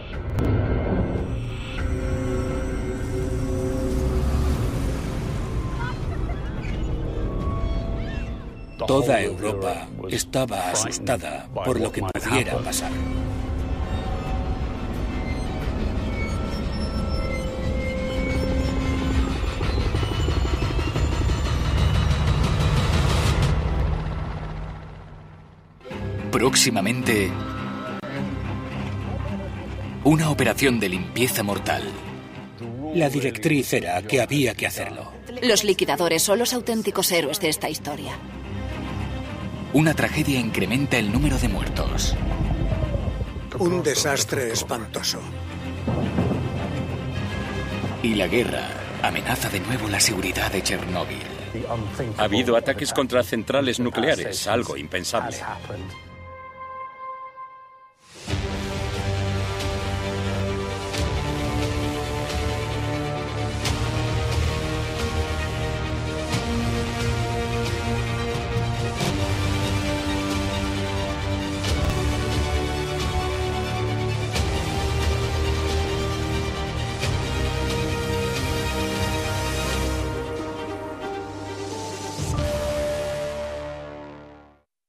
[8.88, 12.92] Toda Europa estaba asustada por lo que pudiera pasar.
[26.32, 27.32] Próximamente,
[30.04, 31.84] una operación de limpieza mortal.
[32.94, 35.12] La directriz era que había que hacerlo.
[35.42, 38.18] Los liquidadores son los auténticos héroes de esta historia.
[39.72, 42.16] Una tragedia incrementa el número de muertos.
[43.60, 45.20] Un desastre espantoso.
[48.02, 48.68] Y la guerra
[49.04, 51.22] amenaza de nuevo la seguridad de Chernóbil.
[52.18, 55.38] Ha habido ataques contra centrales nucleares, algo impensable.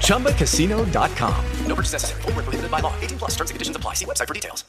[0.00, 1.44] ChumbaCasino.com.
[1.66, 2.22] No purchase necessary.
[2.22, 2.92] Void where prohibited by law.
[3.00, 3.94] 18 plus terms and conditions apply.
[3.94, 4.64] See website for details.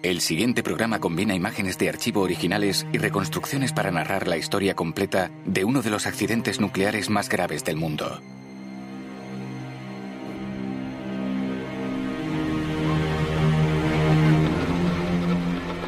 [0.00, 5.32] El siguiente programa combina imágenes de archivo originales y reconstrucciones para narrar la historia completa
[5.44, 8.20] de uno de los accidentes nucleares más graves del mundo.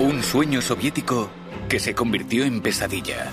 [0.00, 1.30] Un sueño soviético
[1.68, 3.30] que se convirtió en pesadilla.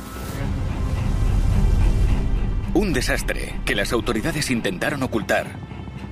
[2.73, 5.56] Un desastre que las autoridades intentaron ocultar,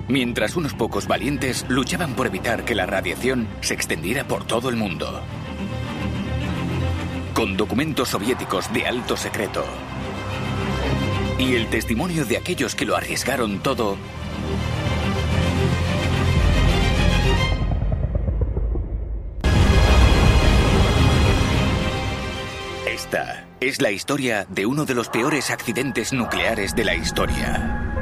[0.07, 4.75] mientras unos pocos valientes luchaban por evitar que la radiación se extendiera por todo el
[4.75, 5.21] mundo.
[7.33, 9.65] Con documentos soviéticos de alto secreto
[11.37, 13.97] y el testimonio de aquellos que lo arriesgaron todo,
[23.05, 27.93] Esta es la historia de uno de los peores accidentes nucleares de la historia.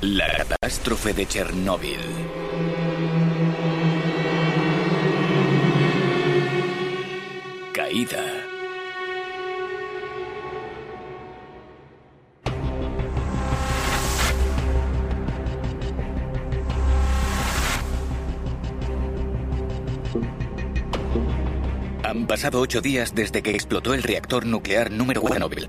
[0.00, 2.00] La catástrofe de Chernóbil.
[7.74, 8.37] Caída.
[22.28, 25.68] Pasado ocho días desde que explotó el reactor nuclear número 1 de Chernobyl.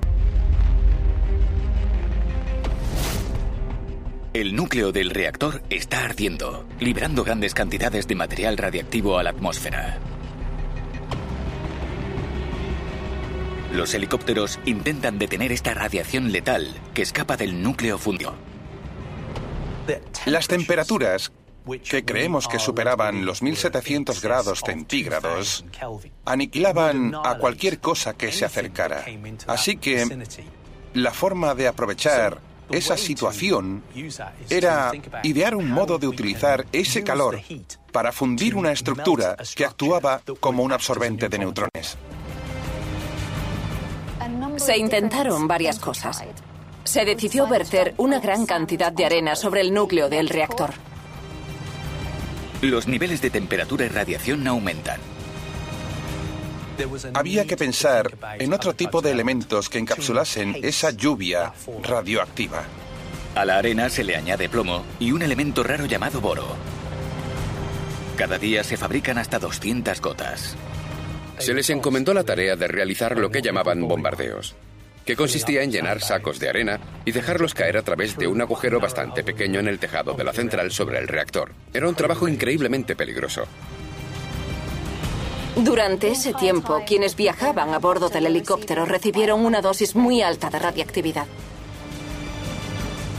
[4.33, 9.99] El núcleo del reactor está ardiendo, liberando grandes cantidades de material radiactivo a la atmósfera.
[13.73, 18.35] Los helicópteros intentan detener esta radiación letal que escapa del núcleo fundido.
[20.25, 21.31] Las temperaturas
[21.89, 25.65] que creemos que superaban los 1700 grados centígrados,
[26.25, 29.05] aniquilaban a cualquier cosa que se acercara.
[29.47, 30.05] Así que
[30.93, 33.83] la forma de aprovechar esa situación
[34.49, 34.91] era
[35.23, 37.41] idear un modo de utilizar ese calor
[37.91, 41.97] para fundir una estructura que actuaba como un absorbente de neutrones.
[44.57, 46.23] Se intentaron varias cosas.
[46.83, 50.71] Se decidió verter una gran cantidad de arena sobre el núcleo del reactor.
[52.61, 54.99] Los niveles de temperatura y radiación aumentan.
[57.13, 61.53] Había que pensar en otro tipo de elementos que encapsulasen esa lluvia
[61.83, 62.63] radioactiva.
[63.35, 66.47] A la arena se le añade plomo y un elemento raro llamado boro.
[68.17, 70.55] Cada día se fabrican hasta 200 gotas.
[71.37, 74.55] Se les encomendó la tarea de realizar lo que llamaban bombardeos,
[75.09, 78.79] que consistía en llenar sacos de arena y dejarlos caer a través de un agujero
[78.79, 81.51] bastante pequeño en el tejado de la central sobre el reactor.
[81.73, 83.45] Era un trabajo increíblemente peligroso.
[85.55, 90.59] Durante ese tiempo, quienes viajaban a bordo del helicóptero recibieron una dosis muy alta de
[90.59, 91.25] radiactividad.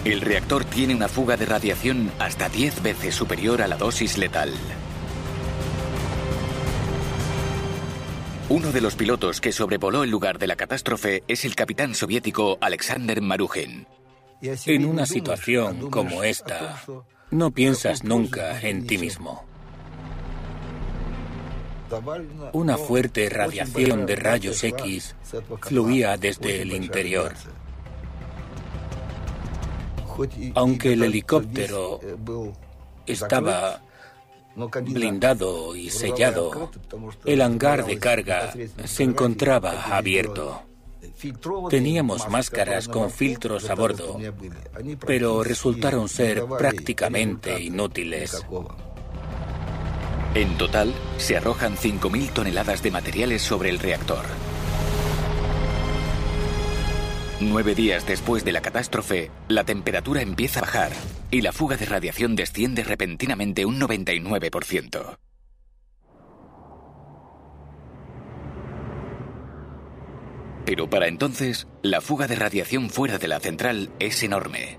[0.05, 4.53] El reactor tiene una fuga de radiación hasta 10 veces superior a la dosis letal.
[8.51, 12.59] Uno de los pilotos que sobrevoló el lugar de la catástrofe es el capitán soviético
[12.61, 13.87] Alexander Marugin.
[14.43, 16.83] En una situación como esta,
[17.31, 19.45] no piensas nunca en ti mismo.
[22.53, 25.15] Una fuerte radiación de rayos X
[25.61, 27.35] fluía desde el interior.
[30.57, 32.01] Aunque el helicóptero
[33.07, 33.81] estaba
[34.57, 36.71] blindado y sellado,
[37.25, 38.53] el hangar de carga
[38.85, 40.63] se encontraba abierto.
[41.69, 44.19] Teníamos máscaras con filtros a bordo,
[45.07, 48.45] pero resultaron ser prácticamente inútiles.
[50.35, 54.25] En total, se arrojan 5.000 toneladas de materiales sobre el reactor.
[57.41, 60.93] Nueve días después de la catástrofe, la temperatura empieza a bajar
[61.31, 65.17] y la fuga de radiación desciende repentinamente un 99%.
[70.67, 74.79] Pero para entonces, la fuga de radiación fuera de la central es enorme.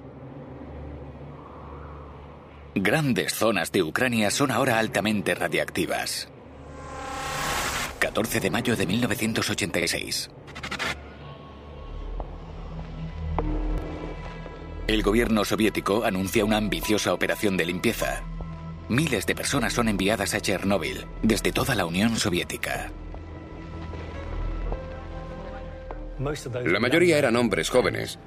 [2.76, 6.30] Grandes zonas de Ucrania son ahora altamente radiactivas.
[7.98, 10.30] 14 de mayo de 1986.
[14.88, 18.24] El gobierno soviético anuncia una ambiciosa operación de limpieza.
[18.90, 22.92] Miles de personas son enviadas a Chernóbil desde toda la Unión Soviética.
[26.66, 28.20] La mayoría eran hombres jóvenes,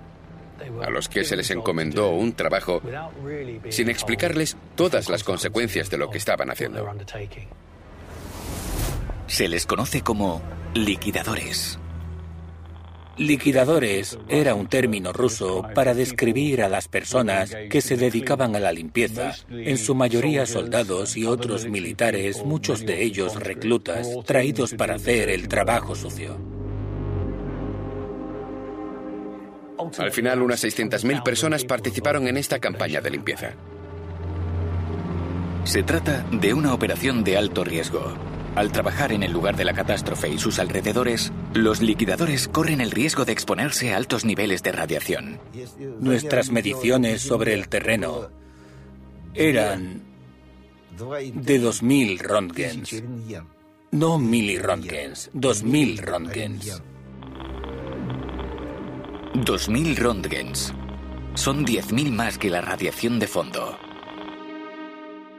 [0.82, 2.80] a los que se les encomendó un trabajo
[3.68, 6.90] sin explicarles todas las consecuencias de lo que estaban haciendo.
[9.26, 10.42] Se les conoce como
[10.74, 11.78] liquidadores.
[13.16, 18.72] Liquidadores era un término ruso para describir a las personas que se dedicaban a la
[18.72, 25.30] limpieza, en su mayoría soldados y otros militares, muchos de ellos reclutas, traídos para hacer
[25.30, 26.36] el trabajo sucio.
[29.98, 33.52] Al final, unas 600.000 personas participaron en esta campaña de limpieza.
[35.64, 38.14] Se trata de una operación de alto riesgo.
[38.54, 42.92] Al trabajar en el lugar de la catástrofe y sus alrededores, los liquidadores corren el
[42.92, 45.40] riesgo de exponerse a altos niveles de radiación.
[45.98, 48.30] Nuestras mediciones sobre el terreno
[49.34, 50.02] eran
[50.96, 53.02] de 2.000 röntgens.
[53.90, 56.82] No miliröntgens, 2.000 röntgens.
[59.34, 60.72] 2.000 röntgens.
[61.34, 63.76] Son 10.000 más que la radiación de fondo.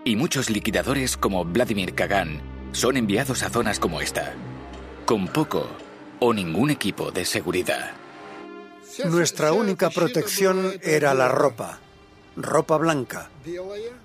[0.04, 4.34] Y muchos liquidadores como Vladimir Kagan son enviados a zonas como esta,
[5.06, 5.66] con poco
[6.20, 7.92] o ningún equipo de seguridad.
[9.06, 11.80] Nuestra única protección era la ropa.
[12.36, 13.30] Ropa blanca,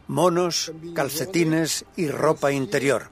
[0.06, 3.08] monos, calcetines y ropa interior.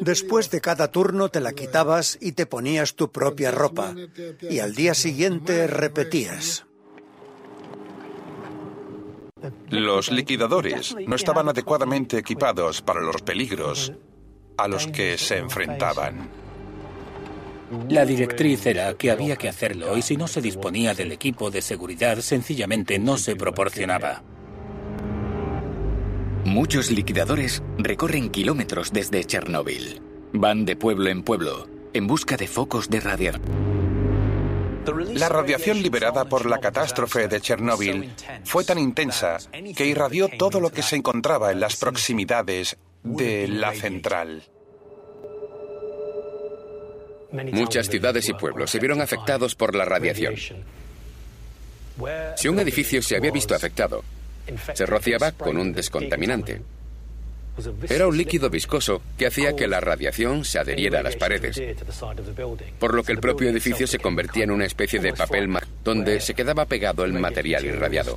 [0.00, 3.94] Después de cada turno te la quitabas y te ponías tu propia ropa.
[4.50, 6.66] Y al día siguiente repetías.
[9.70, 13.92] Los liquidadores no estaban adecuadamente equipados para los peligros
[14.58, 16.28] a los que se enfrentaban.
[17.88, 21.62] La directriz era que había que hacerlo y si no se disponía del equipo de
[21.62, 24.22] seguridad sencillamente no se proporcionaba.
[26.44, 30.00] Muchos liquidadores recorren kilómetros desde Chernóbil.
[30.32, 33.78] Van de pueblo en pueblo en busca de focos de radiación.
[35.14, 38.10] La radiación liberada por la catástrofe de Chernóbil
[38.44, 39.36] fue tan intensa
[39.76, 44.42] que irradió todo lo que se encontraba en las proximidades de la central.
[47.52, 50.34] Muchas ciudades y pueblos se vieron afectados por la radiación.
[52.36, 54.02] Si un edificio se había visto afectado,
[54.74, 56.62] se rociaba con un descontaminante.
[57.88, 61.60] Era un líquido viscoso que hacía que la radiación se adheriera a las paredes,
[62.78, 65.48] por lo que el propio edificio se convertía en una especie de papel
[65.82, 68.14] donde se quedaba pegado el material irradiado.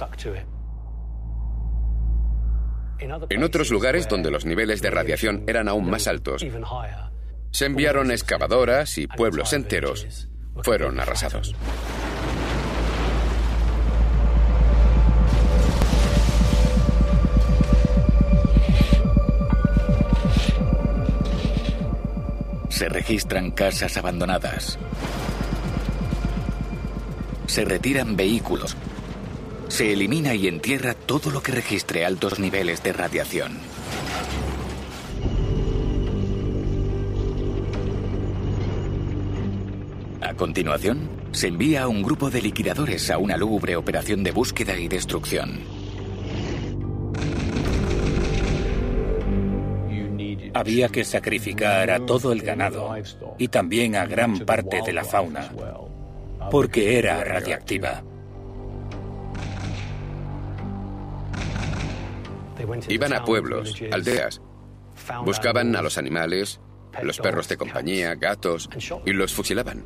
[3.02, 6.46] En otros lugares donde los niveles de radiación eran aún más altos,
[7.52, 10.28] se enviaron excavadoras y pueblos enteros
[10.64, 11.56] fueron arrasados.
[22.70, 24.80] Se registran casas abandonadas.
[27.48, 28.76] Se retiran vehículos.
[29.72, 33.58] Se elimina y entierra todo lo que registre altos niveles de radiación.
[40.20, 44.78] A continuación, se envía a un grupo de liquidadores a una lúgubre operación de búsqueda
[44.78, 45.62] y destrucción.
[50.54, 52.94] Había que sacrificar a todo el ganado
[53.38, 55.50] y también a gran parte de la fauna,
[56.52, 58.04] porque era radiactiva.
[62.90, 64.42] Iban a pueblos, aldeas,
[65.26, 66.60] buscaban a los animales,
[67.02, 68.70] los perros de compañía, gatos,
[69.06, 69.86] y los fusilaban.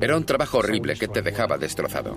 [0.00, 2.16] Era un trabajo horrible que te dejaba destrozado.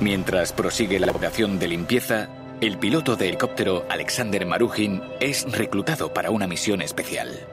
[0.00, 2.28] Mientras prosigue la operación de limpieza,
[2.60, 7.46] el piloto de helicóptero Alexander Marujin es reclutado para una misión especial.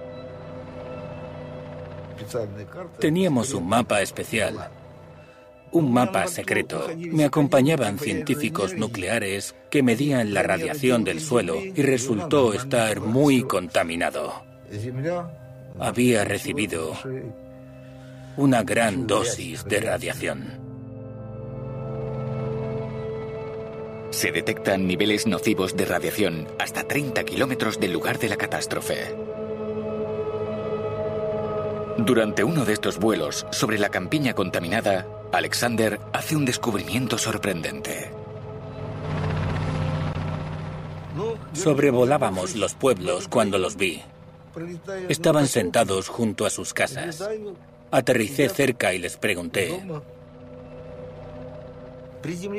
[2.99, 4.69] Teníamos un mapa especial,
[5.71, 6.87] un mapa secreto.
[6.97, 14.43] Me acompañaban científicos nucleares que medían la radiación del suelo y resultó estar muy contaminado.
[15.79, 16.93] Había recibido
[18.37, 20.59] una gran dosis de radiación.
[24.11, 29.15] Se detectan niveles nocivos de radiación hasta 30 kilómetros del lugar de la catástrofe.
[31.97, 38.11] Durante uno de estos vuelos sobre la campiña contaminada, Alexander hace un descubrimiento sorprendente.
[41.53, 44.01] Sobrevolábamos los pueblos cuando los vi.
[45.07, 47.23] Estaban sentados junto a sus casas.
[47.91, 49.83] Aterricé cerca y les pregunté,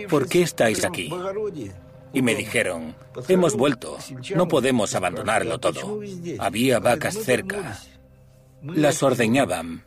[0.09, 1.11] ¿por qué estáis aquí?
[2.15, 2.95] Y me dijeron,
[3.29, 3.97] hemos vuelto,
[4.35, 6.01] no podemos abandonarlo todo.
[6.39, 7.79] Había vacas cerca,
[8.63, 9.85] las ordeñaban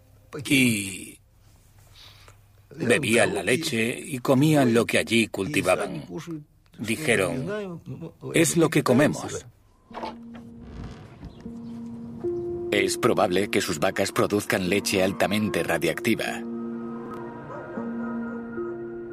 [0.48, 1.15] y
[2.76, 6.06] bebían la leche y comían lo que allí cultivaban.
[6.78, 7.82] Dijeron,
[8.34, 9.46] es lo que comemos.
[12.72, 16.44] Es probable que sus vacas produzcan leche altamente radiactiva.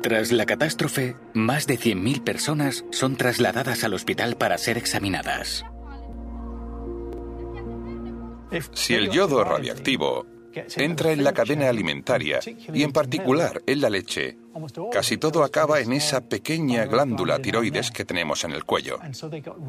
[0.02, 5.64] Tras la catástrofe, más de 100.000 personas son trasladadas al hospital para ser examinadas.
[8.72, 10.26] Si el yodo radiactivo
[10.76, 12.40] entra en la cadena alimentaria
[12.72, 14.38] y en particular en la leche,
[14.90, 18.98] casi todo acaba en esa pequeña glándula tiroides que tenemos en el cuello.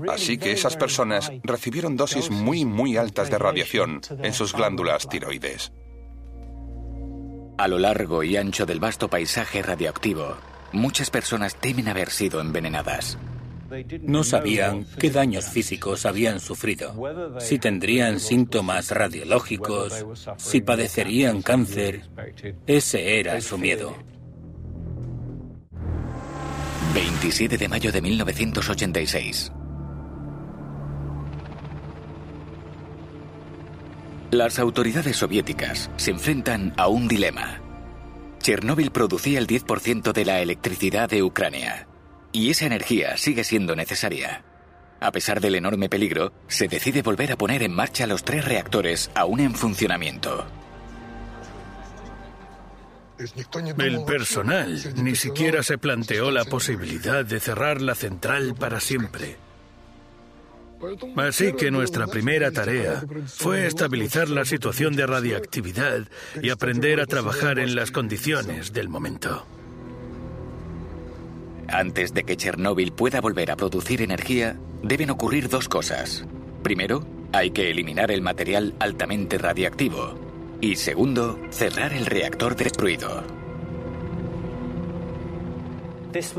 [0.10, 5.72] Así que esas personas recibieron dosis muy, muy altas de radiación en sus glándulas tiroides.
[7.58, 10.38] A lo largo y ancho del vasto paisaje radioactivo,
[10.72, 13.18] muchas personas temen haber sido envenenadas.
[14.02, 16.94] No sabían qué daños físicos habían sufrido,
[17.40, 20.06] si tendrían síntomas radiológicos,
[20.38, 22.04] si padecerían cáncer.
[22.68, 23.96] Ese era su miedo.
[26.94, 29.52] 27 de mayo de 1986.
[34.30, 37.62] Las autoridades soviéticas se enfrentan a un dilema.
[38.40, 41.88] Chernóbil producía el 10% de la electricidad de Ucrania
[42.34, 44.44] y esa energía sigue siendo necesaria.
[45.00, 49.12] A pesar del enorme peligro, se decide volver a poner en marcha los tres reactores
[49.16, 50.46] aún en funcionamiento.
[53.78, 59.38] El personal ni siquiera se planteó la posibilidad de cerrar la central para siempre.
[61.16, 66.08] Así que nuestra primera tarea fue estabilizar la situación de radiactividad
[66.42, 69.46] y aprender a trabajar en las condiciones del momento.
[71.68, 76.26] Antes de que Chernóbil pueda volver a producir energía, deben ocurrir dos cosas.
[76.62, 80.16] Primero, hay que eliminar el material altamente radiactivo.
[80.62, 83.24] Y segundo, cerrar el reactor destruido.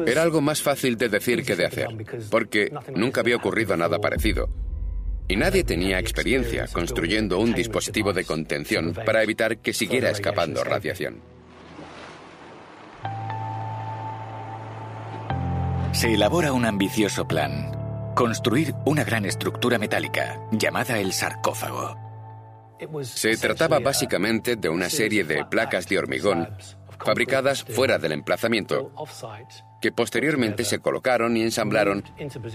[0.06, 1.88] Era algo más fácil de decir que de hacer,
[2.30, 4.48] porque nunca había ocurrido nada parecido.
[5.26, 11.33] Y nadie tenía experiencia construyendo un dispositivo de contención para evitar que siguiera escapando radiación.
[15.94, 17.70] Se elabora un ambicioso plan.
[18.16, 21.96] Construir una gran estructura metálica, llamada el sarcófago.
[23.02, 26.48] Se trataba básicamente de una serie de placas de hormigón
[26.98, 28.92] fabricadas fuera del emplazamiento,
[29.80, 32.02] que posteriormente se colocaron y ensamblaron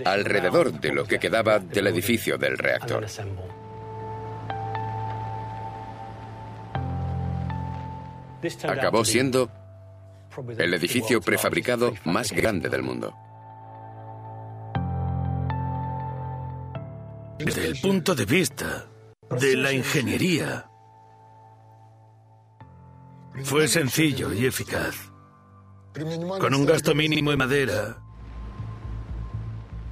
[0.04, 3.06] alrededor de lo que quedaba del edificio del reactor.
[8.68, 9.50] Acabó siendo
[10.58, 13.16] el edificio prefabricado más grande del mundo.
[17.40, 18.86] Desde el punto de vista
[19.40, 20.70] de la ingeniería,
[23.44, 25.12] fue sencillo y eficaz.
[26.40, 27.98] Con un gasto mínimo de madera,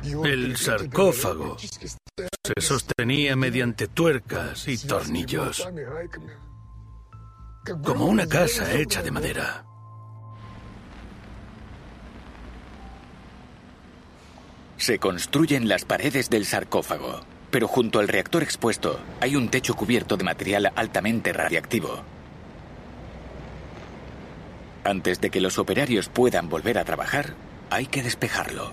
[0.03, 5.68] el sarcófago se sostenía mediante tuercas y tornillos,
[7.84, 9.65] como una casa hecha de madera.
[14.76, 17.22] Se construyen las paredes del sarcófago,
[17.52, 22.02] pero junto al reactor expuesto hay un techo cubierto de material altamente radiactivo.
[24.84, 27.34] Antes de que los operarios puedan volver a trabajar,
[27.69, 28.72] hay que despejarlo.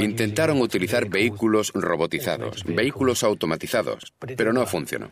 [0.00, 5.10] Intentaron utilizar vehículos robotizados, vehículos automatizados, pero no funcionó.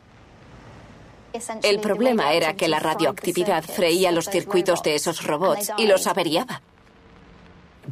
[1.62, 6.60] El problema era que la radioactividad freía los circuitos de esos robots y los averiaba.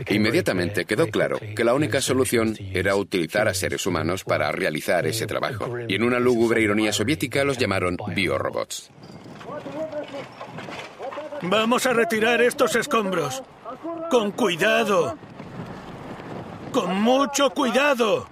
[0.08, 5.26] Inmediatamente quedó claro que la única solución era utilizar a seres humanos para realizar ese
[5.26, 5.68] trabajo.
[5.88, 8.90] Y en una lúgubre ironía soviética los llamaron biorobots.
[11.42, 13.42] Vamos a retirar estos escombros.
[14.10, 15.16] Con cuidado.
[16.72, 18.28] Con mucho cuidado.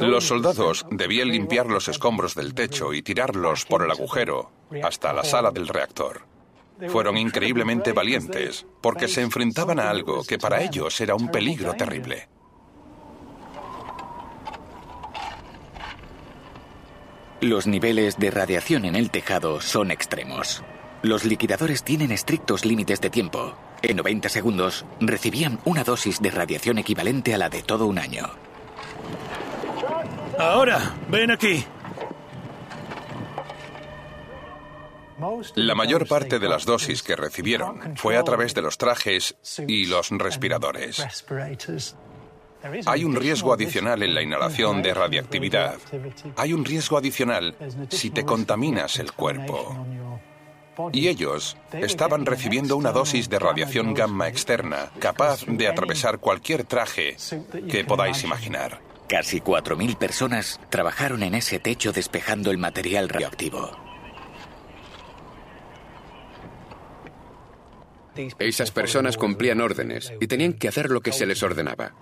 [0.00, 4.50] Los soldados debían limpiar los escombros del techo y tirarlos por el agujero
[4.82, 6.35] hasta la sala del reactor.
[6.88, 12.28] Fueron increíblemente valientes porque se enfrentaban a algo que para ellos era un peligro terrible.
[17.40, 20.62] Los niveles de radiación en el tejado son extremos.
[21.02, 23.54] Los liquidadores tienen estrictos límites de tiempo.
[23.82, 28.30] En 90 segundos recibían una dosis de radiación equivalente a la de todo un año.
[30.38, 31.64] Ahora, ven aquí.
[35.54, 39.36] La mayor parte de las dosis que recibieron fue a través de los trajes
[39.66, 41.24] y los respiradores.
[42.86, 45.76] Hay un riesgo adicional en la inhalación de radiactividad.
[46.36, 47.56] Hay un riesgo adicional
[47.88, 49.86] si te contaminas el cuerpo.
[50.92, 57.16] Y ellos estaban recibiendo una dosis de radiación gamma externa capaz de atravesar cualquier traje
[57.70, 58.80] que podáis imaginar.
[59.08, 63.85] Casi 4.000 personas trabajaron en ese techo despejando el material radioactivo.
[68.38, 71.92] Esas personas cumplían órdenes y tenían que hacer lo que se les ordenaba.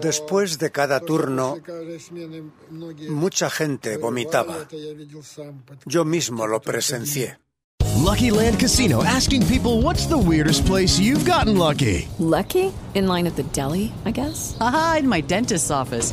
[0.00, 1.56] Después de cada turno,
[3.08, 4.66] mucha gente vomitaba.
[5.86, 7.38] Yo mismo lo presencié.
[8.04, 12.08] Lucky Land Casino asking people what's the weirdest place you've gotten lucky?
[12.18, 12.72] Lucky?
[12.94, 14.56] In line at the deli, I guess?
[14.60, 16.12] Aha, in my dentist's office.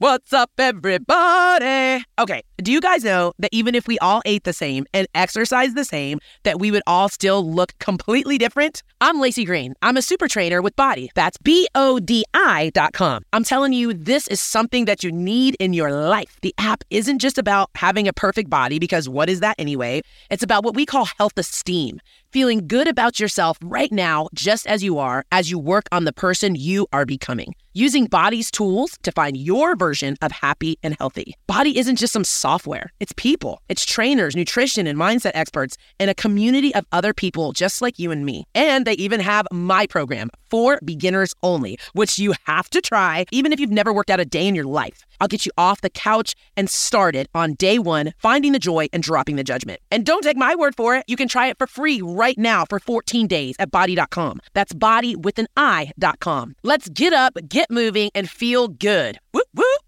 [0.00, 2.04] What's up, everybody?
[2.20, 5.74] Okay, do you guys know that even if we all ate the same and exercised
[5.74, 8.84] the same, that we would all still look completely different?
[9.00, 9.74] I'm Lacey Green.
[9.82, 11.10] I'm a super trainer with Body.
[11.16, 13.24] That's B O D I dot com.
[13.32, 16.38] I'm telling you, this is something that you need in your life.
[16.42, 20.02] The app isn't just about having a perfect body, because what is that anyway?
[20.30, 21.98] It's about what we call health esteem.
[22.30, 26.12] Feeling good about yourself right now, just as you are, as you work on the
[26.12, 27.54] person you are becoming.
[27.72, 31.34] Using Body's tools to find your version of happy and healthy.
[31.46, 36.14] Body isn't just some software, it's people, it's trainers, nutrition, and mindset experts, and a
[36.14, 38.44] community of other people just like you and me.
[38.54, 43.52] And they even have my program for beginners only, which you have to try even
[43.52, 45.06] if you've never worked out a day in your life.
[45.20, 49.02] I'll get you off the couch and started on day one, finding the joy and
[49.02, 49.80] dropping the judgment.
[49.90, 51.04] And don't take my word for it.
[51.06, 54.40] You can try it for free right now for 14 days at body.com.
[54.54, 56.56] That's body with an I.com.
[56.62, 59.18] Let's get up, get moving, and feel good.
[59.32, 59.80] Whoop, whoop.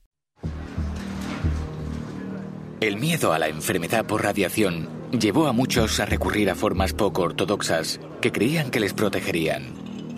[2.81, 7.23] El miedo a la enfermedad por radiación llevó a muchos a recurrir a formas poco
[7.23, 9.75] ortodoxas que creían que les protegerían.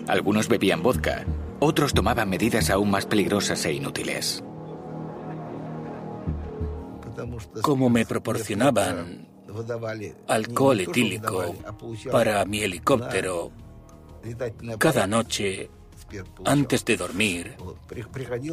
[0.07, 1.25] Algunos bebían vodka,
[1.59, 4.43] otros tomaban medidas aún más peligrosas e inútiles.
[7.61, 9.32] Como me proporcionaban
[10.27, 11.55] alcohol etílico
[12.11, 13.51] para mi helicóptero
[14.77, 15.69] cada noche
[16.45, 17.55] antes de dormir,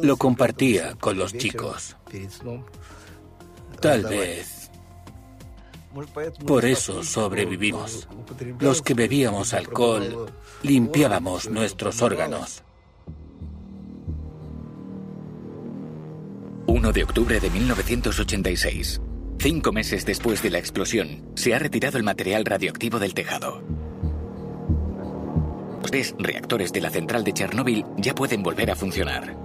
[0.01, 1.95] lo compartía con los chicos.
[3.79, 4.61] Tal vez
[6.45, 8.07] por eso sobrevivimos.
[8.59, 10.31] Los que bebíamos alcohol
[10.63, 12.63] limpiábamos nuestros órganos.
[16.67, 19.01] 1 de octubre de 1986.
[19.41, 23.63] Cinco meses después de la explosión, se ha retirado el material radioactivo del tejado.
[25.81, 29.35] Los tres reactores de la central de Chernóbil ya pueden volver a funcionar.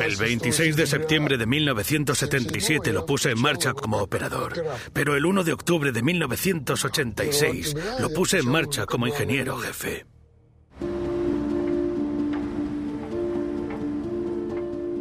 [0.00, 5.44] El 26 de septiembre de 1977 lo puse en marcha como operador, pero el 1
[5.44, 10.11] de octubre de 1986 lo puse en marcha como ingeniero jefe.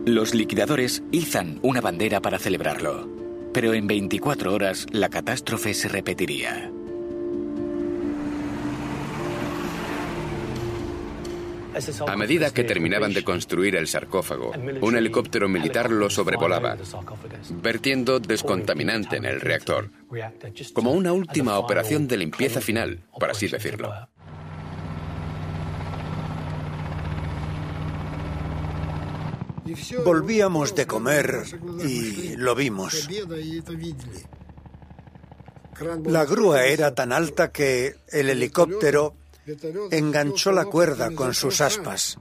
[0.06, 3.08] Los liquidadores izan una bandera para celebrarlo,
[3.54, 6.72] pero en 24 horas la catástrofe se repetiría.
[12.08, 16.78] A medida que terminaban de construir el sarcófago, un helicóptero militar lo sobrevolaba,
[17.62, 19.92] vertiendo descontaminante en el reactor,
[20.74, 23.94] como una última operación de limpieza final, por así decirlo.
[30.04, 31.44] Volvíamos de comer
[31.84, 33.08] y lo vimos.
[36.06, 39.16] La grúa era tan alta que el helicóptero
[39.92, 42.18] enganchó la cuerda con sus aspas.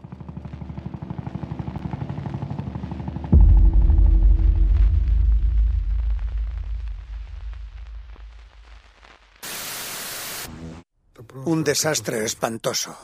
[11.44, 12.96] Un desastre espantoso.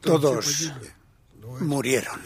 [0.00, 0.72] Todos
[1.60, 2.20] murieron.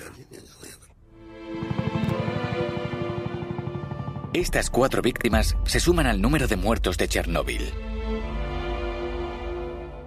[4.33, 7.71] Estas cuatro víctimas se suman al número de muertos de Chernóbil.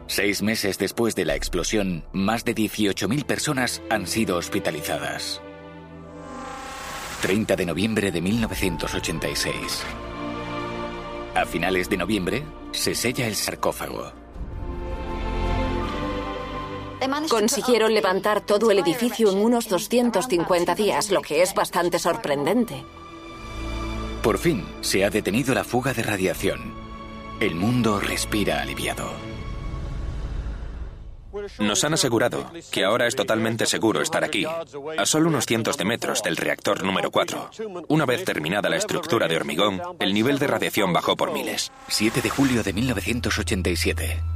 [0.07, 5.41] Seis meses después de la explosión, más de 18.000 personas han sido hospitalizadas.
[7.21, 9.83] 30 de noviembre de 1986.
[11.35, 14.24] A finales de noviembre, se sella el sarcófago.
[17.29, 22.83] Consiguieron levantar todo el edificio en unos 250 días, lo que es bastante sorprendente.
[24.21, 26.73] Por fin, se ha detenido la fuga de radiación.
[27.39, 29.11] El mundo respira aliviado.
[31.59, 35.85] Nos han asegurado que ahora es totalmente seguro estar aquí, a solo unos cientos de
[35.85, 37.51] metros del reactor número 4.
[37.89, 41.71] Una vez terminada la estructura de hormigón, el nivel de radiación bajó por miles.
[41.89, 44.34] 7 de julio de 1987.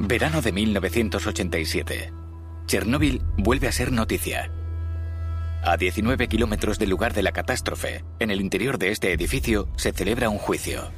[0.00, 2.12] Verano de 1987.
[2.66, 4.50] Chernóbil vuelve a ser noticia.
[5.64, 9.92] A 19 kilómetros del lugar de la catástrofe, en el interior de este edificio, se
[9.92, 10.90] celebra un juicio.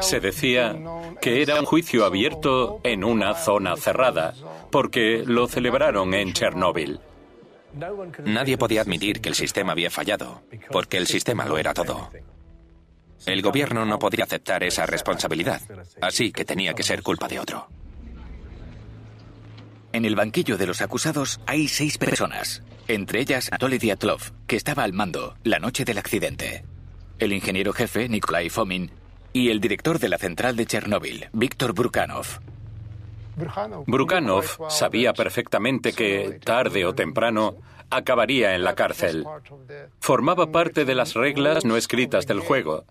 [0.00, 0.76] Se decía
[1.20, 4.34] que era un juicio abierto en una zona cerrada,
[4.72, 7.00] porque lo celebraron en Chernóbil.
[8.24, 12.10] Nadie podía admitir que el sistema había fallado, porque el sistema lo era todo.
[13.26, 15.60] El gobierno no podía aceptar esa responsabilidad,
[16.00, 17.68] así que tenía que ser culpa de otro.
[19.92, 24.84] En el banquillo de los acusados hay seis personas, entre ellas Anatoly Diatlov, que estaba
[24.84, 26.64] al mando la noche del accidente,
[27.18, 28.90] el ingeniero jefe Nikolai Fomin
[29.32, 32.26] y el director de la central de Chernóbil, Víctor Brukanov.
[33.86, 37.56] Brukanov sabía perfectamente que, tarde o temprano,
[37.90, 39.24] acabaría en la cárcel.
[40.00, 42.84] Formaba parte de las reglas no escritas del juego.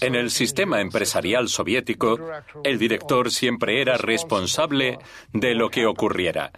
[0.00, 2.18] En el sistema empresarial soviético,
[2.64, 4.98] el director siempre era responsable
[5.32, 6.52] de lo que ocurriera.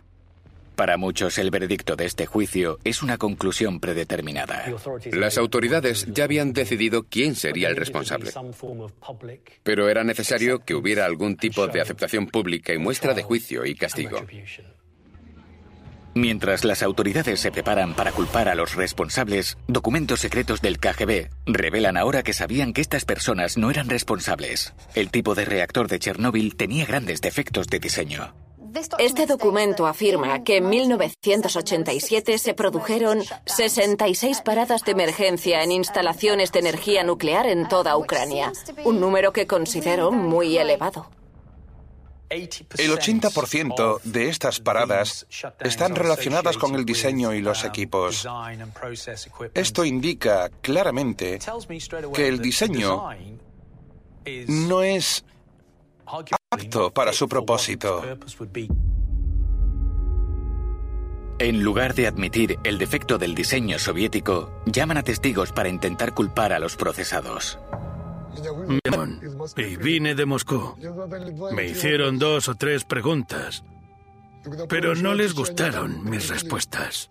[0.80, 4.64] Para muchos, el veredicto de este juicio es una conclusión predeterminada.
[5.12, 8.32] Las autoridades ya habían decidido quién sería el responsable.
[9.62, 13.74] Pero era necesario que hubiera algún tipo de aceptación pública y muestra de juicio y
[13.74, 14.24] castigo.
[16.14, 21.96] Mientras las autoridades se preparan para culpar a los responsables, documentos secretos del KGB revelan
[21.96, 24.74] ahora que sabían que estas personas no eran responsables.
[24.94, 28.34] El tipo de reactor de Chernóbil tenía grandes defectos de diseño.
[28.98, 36.60] Este documento afirma que en 1987 se produjeron 66 paradas de emergencia en instalaciones de
[36.60, 38.52] energía nuclear en toda Ucrania,
[38.84, 41.08] un número que considero muy elevado.
[42.30, 45.26] El 80% de estas paradas
[45.58, 48.26] están relacionadas con el diseño y los equipos.
[49.52, 51.40] Esto indica claramente
[52.14, 53.08] que el diseño
[54.46, 55.24] no es
[56.50, 58.02] apto para su propósito.
[61.40, 66.52] En lugar de admitir el defecto del diseño soviético, llaman a testigos para intentar culpar
[66.52, 67.58] a los procesados.
[69.56, 70.76] Y vine de Moscú.
[71.52, 73.64] Me hicieron dos o tres preguntas,
[74.68, 77.10] pero no les gustaron mis respuestas.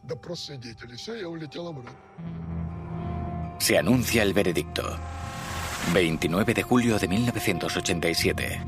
[3.60, 4.98] Se anuncia el veredicto.
[5.94, 8.62] 29 de julio de 1987.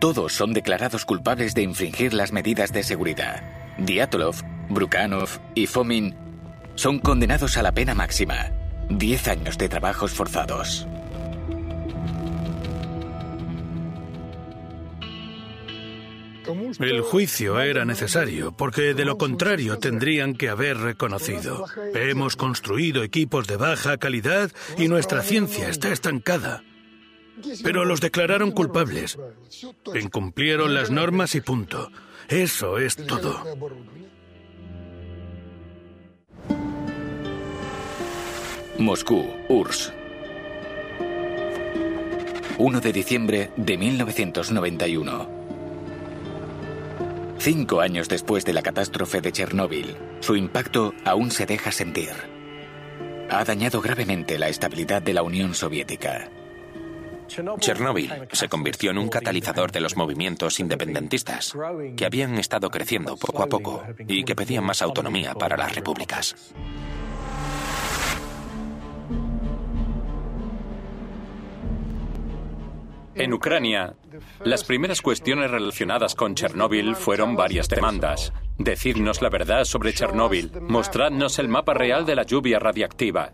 [0.00, 3.42] Todos son declarados culpables de infringir las medidas de seguridad.
[3.78, 4.36] Diatlov,
[4.68, 6.14] Brukanov y Fomin
[6.76, 8.52] son condenados a la pena máxima.
[8.90, 10.86] 10 años de trabajos forzados.
[16.80, 21.64] El juicio era necesario, porque de lo contrario tendrían que haber reconocido.
[21.94, 26.62] Hemos construido equipos de baja calidad y nuestra ciencia está estancada.
[27.62, 29.18] Pero los declararon culpables.
[29.94, 31.90] Incumplieron las normas y punto.
[32.28, 33.44] Eso es todo.
[38.78, 39.92] Moscú, URSS.
[42.58, 45.37] 1 de diciembre de 1991.
[47.38, 52.10] Cinco años después de la catástrofe de Chernóbil, su impacto aún se deja sentir.
[53.30, 56.30] Ha dañado gravemente la estabilidad de la Unión Soviética.
[57.60, 61.54] Chernóbil se convirtió en un catalizador de los movimientos independentistas,
[61.96, 66.34] que habían estado creciendo poco a poco y que pedían más autonomía para las repúblicas.
[73.18, 73.94] En Ucrania,
[74.44, 78.32] las primeras cuestiones relacionadas con Chernóbil fueron varias demandas.
[78.58, 83.32] Decirnos la verdad sobre Chernóbil, mostradnos el mapa real de la lluvia radiactiva.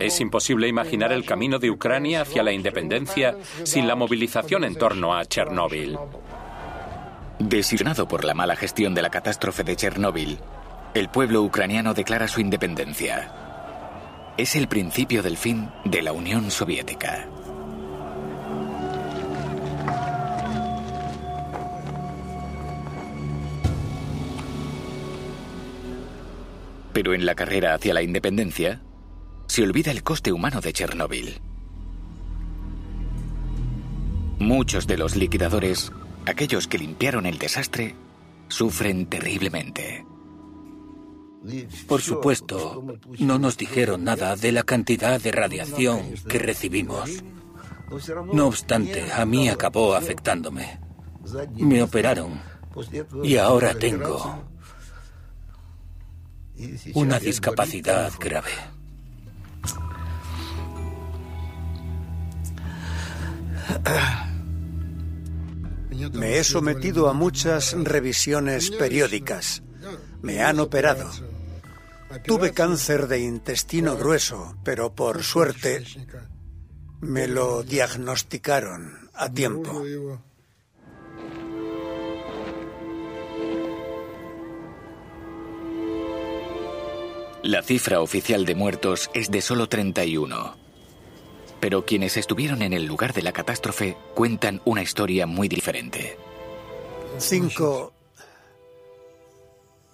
[0.00, 5.16] Es imposible imaginar el camino de Ucrania hacia la independencia sin la movilización en torno
[5.16, 5.96] a Chernóbil.
[7.38, 10.38] Desilusionado por la mala gestión de la catástrofe de Chernóbil,
[10.94, 13.32] el pueblo ucraniano declara su independencia.
[14.36, 17.28] Es el principio del fin de la Unión Soviética.
[26.92, 28.82] Pero en la carrera hacia la independencia,
[29.46, 31.40] se olvida el coste humano de Chernóbil.
[34.38, 35.92] Muchos de los liquidadores,
[36.26, 37.94] aquellos que limpiaron el desastre,
[38.48, 40.04] sufren terriblemente.
[41.86, 42.84] Por supuesto,
[43.18, 47.22] no nos dijeron nada de la cantidad de radiación que recibimos.
[48.32, 50.80] No obstante, a mí acabó afectándome.
[51.56, 52.40] Me operaron
[53.22, 54.51] y ahora tengo
[56.94, 58.50] una discapacidad grave.
[66.12, 69.62] Me he sometido a muchas revisiones periódicas.
[70.20, 71.10] Me han operado.
[72.24, 75.84] Tuve cáncer de intestino grueso, pero por suerte
[77.00, 79.82] me lo diagnosticaron a tiempo.
[87.42, 90.56] La cifra oficial de muertos es de solo 31.
[91.58, 96.16] Pero quienes estuvieron en el lugar de la catástrofe cuentan una historia muy diferente.
[97.18, 97.92] Cinco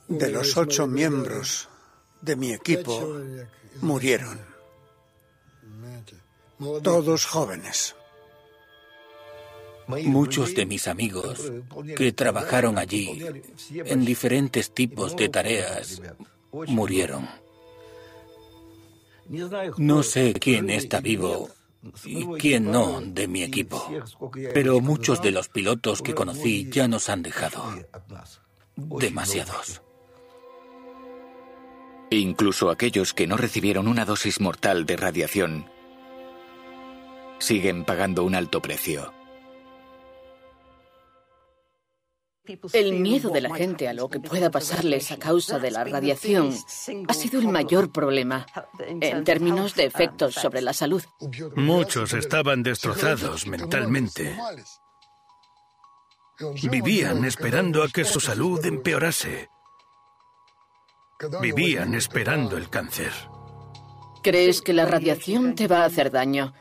[0.09, 1.70] de los ocho miembros
[2.20, 3.16] de mi equipo
[3.81, 4.39] murieron.
[6.83, 7.97] Todos jóvenes.
[9.87, 11.51] Muchos de mis amigos
[11.97, 13.25] que trabajaron allí
[13.70, 16.03] en diferentes tipos de tareas
[16.53, 17.29] murieron.
[19.77, 21.51] No sé quién está vivo
[22.05, 23.87] y quién no de mi equipo,
[24.55, 27.62] pero muchos de los pilotos que conocí ya nos han dejado.
[28.77, 29.83] Demasiados.
[32.11, 35.66] Incluso aquellos que no recibieron una dosis mortal de radiación
[37.39, 39.12] siguen pagando un alto precio.
[42.73, 46.55] El miedo de la gente a lo que pueda pasarles a causa de la radiación
[47.07, 48.47] ha sido el mayor problema
[48.79, 51.03] en términos de efectos sobre la salud.
[51.57, 54.37] Muchos estaban destrozados mentalmente.
[56.70, 59.49] Vivían esperando a que su salud empeorase.
[61.41, 63.12] Vivían esperando el cáncer.
[64.23, 66.53] Crees que la radiación te va a hacer daño,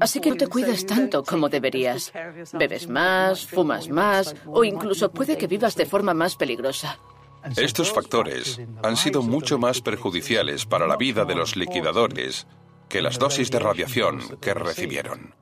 [0.00, 2.12] así que no te cuidas tanto como deberías.
[2.52, 6.98] Bebes más, fumas más o incluso puede que vivas de forma más peligrosa.
[7.56, 12.46] Estos factores han sido mucho más perjudiciales para la vida de los liquidadores
[12.88, 15.34] que las dosis de radiación que recibieron.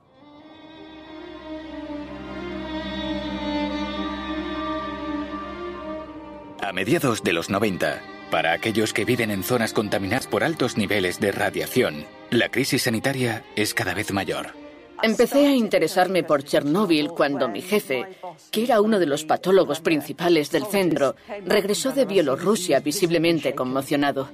[6.61, 11.19] A mediados de los 90, para aquellos que viven en zonas contaminadas por altos niveles
[11.19, 14.53] de radiación, la crisis sanitaria es cada vez mayor.
[15.01, 18.05] Empecé a interesarme por Chernóbil cuando mi jefe,
[18.51, 21.15] que era uno de los patólogos principales del centro,
[21.45, 24.29] regresó de Bielorrusia visiblemente conmocionado.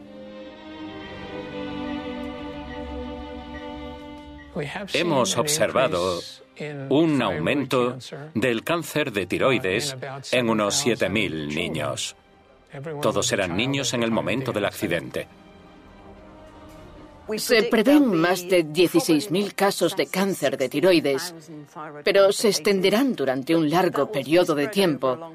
[4.94, 6.22] Hemos observado
[6.90, 7.98] un aumento
[8.34, 9.96] del cáncer de tiroides
[10.32, 12.16] en unos 7.000 niños.
[13.02, 15.28] Todos eran niños en el momento del accidente.
[17.38, 21.34] Se prevén más de 16.000 casos de cáncer de tiroides,
[22.04, 25.34] pero se extenderán durante un largo periodo de tiempo,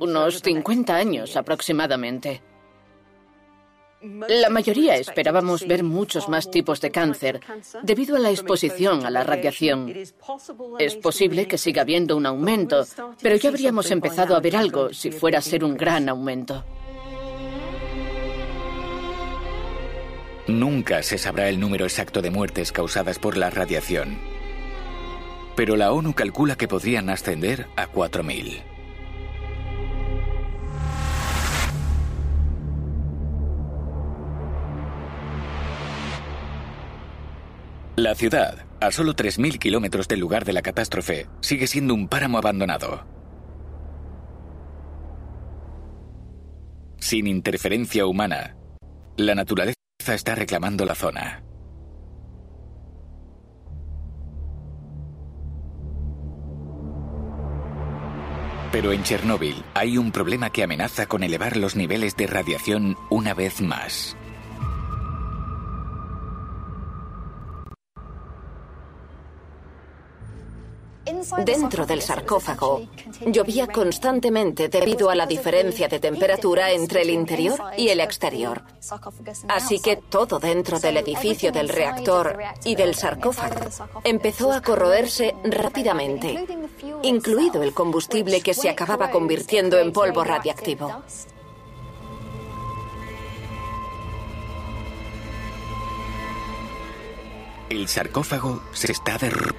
[0.00, 2.40] unos 50 años aproximadamente.
[4.28, 7.40] La mayoría esperábamos ver muchos más tipos de cáncer
[7.82, 9.94] debido a la exposición a la radiación.
[10.78, 12.84] Es posible que siga habiendo un aumento,
[13.22, 16.64] pero ya habríamos empezado a ver algo si fuera a ser un gran aumento.
[20.46, 24.18] Nunca se sabrá el número exacto de muertes causadas por la radiación,
[25.56, 28.73] pero la ONU calcula que podrían ascender a 4.000.
[37.96, 42.38] La ciudad, a solo 3.000 kilómetros del lugar de la catástrofe, sigue siendo un páramo
[42.38, 43.06] abandonado.
[46.98, 48.56] Sin interferencia humana,
[49.16, 49.76] la naturaleza
[50.08, 51.44] está reclamando la zona.
[58.72, 63.34] Pero en Chernóbil hay un problema que amenaza con elevar los niveles de radiación una
[63.34, 64.16] vez más.
[71.44, 72.86] Dentro del sarcófago
[73.26, 78.62] llovía constantemente debido a la diferencia de temperatura entre el interior y el exterior.
[79.48, 83.60] Así que todo dentro del edificio del reactor y del sarcófago
[84.04, 86.46] empezó a corroerse rápidamente,
[87.02, 91.02] incluido el combustible que se acababa convirtiendo en polvo radiactivo.
[97.70, 99.54] El sarcófago se está der...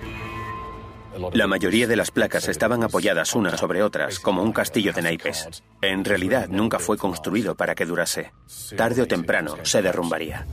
[1.33, 5.63] La mayoría de las placas estaban apoyadas unas sobre otras, como un castillo de naipes.
[5.81, 8.33] En realidad nunca fue construido para que durase.
[8.75, 10.45] Tarde o temprano se derrumbaría.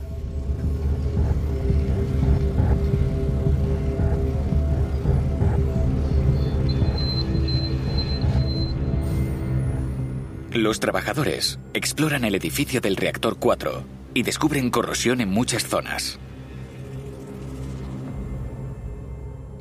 [10.53, 13.83] Los trabajadores exploran el edificio del reactor 4
[14.13, 16.19] y descubren corrosión en muchas zonas.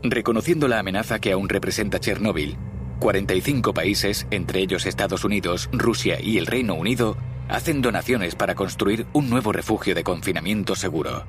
[0.02, 2.56] Reconociendo la amenaza que aún representa Chernóbil,
[2.98, 7.16] 45 países, entre ellos Estados Unidos, Rusia y el Reino Unido,
[7.48, 11.24] hacen donaciones para construir un nuevo refugio de confinamiento seguro.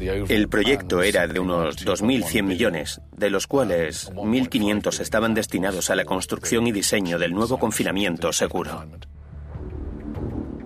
[0.00, 6.04] El proyecto era de unos 2.100 millones, de los cuales 1.500 estaban destinados a la
[6.04, 8.84] construcción y diseño del nuevo confinamiento seguro.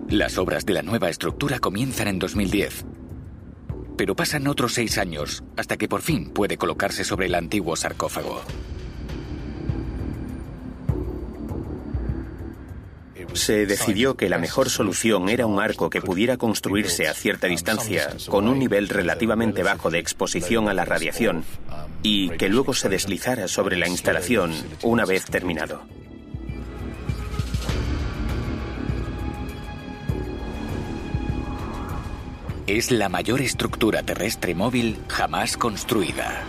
[0.09, 2.85] Las obras de la nueva estructura comienzan en 2010,
[3.97, 8.41] pero pasan otros seis años hasta que por fin puede colocarse sobre el antiguo sarcófago.
[13.33, 18.15] Se decidió que la mejor solución era un arco que pudiera construirse a cierta distancia,
[18.27, 21.43] con un nivel relativamente bajo de exposición a la radiación,
[22.03, 24.53] y que luego se deslizara sobre la instalación
[24.83, 25.81] una vez terminado.
[32.65, 36.45] Es la mayor estructura terrestre móvil jamás construida.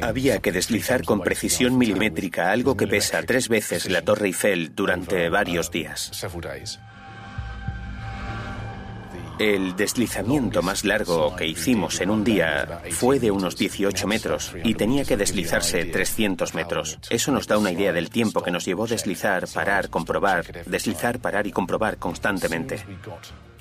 [0.00, 5.28] Había que deslizar con precisión milimétrica algo que pesa tres veces la Torre Eiffel durante
[5.28, 6.12] varios días.
[9.38, 14.74] El deslizamiento más largo que hicimos en un día fue de unos 18 metros y
[14.74, 16.98] tenía que deslizarse 300 metros.
[17.08, 21.46] Eso nos da una idea del tiempo que nos llevó deslizar, parar, comprobar, deslizar, parar
[21.46, 22.84] y comprobar constantemente.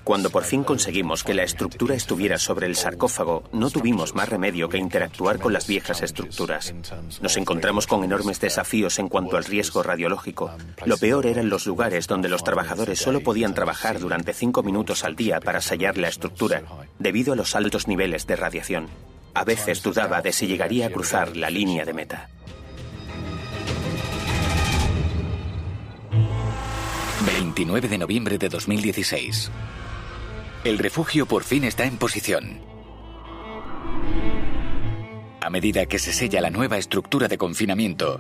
[0.08, 4.70] Cuando por fin conseguimos que la estructura estuviera sobre el sarcófago, no tuvimos más remedio
[4.70, 6.74] que interactuar con las viejas estructuras.
[7.22, 10.50] Nos encontramos con enormes desafíos en cuanto al riesgo radiológico.
[10.86, 15.18] Lo peor eran los lugares donde los trabajadores solo podían trabajar durante cinco minutos al
[15.18, 16.64] día para sellar la estructura,
[17.00, 18.88] debido a los altos niveles de radiación.
[19.34, 22.30] A veces dudaba de si llegaría a cruzar la línea de meta.
[27.26, 29.52] 29 de noviembre de 2016.
[30.68, 32.60] El refugio por fin está en posición.
[35.40, 38.20] A medida que se sella la nueva estructura de confinamiento,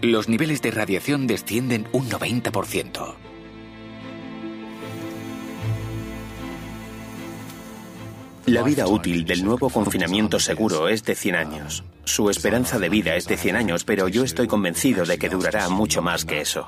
[0.00, 3.16] los niveles de radiación descienden un 90%.
[8.46, 11.84] La vida útil del nuevo confinamiento seguro es de 100 años.
[12.04, 15.68] Su esperanza de vida es de 100 años, pero yo estoy convencido de que durará
[15.68, 16.66] mucho más que eso.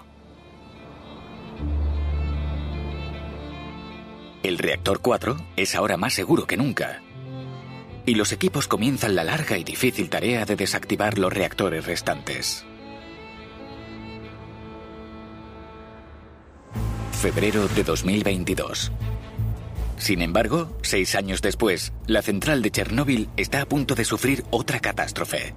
[4.47, 7.03] El reactor 4 es ahora más seguro que nunca.
[8.07, 12.65] Y los equipos comienzan la larga y difícil tarea de desactivar los reactores restantes.
[17.11, 18.93] Febrero de 2022.
[19.97, 24.79] Sin embargo, seis años después, la central de Chernóbil está a punto de sufrir otra
[24.79, 25.57] catástrofe.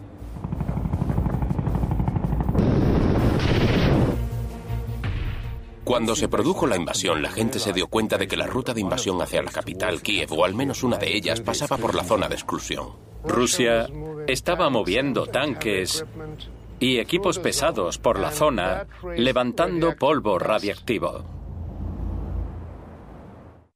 [5.89, 8.81] Cuando se produjo la invasión, la gente se dio cuenta de que la ruta de
[8.81, 12.29] invasión hacia la capital, Kiev, o al menos una de ellas, pasaba por la zona
[12.29, 12.89] de exclusión.
[13.23, 13.89] Rusia
[14.27, 16.05] estaba moviendo tanques
[16.79, 18.85] y equipos pesados por la zona,
[19.17, 21.23] levantando polvo radiactivo.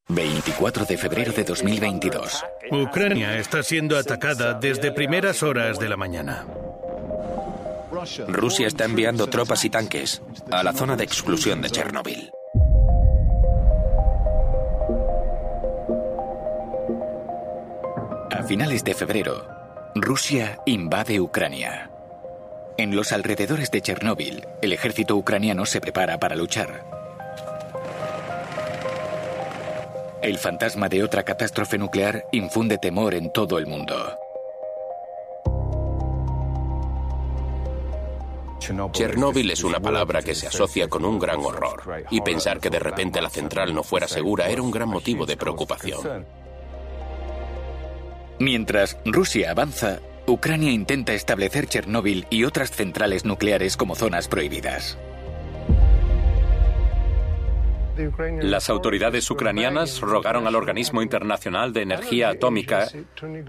[0.09, 2.45] 24 de febrero de 2022.
[2.69, 6.45] Ucrania está siendo atacada desde primeras horas de la mañana.
[8.27, 10.21] Rusia está enviando tropas y tanques
[10.51, 12.31] a la zona de exclusión de Chernóbil.
[18.31, 19.47] A finales de febrero,
[19.95, 21.89] Rusia invade Ucrania.
[22.77, 26.83] En los alrededores de Chernóbil, el ejército ucraniano se prepara para luchar.
[30.21, 34.17] El fantasma de otra catástrofe nuclear infunde temor en todo el mundo.
[38.91, 42.79] Chernóbil es una palabra que se asocia con un gran horror, y pensar que de
[42.79, 46.25] repente la central no fuera segura era un gran motivo de preocupación.
[48.39, 54.97] Mientras Rusia avanza, Ucrania intenta establecer Chernóbil y otras centrales nucleares como zonas prohibidas.
[58.41, 62.87] Las autoridades ucranianas rogaron al Organismo Internacional de Energía Atómica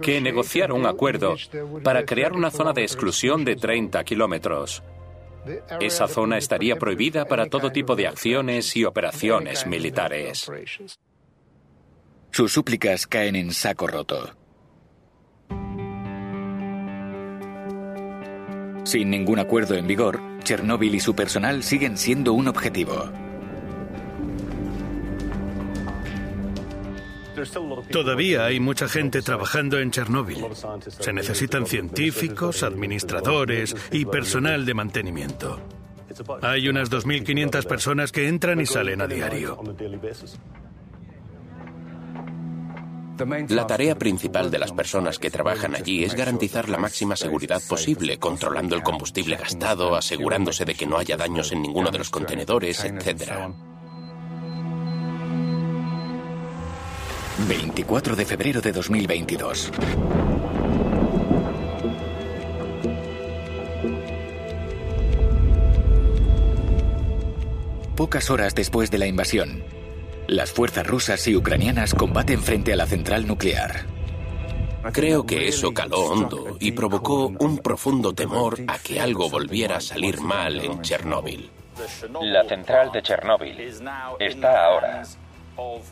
[0.02, 1.36] que negociara un acuerdo
[1.82, 4.82] para crear una zona de exclusión de 30 kilómetros.
[5.80, 10.50] Esa zona estaría prohibida para todo tipo de acciones y operaciones militares.
[12.30, 14.34] Sus súplicas caen en saco roto.
[18.84, 23.10] Sin ningún acuerdo en vigor, Chernóbil y su personal siguen siendo un objetivo.
[27.90, 30.44] Todavía hay mucha gente trabajando en Chernóbil.
[30.86, 35.60] Se necesitan científicos, administradores y personal de mantenimiento.
[36.42, 39.58] Hay unas 2.500 personas que entran y salen a diario.
[43.48, 48.18] La tarea principal de las personas que trabajan allí es garantizar la máxima seguridad posible,
[48.18, 52.84] controlando el combustible gastado, asegurándose de que no haya daños en ninguno de los contenedores,
[52.84, 53.54] etc.
[57.38, 59.72] 24 de febrero de 2022.
[67.96, 69.64] Pocas horas después de la invasión,
[70.28, 73.86] las fuerzas rusas y ucranianas combaten frente a la central nuclear.
[74.92, 79.80] Creo que eso caló hondo y provocó un profundo temor a que algo volviera a
[79.80, 81.50] salir mal en Chernóbil.
[82.22, 83.58] La central de Chernóbil
[84.20, 85.02] está ahora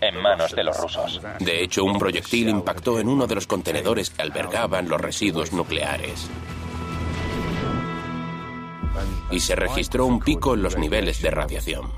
[0.01, 1.21] en manos de los rusos.
[1.39, 6.29] De hecho, un proyectil impactó en uno de los contenedores que albergaban los residuos nucleares.
[9.31, 11.91] Y se registró un pico en los niveles de radiación.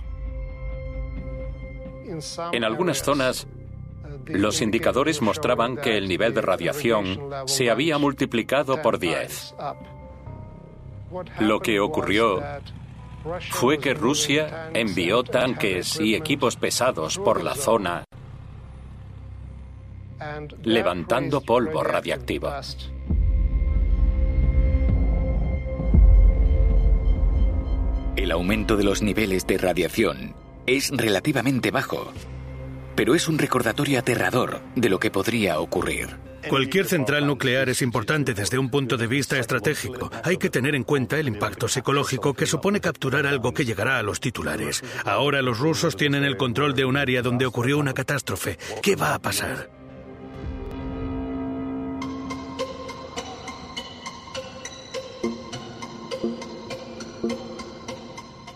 [2.52, 3.46] En algunas zonas,
[4.26, 9.54] los indicadores mostraban que el nivel de radiación se había multiplicado por 10.
[11.40, 12.40] Lo que ocurrió
[13.50, 18.04] fue que Rusia envió tanques y equipos pesados por la zona,
[20.62, 22.50] levantando polvo radiactivo.
[28.16, 30.34] El aumento de los niveles de radiación
[30.66, 32.12] es relativamente bajo,
[32.94, 36.33] pero es un recordatorio aterrador de lo que podría ocurrir.
[36.48, 40.10] Cualquier central nuclear es importante desde un punto de vista estratégico.
[40.22, 44.02] Hay que tener en cuenta el impacto psicológico que supone capturar algo que llegará a
[44.02, 44.82] los titulares.
[45.04, 48.58] Ahora los rusos tienen el control de un área donde ocurrió una catástrofe.
[48.82, 49.70] ¿Qué va a pasar?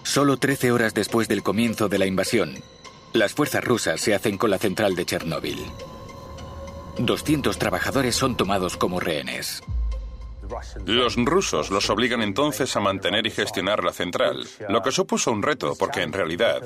[0.03, 2.55] Solo 13 horas después del comienzo de la invasión,
[3.13, 5.59] las fuerzas rusas se hacen con la central de Chernóbil.
[6.99, 9.63] 200 trabajadores son tomados como rehenes.
[10.87, 15.43] Los rusos los obligan entonces a mantener y gestionar la central, lo que supuso un
[15.43, 16.63] reto porque en realidad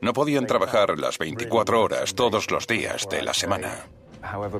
[0.00, 3.86] no podían trabajar las 24 horas todos los días de la semana.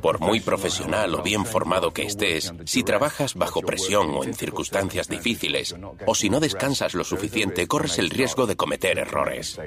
[0.01, 5.07] Por muy profesional o bien formado que estés, si trabajas bajo presión o en circunstancias
[5.07, 5.77] difíciles,
[6.07, 9.61] o si no descansas lo suficiente, corres el riesgo de cometer errores.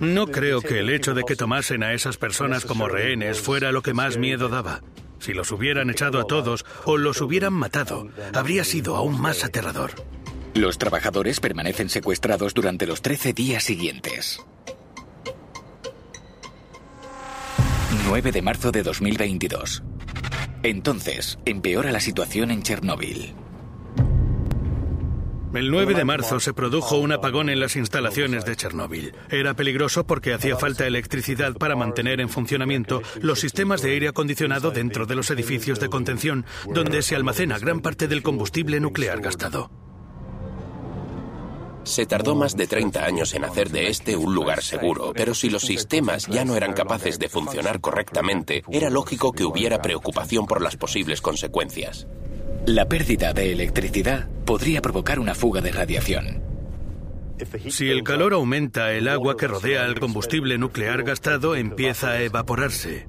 [0.00, 3.82] No creo que el hecho de que tomasen a esas personas como rehenes fuera lo
[3.82, 4.82] que más miedo daba.
[5.18, 9.92] Si los hubieran echado a todos o los hubieran matado, habría sido aún más aterrador.
[10.54, 14.40] Los trabajadores permanecen secuestrados durante los 13 días siguientes.
[18.06, 19.82] 9 de marzo de 2022.
[20.62, 23.34] Entonces, empeora la situación en Chernóbil.
[25.54, 29.14] El 9 de marzo se produjo un apagón en las instalaciones de Chernóbil.
[29.30, 34.72] Era peligroso porque hacía falta electricidad para mantener en funcionamiento los sistemas de aire acondicionado
[34.72, 39.70] dentro de los edificios de contención, donde se almacena gran parte del combustible nuclear gastado.
[41.84, 45.50] Se tardó más de 30 años en hacer de este un lugar seguro, pero si
[45.50, 50.62] los sistemas ya no eran capaces de funcionar correctamente, era lógico que hubiera preocupación por
[50.62, 52.08] las posibles consecuencias.
[52.66, 56.42] La pérdida de electricidad podría provocar una fuga de radiación.
[57.68, 63.06] Si el calor aumenta, el agua que rodea al combustible nuclear gastado empieza a evaporarse.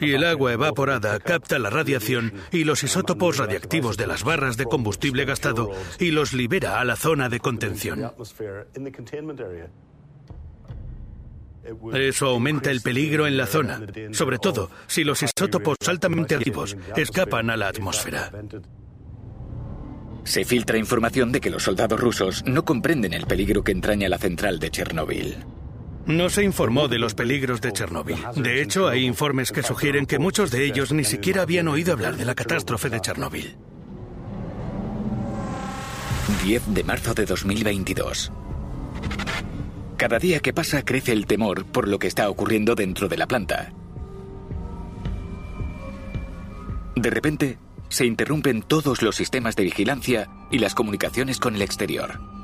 [0.00, 4.64] Y el agua evaporada capta la radiación y los isótopos radiactivos de las barras de
[4.64, 8.12] combustible gastado y los libera a la zona de contención.
[11.94, 13.80] Eso aumenta el peligro en la zona,
[14.12, 18.30] sobre todo si los isótopos altamente activos escapan a la atmósfera.
[20.24, 24.18] Se filtra información de que los soldados rusos no comprenden el peligro que entraña la
[24.18, 25.36] central de Chernóbil.
[26.06, 28.18] No se informó de los peligros de Chernóbil.
[28.36, 32.16] De hecho, hay informes que sugieren que muchos de ellos ni siquiera habían oído hablar
[32.16, 33.56] de la catástrofe de Chernóbil.
[36.44, 38.32] 10 de marzo de 2022.
[39.96, 43.26] Cada día que pasa crece el temor por lo que está ocurriendo dentro de la
[43.26, 43.72] planta.
[46.94, 47.58] De repente,
[47.88, 52.35] se interrumpen todos los sistemas de vigilancia y las comunicaciones con el exterior.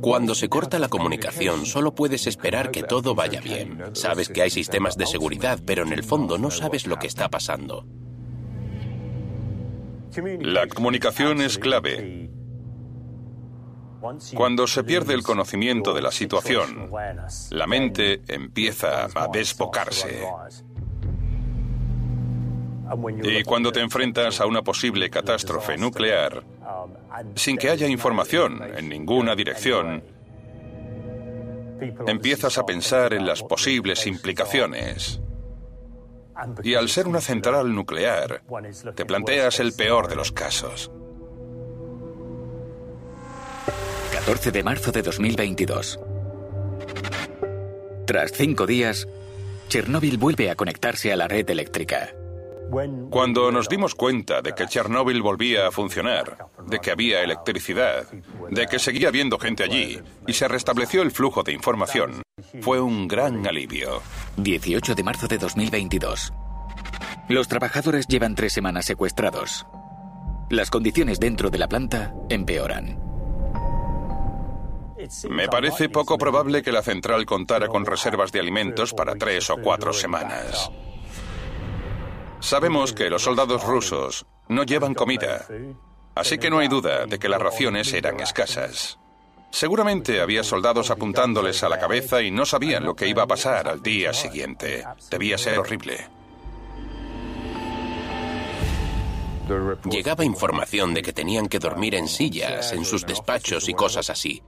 [0.00, 3.82] Cuando se corta la comunicación, solo puedes esperar que todo vaya bien.
[3.92, 7.28] Sabes que hay sistemas de seguridad, pero en el fondo no sabes lo que está
[7.28, 7.86] pasando.
[10.40, 12.30] La comunicación es clave.
[14.34, 16.90] Cuando se pierde el conocimiento de la situación,
[17.50, 20.22] la mente empieza a desbocarse.
[23.22, 26.42] Y cuando te enfrentas a una posible catástrofe nuclear,
[27.34, 30.02] sin que haya información en ninguna dirección,
[32.06, 35.20] empiezas a pensar en las posibles implicaciones.
[36.62, 38.42] Y al ser una central nuclear,
[38.94, 40.90] te planteas el peor de los casos.
[44.12, 46.00] 14 de marzo de 2022.
[48.06, 49.06] Tras cinco días,
[49.68, 52.14] Chernóbil vuelve a conectarse a la red eléctrica.
[53.10, 58.06] Cuando nos dimos cuenta de que Chernóbil volvía a funcionar, de que había electricidad,
[58.50, 62.22] de que seguía habiendo gente allí y se restableció el flujo de información,
[62.60, 64.02] fue un gran alivio.
[64.36, 66.32] 18 de marzo de 2022.
[67.28, 69.66] Los trabajadores llevan tres semanas secuestrados.
[70.48, 72.98] Las condiciones dentro de la planta empeoran.
[75.30, 79.56] Me parece poco probable que la central contara con reservas de alimentos para tres o
[79.56, 80.70] cuatro semanas.
[82.40, 85.46] Sabemos que los soldados rusos no llevan comida,
[86.14, 88.98] así que no hay duda de que las raciones eran escasas.
[89.50, 93.68] Seguramente había soldados apuntándoles a la cabeza y no sabían lo que iba a pasar
[93.68, 94.84] al día siguiente.
[95.10, 96.08] Debía ser horrible.
[99.90, 104.42] Llegaba información de que tenían que dormir en sillas, en sus despachos y cosas así.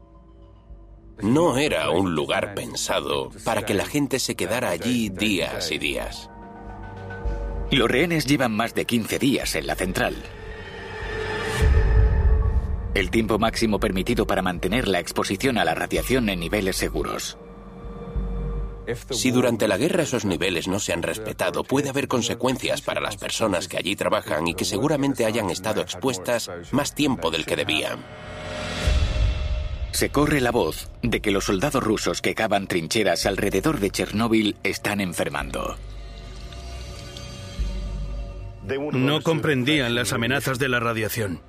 [1.21, 6.31] No era un lugar pensado para que la gente se quedara allí días y días.
[7.73, 10.15] Los rehenes llevan más de 15 días en la central.
[12.93, 17.39] El tiempo máximo permitido para mantener la exposición a la radiación en niveles seguros.
[19.09, 23.17] Si durante la guerra esos niveles no se han respetado, puede haber consecuencias para las
[23.17, 28.05] personas que allí trabajan y que seguramente hayan estado expuestas más tiempo del que debían.
[29.93, 34.57] Se corre la voz de que los soldados rusos que cavan trincheras alrededor de Chernóbil
[34.63, 35.79] están enfermando.
[38.93, 41.41] No comprendían las amenazas de la radiación.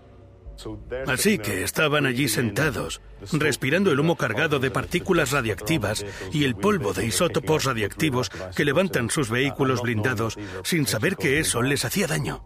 [1.08, 6.94] Así que estaban allí sentados, respirando el humo cargado de partículas radiactivas y el polvo
[6.94, 12.44] de isótopos radiactivos que levantan sus vehículos blindados sin saber que eso les hacía daño.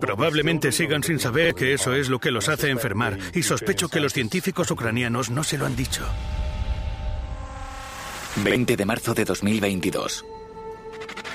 [0.00, 4.00] Probablemente sigan sin saber que eso es lo que los hace enfermar y sospecho que
[4.00, 6.04] los científicos ucranianos no se lo han dicho.
[8.36, 10.24] 20 de marzo de 2022.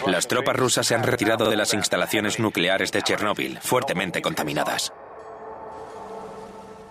[0.07, 4.91] Las tropas rusas se han retirado de las instalaciones nucleares de Chernóbil, fuertemente contaminadas.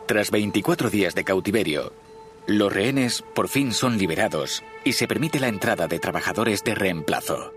[0.07, 1.93] Tras 24 días de cautiverio,
[2.47, 7.53] los rehenes por fin son liberados y se permite la entrada de trabajadores de reemplazo.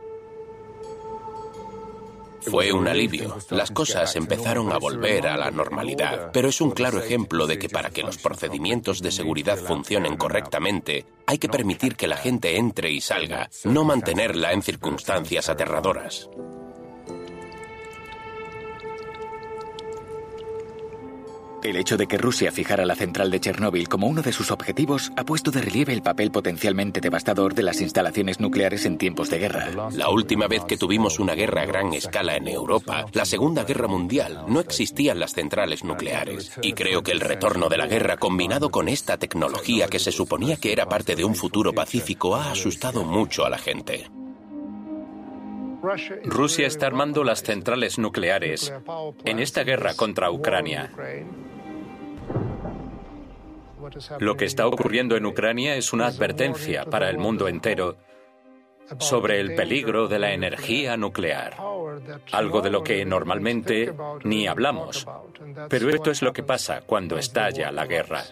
[2.49, 3.37] Fue un alivio.
[3.49, 7.69] Las cosas empezaron a volver a la normalidad, pero es un claro ejemplo de que
[7.69, 12.91] para que los procedimientos de seguridad funcionen correctamente, hay que permitir que la gente entre
[12.91, 16.29] y salga, no mantenerla en circunstancias aterradoras.
[21.65, 25.11] El hecho de que Rusia fijara la central de Chernóbil como uno de sus objetivos
[25.17, 29.39] ha puesto de relieve el papel potencialmente devastador de las instalaciones nucleares en tiempos de
[29.39, 29.89] guerra.
[29.93, 33.87] La última vez que tuvimos una guerra a gran escala en Europa, la Segunda Guerra
[33.87, 36.51] Mundial, no existían las centrales nucleares.
[36.61, 40.57] Y creo que el retorno de la guerra combinado con esta tecnología que se suponía
[40.57, 44.07] que era parte de un futuro pacífico ha asustado mucho a la gente.
[46.25, 48.71] Rusia está armando las centrales nucleares
[49.23, 50.91] en esta guerra contra Ucrania.
[54.19, 57.97] Lo que está ocurriendo en Ucrania es una advertencia para el mundo entero
[58.99, 61.57] sobre el peligro de la energía nuclear,
[62.31, 63.93] algo de lo que normalmente
[64.23, 65.07] ni hablamos.
[65.69, 68.23] Pero esto es lo que pasa cuando estalla la guerra.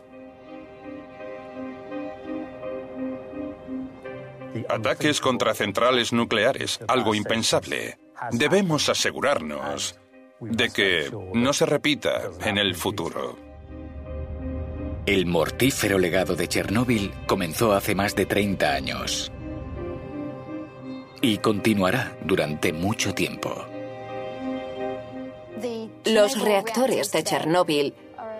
[4.70, 7.98] Ataques contra centrales nucleares, algo impensable.
[8.32, 10.00] Debemos asegurarnos
[10.40, 13.43] de que no se repita en el futuro.
[15.06, 19.34] El mortífero legado de Chernóbil comenzó hace más de 30 años.
[21.22, 23.54] Y continuará durante mucho tiempo.
[26.06, 27.94] Los reactores de Chernóbil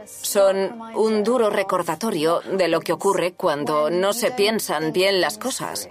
[0.06, 5.90] Son un duro recordatorio de lo que ocurre cuando no se piensan bien las cosas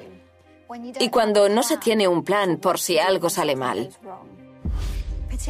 [1.01, 3.91] y cuando no se tiene un plan por si algo sale mal.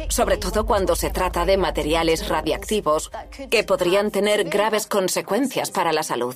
[0.09, 3.11] Sobre todo cuando se trata de materiales radiactivos
[3.49, 6.35] que podrían tener graves consecuencias para la salud.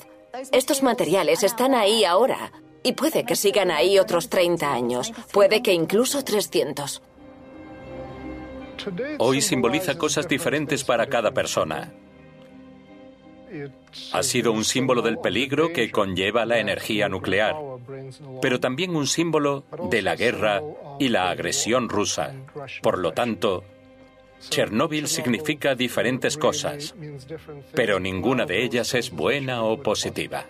[0.51, 2.51] Estos materiales están ahí ahora
[2.83, 7.01] y puede que sigan ahí otros 30 años, puede que incluso 300.
[9.17, 11.91] Hoy simboliza cosas diferentes para cada persona.
[14.11, 17.55] Ha sido un símbolo del peligro que conlleva la energía nuclear,
[18.41, 20.61] pero también un símbolo de la guerra
[20.99, 22.33] y la agresión rusa.
[22.81, 23.63] Por lo tanto,
[24.49, 26.95] Chernóbil significa diferentes cosas,
[27.73, 30.45] pero ninguna de ellas es buena o positiva.